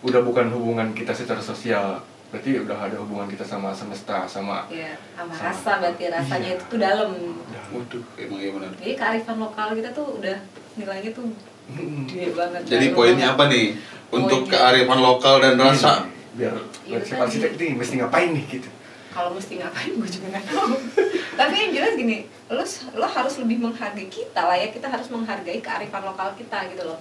udah 0.00 0.20
bukan 0.22 0.46
hubungan 0.48 0.94
kita 0.94 1.10
secara 1.10 1.42
sosial 1.42 1.98
berarti 2.28 2.60
udah 2.60 2.78
ada 2.78 2.96
hubungan 2.96 3.26
kita 3.26 3.42
sama 3.42 3.72
semesta 3.72 4.22
sama 4.24 4.70
ya 4.70 4.94
sama 5.12 5.32
Sama. 5.32 5.42
rasa 5.44 5.72
berarti 5.80 6.04
rasanya 6.06 6.48
Iya. 6.48 6.54
itu 6.54 6.64
tuh 6.68 6.78
dalam 6.78 7.08
udah 7.10 7.62
Waduh, 7.68 8.04
emang 8.16 8.38
iya 8.38 8.50
benar. 8.52 8.70
jadi 8.76 8.94
kearifan 8.94 9.36
lokal 9.36 9.68
kita 9.74 9.90
tuh 9.90 10.06
udah 10.14 10.36
nilainya 10.74 11.10
tuh 11.10 11.26
Hmm. 11.68 12.08
gede 12.08 12.32
banget 12.32 12.60
Jadi 12.64 12.96
poinnya 12.96 13.36
apa 13.36 13.44
nih? 13.44 13.76
Untuk 14.08 14.40
Poinnya. 14.42 14.56
kearifan 14.56 15.00
lokal 15.02 15.36
dan 15.36 15.60
rasa. 15.60 16.08
Biar 16.38 16.54
Iya, 16.86 16.98
si 17.02 17.12
arsitek 17.12 17.58
ini 17.58 17.74
mesti 17.74 17.94
ngapain 17.98 18.30
nih 18.30 18.44
gitu. 18.48 18.68
Kalau 19.08 19.34
mesti 19.34 19.58
ngapain 19.58 19.90
gue 19.92 20.08
juga 20.08 20.26
nggak 20.30 20.44
tahu. 20.46 20.74
Tapi 21.40 21.54
yang 21.58 21.70
jelas 21.74 21.92
gini 21.94 22.18
lo 22.48 22.62
lo 22.94 23.06
harus 23.06 23.34
lebih 23.36 23.58
menghargai 23.58 24.06
kita 24.06 24.40
lah 24.40 24.54
ya. 24.54 24.70
Kita 24.70 24.86
harus 24.86 25.08
menghargai 25.08 25.58
kearifan 25.58 26.02
lokal 26.02 26.32
kita 26.34 26.70
gitu 26.70 26.86
loh. 26.86 26.98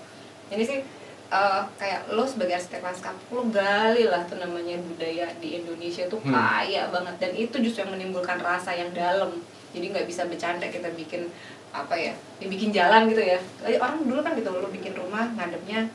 Jadi 0.50 0.64
sih 0.66 0.80
eh, 1.28 1.62
kayak 1.76 2.10
lo 2.10 2.24
sebagai 2.24 2.58
arsitek 2.58 2.82
lanskap 2.82 3.14
lo 3.30 3.46
gali 3.48 4.04
lah 4.04 4.24
tuh 4.24 4.36
namanya 4.36 4.80
budaya 4.82 5.30
di 5.38 5.56
Indonesia 5.56 6.08
tuh 6.08 6.18
Hmm. 6.20 6.34
kaya 6.34 6.90
banget. 6.90 7.16
Dan 7.20 7.32
itu 7.34 7.56
justru 7.62 7.86
yang 7.86 7.94
menimbulkan 7.94 8.40
rasa 8.40 8.74
yang 8.74 8.90
dalam. 8.92 9.38
Jadi 9.72 9.86
nggak 9.88 10.08
bisa 10.08 10.26
bercanda 10.26 10.66
kita 10.66 10.90
bikin 10.92 11.30
apa 11.70 11.94
ya 11.94 12.16
dibikin 12.40 12.72
jalan 12.72 13.06
gitu 13.08 13.22
ya. 13.22 13.38
Orang 13.78 14.02
dulu 14.02 14.24
kan 14.24 14.34
gitu 14.34 14.50
lo 14.50 14.66
bikin 14.68 14.96
rumah 14.96 15.28
ngadepnya 15.36 15.86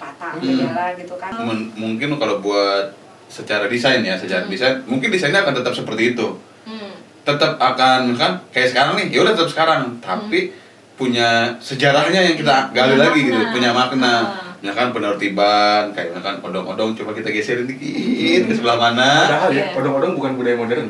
rata 0.00 0.28
Hmm. 0.34 0.56
jalan 0.56 0.90
gitu 0.96 1.14
kan 1.14 1.30
Men- 1.38 1.70
mungkin 1.74 2.16
kalau 2.16 2.40
buat 2.40 2.96
secara 3.26 3.64
desain 3.64 4.00
ya, 4.00 4.16
secara 4.16 4.42
Hmm. 4.42 4.50
desain, 4.50 4.74
mungkin 4.84 5.08
desainnya 5.08 5.40
akan 5.40 5.54
tetap 5.54 5.70
seperti 5.70 6.14
itu. 6.14 6.26
Hmm. 6.64 6.90
Tetap 7.22 7.54
akan 7.56 8.16
kan 8.16 8.40
kayak 8.50 8.68
sekarang 8.70 8.96
nih, 8.96 9.06
ya 9.08 9.22
udah 9.22 9.32
tetap 9.32 9.50
sekarang, 9.50 9.80
tapi 9.98 10.50
punya 10.96 11.28
sejarahnya 11.58 12.20
yang 12.22 12.34
kita 12.34 12.68
gali 12.70 12.92
Punya 12.92 13.04
lagi 13.06 13.20
gitu, 13.22 13.38
makna. 13.38 13.52
punya 13.52 13.70
makna. 13.70 14.14
Ah. 14.26 14.26
Misalkan 14.60 14.88
penertiban, 14.90 15.82
kayak 15.90 16.12
misalkan 16.12 16.36
odong-odong 16.42 16.92
coba 16.92 17.10
kita 17.14 17.28
geserin 17.30 17.64
dikit 17.64 18.44
ke 18.44 18.52
sebelah 18.52 18.76
mana. 18.76 19.24
padahal 19.24 19.48
ya 19.50 19.56
Iya. 19.62 19.64
odong-odong 19.74 20.12
bukan 20.14 20.32
budaya 20.34 20.52
modern 20.54 20.88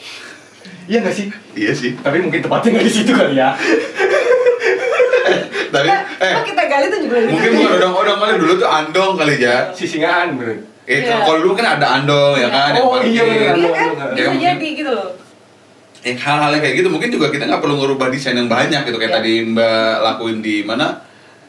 iya 0.88 0.98
nggak 0.98 1.12
sih 1.12 1.28
Iya 1.52 1.72
sih. 1.74 1.90
tapi 1.98 2.16
mungkin 2.18 2.40
tepatnya 2.40 2.70
nggak 2.72 2.86
di 2.86 2.92
situ 2.94 3.12
kali 3.12 3.36
ya 3.36 3.52
Tapi 5.68 5.88
eh 6.18 6.32
Oh, 6.32 6.42
kita 6.42 6.62
gali 6.64 6.86
tuh 6.88 7.00
juga 7.00 7.16
mungkin 7.26 7.50
bukan 7.54 7.72
odong-odong 7.76 8.18
kali 8.18 8.32
dulu 8.36 8.52
tuh 8.56 8.68
andong 8.68 9.12
kali 9.14 9.34
ya. 9.38 9.56
sisingaan 9.70 10.28
bener 10.34 10.56
Eh 10.84 11.04
Iya. 11.04 11.20
kalau 11.20 11.38
dulu 11.40 11.52
kan 11.52 11.76
ada 11.76 11.86
andong 11.94 12.34
ya 12.34 12.48
kan 12.48 12.72
yang 12.72 12.80
Oh, 12.80 12.96
pakai. 12.96 13.08
iya, 13.10 13.22
bener. 13.22 13.54
Iya 13.54 13.70
kan? 13.70 13.88
Ya, 14.14 14.24
Bisa 14.26 14.40
jadi 14.42 14.68
gitu 14.74 14.90
loh. 14.90 15.08
Eh, 16.00 16.14
hal-hal 16.14 16.50
yang 16.50 16.62
kayak 16.62 16.76
gitu 16.76 16.88
mungkin 16.88 17.10
juga 17.10 17.26
kita 17.28 17.44
nggak 17.44 17.58
perlu 17.58 17.76
ngerubah 17.76 18.08
desain 18.08 18.32
yang 18.32 18.46
banyak 18.46 18.80
gitu 18.82 18.96
kayak 18.96 19.12
Iya. 19.12 19.18
tadi 19.18 19.32
Mbak 19.46 19.94
lakuin 20.00 20.38
di 20.38 20.56
mana 20.62 20.86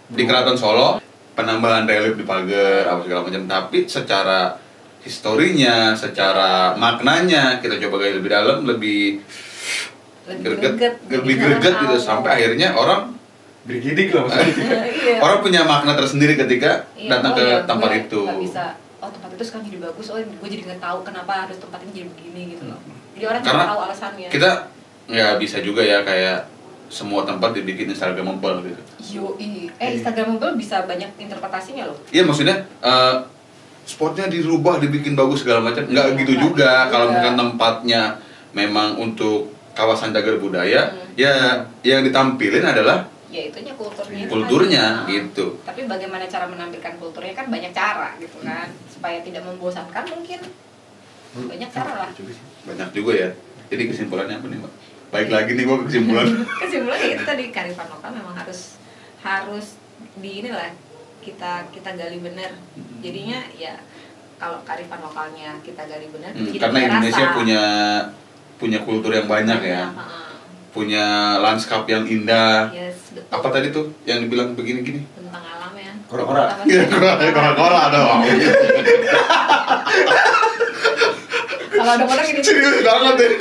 di 0.08 0.24
Keraton 0.24 0.56
Solo 0.56 0.98
penambahan 1.32 1.86
relief 1.86 2.16
di 2.16 2.26
pagar 2.26 2.90
apa 2.90 3.00
segala 3.02 3.22
macam 3.24 3.46
tapi 3.46 3.86
secara 3.86 4.58
historinya 5.00 5.94
secara 5.94 6.76
maknanya 6.76 7.58
kita 7.58 7.80
coba 7.80 7.96
gali 8.02 8.18
lebih 8.18 8.28
dalam 8.30 8.58
lebih 8.64 9.22
Lebih 10.28 10.42
greget 10.44 10.74
greget, 10.76 10.94
lebih 11.10 11.36
greget 11.38 11.74
gitu 11.80 11.96
sampai 11.96 12.30
akhirnya 12.36 12.74
orang 12.74 13.16
bergidik 13.70 14.08
lah 14.10 14.26
maksudnya 14.26 14.80
Iya. 15.00 15.18
orang 15.22 15.40
punya 15.40 15.62
makna 15.64 15.94
tersendiri 15.94 16.34
ketika 16.36 16.90
Iya, 16.94 17.10
datang 17.12 17.32
oh 17.32 17.38
ke 17.38 17.44
iya, 17.46 17.58
tempat 17.64 17.90
gue 17.90 18.02
itu 18.02 18.22
nggak 18.22 18.42
bisa. 18.42 18.66
Oh 19.00 19.08
tempat 19.08 19.30
itu 19.32 19.44
sekarang 19.44 19.66
jadi 19.66 19.80
bagus. 19.82 20.06
Oh 20.10 20.18
gue 20.18 20.50
jadi 20.50 20.64
nggak 20.66 20.82
tahu 20.82 20.98
kenapa 21.02 21.32
harus 21.46 21.58
tempat 21.58 21.80
ini 21.82 21.92
jadi 21.94 22.08
begini 22.10 22.42
gitu 22.52 22.64
loh. 22.66 22.80
Jadi 23.14 23.26
orang 23.26 23.42
Karena 23.42 23.64
tahu 23.66 23.80
alasannya. 23.86 24.28
kita 24.28 24.50
nggak 25.06 25.34
bisa 25.38 25.58
juga 25.60 25.82
ya 25.82 26.02
kayak 26.02 26.40
semua 26.90 27.22
tempat 27.22 27.54
dibikin 27.54 27.86
instagramable 27.88 28.62
gitu 28.64 28.82
Yoi. 29.12 29.70
Eh 29.72 29.90
Instagramable 29.96 30.54
bisa 30.56 30.82
banyak 30.84 31.14
interpretasinya 31.16 31.86
loh. 31.86 31.98
Iya 32.10 32.26
maksudnya 32.26 32.66
eh, 32.82 33.16
spotnya 33.84 34.26
dirubah 34.26 34.78
dibikin 34.78 35.14
bagus 35.14 35.42
segala 35.42 35.62
macam 35.64 35.82
nggak 35.84 36.06
Iya, 36.08 36.18
gitu 36.20 36.34
juga 36.40 36.72
gitu 36.84 36.92
kalau 36.92 37.06
misalkan 37.10 37.38
tempatnya 37.38 38.02
memang 38.52 38.98
untuk 38.98 39.50
kawasan 39.72 40.12
cagar 40.12 40.38
budaya 40.38 40.90
Hmm. 40.90 41.14
ya 41.16 41.34
yang 41.82 42.02
ditampilin 42.02 42.62
adalah 42.64 43.08
Ya 43.30 43.42
itunya 43.46 43.74
kulturnya. 43.74 44.26
itu 44.26 44.32
kulturnya 44.32 44.86
kan. 45.00 45.08
Gitu 45.08 45.46
Tapi 45.62 45.82
bagaimana 45.86 46.26
cara 46.26 46.46
menampilkan 46.46 46.98
kulturnya 46.98 47.34
kan 47.34 47.46
banyak 47.48 47.72
cara 47.72 48.18
gitu 48.18 48.42
kan. 48.42 48.68
Supaya 48.88 49.22
tidak 49.22 49.44
membosankan 49.44 50.06
mungkin. 50.08 50.42
Banyak 51.32 51.70
cara 51.70 51.94
lah. 51.96 52.10
banyak 52.60 52.90
juga 52.92 53.14
ya 53.16 53.30
jadi 53.66 53.86
kesimpulannya 53.86 54.36
apa 54.36 54.48
nih 54.48 54.60
mbak 54.60 54.74
baik 55.10 55.30
lagi 55.30 55.52
nih 55.54 55.64
gua 55.64 55.78
ke 55.80 55.86
kesimpulan 55.88 56.26
kesimpulannya 56.62 57.08
itu 57.12 57.24
tadi 57.24 57.44
kearifan 57.50 57.88
lokal 57.88 58.10
memang 58.12 58.34
harus 58.34 58.82
harus 59.20 59.78
di 60.16 60.42
inilah 60.42 60.74
kita 61.20 61.70
kita 61.70 61.90
gali 61.94 62.18
benar 62.18 62.52
jadinya 63.00 63.40
ya 63.54 63.78
kalau 64.36 64.58
kearifan 64.64 65.00
lokalnya 65.00 65.54
kita 65.62 65.82
gali 65.84 66.10
benar 66.10 66.32
Hmm, 66.32 66.50
karena 66.52 66.80
Indonesia 66.84 67.26
rasa. 67.26 67.36
punya 67.36 67.62
punya 68.58 68.80
kultur 68.82 69.12
yang 69.12 69.26
banyak 69.26 69.60
ya 69.62 69.86
heeh. 69.88 70.29
Punya 70.80 71.36
lanskap 71.44 71.84
yang 71.92 72.08
indah 72.08 72.72
yes 72.72 73.12
betul 73.12 73.28
apa 73.36 73.48
tadi 73.52 73.68
tuh 73.76 73.92
yang 74.08 74.24
dibilang 74.24 74.56
begini-gini 74.56 75.04
tentang 75.12 75.44
alam 75.44 75.76
ya 75.76 75.92
Kora-kora. 76.10 76.58
Iya, 76.66 76.90
kora-kora 76.90 77.94
dong. 77.94 78.26
Kalau 81.70 81.92
ada 81.96 82.02
orang 82.02 82.26
gini, 82.26 82.42
Serius 82.42 82.82
banget 82.82 83.14
deh. 83.14 83.32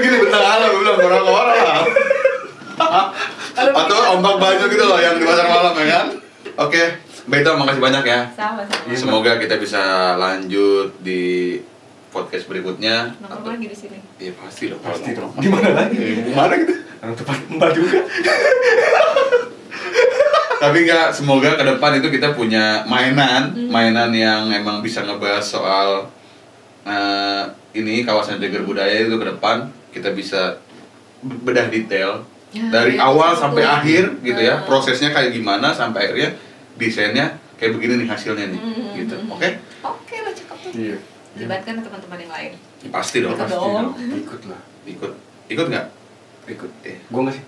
Gini 0.00 0.16
bentar 0.24 0.40
alam, 0.40 0.68
gue 0.72 0.80
bilang 0.80 0.96
kora-kora 0.96 1.84
Atau 3.52 3.98
ombak 4.16 4.34
banyu 4.40 4.64
gitu 4.72 4.84
loh 4.88 4.96
yang 4.96 5.20
di 5.20 5.28
pasar 5.28 5.44
malam 5.44 5.76
ya 5.76 5.86
kan? 5.92 6.06
Oke, 6.56 6.82
Mbak 7.28 7.38
Ito 7.44 7.50
makasih 7.60 7.82
banyak 7.84 8.04
ya. 8.08 8.20
sama 8.32 8.64
sama. 8.64 8.88
Iya. 8.88 8.96
Semoga 8.96 9.32
kita 9.36 9.60
bisa 9.60 10.16
lanjut 10.16 10.96
di 11.04 11.56
podcast 12.10 12.44
berikutnya. 12.44 13.14
Nongkrong 13.18 13.54
lagi 13.54 13.66
di 13.66 13.76
sini. 13.76 13.98
Iya 14.16 14.32
pasti 14.36 14.66
dong. 14.66 14.80
Pasti 14.80 15.10
dong. 15.12 15.30
Di 15.34 15.46
mana 15.46 15.68
lagi? 15.72 15.96
Eh, 15.96 16.26
Gimana 16.26 16.52
gitu? 16.56 16.74
Orang 17.00 17.14
tempat 17.14 17.38
mbak 17.48 17.70
juga. 17.72 17.98
Tapi 20.60 20.84
enggak, 20.84 21.08
semoga 21.10 21.56
ke 21.56 21.64
depan 21.64 21.96
itu 21.96 22.08
kita 22.10 22.28
punya 22.30 22.84
mainan, 22.84 23.56
mainan 23.66 24.12
yang 24.12 24.52
emang 24.52 24.84
bisa 24.84 25.00
ngebahas 25.00 25.40
soal 25.40 26.04
eh, 26.82 27.42
ini 27.72 28.04
kawasan 28.04 28.36
jagar 28.36 28.60
budaya 28.62 28.92
itu 29.00 29.14
ke 29.14 29.26
depan 29.26 29.56
kita 29.88 30.10
bisa 30.10 30.60
bedah 31.22 31.66
detail 31.66 32.24
Ya, 32.50 32.66
dari 32.66 32.98
ya, 32.98 33.06
awal 33.06 33.30
sampai 33.32 33.62
akhir 33.62 34.18
gitu 34.20 34.42
ya 34.42 34.58
Nah. 34.58 34.66
prosesnya 34.66 35.14
kayak 35.14 35.30
gimana 35.30 35.70
sampai 35.70 36.10
akhirnya 36.10 36.34
desainnya 36.74 37.30
kayak 37.54 37.78
begini 37.78 38.02
nih 38.02 38.08
hasilnya 38.10 38.42
nih 38.42 38.58
Hmm. 38.58 38.90
gitu 38.98 39.14
oke 39.30 39.48
Oke 39.80 40.16
lah 40.18 40.34
cakep 40.34 40.56
tuh. 40.58 40.70
Iya. 40.74 40.98
Libatkan 41.32 41.78
teman-teman 41.78 42.18
yang 42.18 42.32
lain. 42.32 42.52
Ya, 42.80 42.88
pasti 42.90 43.16
dong 43.20 43.32
Ikut 43.32 43.44
Pasti 43.44 43.54
dong. 43.54 43.72
dong. 43.72 43.88
Ikut 44.24 44.42
lah. 44.46 44.60
ikut 44.82 45.12
ikut 45.46 45.66
nggak 45.68 45.86
Ikut. 46.48 46.70
Eh. 46.82 46.96
Gua 47.06 47.20
nggak 47.22 47.34
sih? 47.34 47.44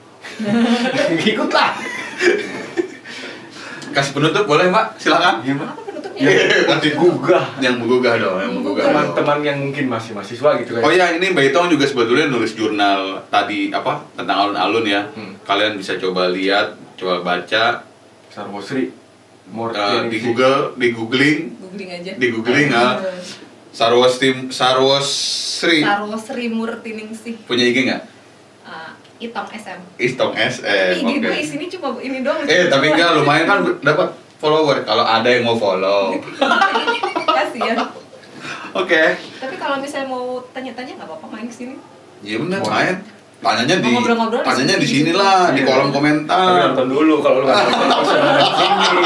Ikut 1.33 1.51
lah. 1.51 1.71
kasih 3.93 4.13
penutup 4.13 4.45
boleh 4.47 4.67
mbak 4.67 4.97
silakan 4.97 5.43
Iya 5.43 5.53
mbak. 5.53 5.69
Apa 5.69 5.81
penutupnya? 5.83 6.21
Iya, 6.23 6.93
Gugah. 6.95 7.45
yang 7.59 7.75
menggugah 7.77 8.15
dong 8.17 8.37
yang 8.39 8.53
menggugah 8.55 8.83
dong. 8.83 8.95
Teman-teman 9.13 9.39
yang 9.43 9.59
mungkin 9.61 9.85
masih 9.87 10.11
mahasiswa 10.13 10.51
gitu 10.59 10.71
kan. 10.75 10.83
Oh 10.83 10.91
iya, 10.91 11.13
ini 11.13 11.27
Mbak 11.29 11.45
Itong 11.51 11.69
juga 11.69 11.85
sebetulnya 11.85 12.27
nulis 12.27 12.55
jurnal 12.55 13.21
tadi 13.29 13.69
apa 13.69 14.01
tentang 14.15 14.37
alun-alun 14.39 14.87
ya. 14.87 15.03
Hmm. 15.13 15.37
Kalian 15.43 15.77
bisa 15.77 15.99
coba 15.99 16.31
lihat, 16.31 16.73
coba 16.95 17.21
baca 17.21 17.85
Sarwosri. 18.29 18.89
More 19.53 19.75
eh, 19.75 20.09
di 20.09 20.23
Google, 20.23 20.73
di 20.79 20.89
googling, 20.89 21.39
Googling 21.61 21.91
aja. 21.93 22.13
di 22.15 22.27
googling 22.31 22.69
ah. 22.73 22.97
Sarwas 23.73 24.15
Tim 24.17 24.53
Sarwas 24.53 25.09
Sri 25.59 25.81
Sarwo 25.81 26.13
Sri 26.15 26.47
Murtiningsih. 26.47 27.41
punya 27.45 27.65
IG 27.65 27.89
nggak? 27.89 28.03
Ah, 28.63 28.93
Itong 29.17 29.49
SM. 29.49 29.81
Istong 29.97 30.33
SM. 30.35 30.93
IG 30.99 31.09
Oke. 31.09 31.19
gue 31.23 31.37
isinya 31.39 31.69
cuma 31.71 31.89
ini 31.99 32.21
doang. 32.21 32.43
Eh 32.45 32.69
tapi 32.69 32.91
enggak 32.91 33.17
lumayan 33.17 33.45
kan 33.45 33.59
dapat 33.81 34.09
follower 34.37 34.83
kalau 34.83 35.03
ada 35.03 35.25
yang 35.25 35.47
mau 35.47 35.55
follow. 35.55 36.19
Kasian. 37.39 37.79
Oke. 38.75 39.03
Tapi 39.39 39.55
kalau 39.57 39.79
misalnya 39.79 40.07
mau 40.07 40.43
tanya-tanya 40.51 40.99
nggak 40.99 41.09
apa-apa 41.09 41.27
main 41.29 41.47
ke 41.47 41.55
sini. 41.55 41.75
Iya 42.21 42.37
benar 42.41 42.61
main. 42.63 42.97
Tanyanya 43.43 43.75
di 43.77 43.89
Mau 43.89 43.99
ngobrol-ngobrol 43.99 44.39
di 44.39 44.47
tanyanya 44.47 44.77
di 44.79 44.87
sini. 44.87 45.11
lah 45.11 45.51
di 45.51 45.63
Iya. 45.63 45.67
kolom 45.67 45.89
Tapi 45.89 45.97
komentar. 45.97 46.47
nonton 46.69 46.87
dulu 46.87 47.15
kalau 47.19 47.43
lu 47.43 47.47
nggak 47.47 47.59
nonton 47.59 47.87
sini. 48.53 49.03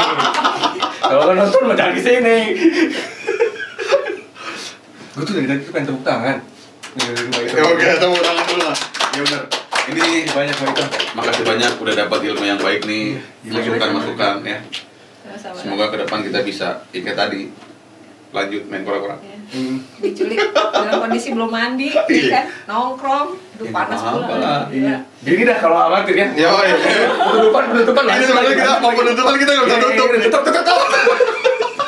Kalau 0.99 1.21
nggak 1.23 1.35
nonton 1.39 1.61
mau 1.63 1.89
di 1.89 2.01
sini. 2.01 2.37
Gue 5.17 5.23
tuh 5.25 5.33
dari 5.33 5.47
tadi 5.49 5.61
tuh 5.61 5.71
pengen 5.73 5.87
tepuk 5.89 6.03
tangan. 6.03 6.37
Dari 6.93 7.13
rumah 7.19 7.39
itu. 7.41 7.53
Ya 7.57 7.63
oke, 7.65 7.85
tepuk 7.97 8.21
tangan 8.21 8.43
dulu 8.45 8.61
lah. 8.61 8.77
Ya 9.09 9.21
benar. 9.23 9.43
Ini 9.87 10.05
banyak 10.29 10.55
itu. 10.59 10.83
makasih 11.15 11.43
banyak 11.43 11.71
udah 11.79 11.93
dapat 11.97 12.19
ilmu 12.21 12.43
yang 12.43 12.59
baik 12.59 12.85
nih. 12.85 13.17
Iya, 13.41 13.51
Masukan-masukan 13.55 14.33
ya. 14.43 14.57
Sama-sama. 14.61 15.57
Semoga 15.57 15.85
ke 15.89 15.97
depan 16.05 16.19
kita 16.21 16.39
bisa 16.41 16.67
ya 16.87 16.99
kayak 17.01 17.17
tadi 17.17 17.41
lanjut 18.29 18.61
main 18.69 18.83
kura-kura. 18.83 19.17
Ya. 19.17 19.35
Hmm. 19.47 19.79
Diculik 19.97 20.37
dalam 20.51 20.99
kondisi 20.99 21.31
belum 21.31 21.47
mandi, 21.47 21.87
ya 21.87 22.03
Iya. 22.11 22.29
kan? 22.29 22.45
Nongkrong, 22.67 23.27
aduh 23.33 23.63
Ya, 23.63 23.71
panas 23.71 23.99
pula. 24.03 24.35
lah. 24.35 24.61
Iya. 24.69 24.95
Gini 25.23 25.41
dah 25.47 25.57
kalau 25.57 25.77
amatir 25.87 26.13
ya. 26.13 26.27
Ya, 26.35 26.47
oh, 26.47 26.61
iya. 26.61 26.75
Penutupan 27.15 27.63
penutupan 27.71 28.03
Ini 28.05 28.21
sebenarnya 28.21 28.53
kita 28.53 28.73
mau 28.77 28.91
penutupan 28.91 29.33
kita 29.33 29.51
nggak 29.55 29.65
bisa 29.65 29.77
tutup. 29.79 30.07
tutup 30.11 30.41
tutup 30.43 30.61
tutup. 30.61 31.86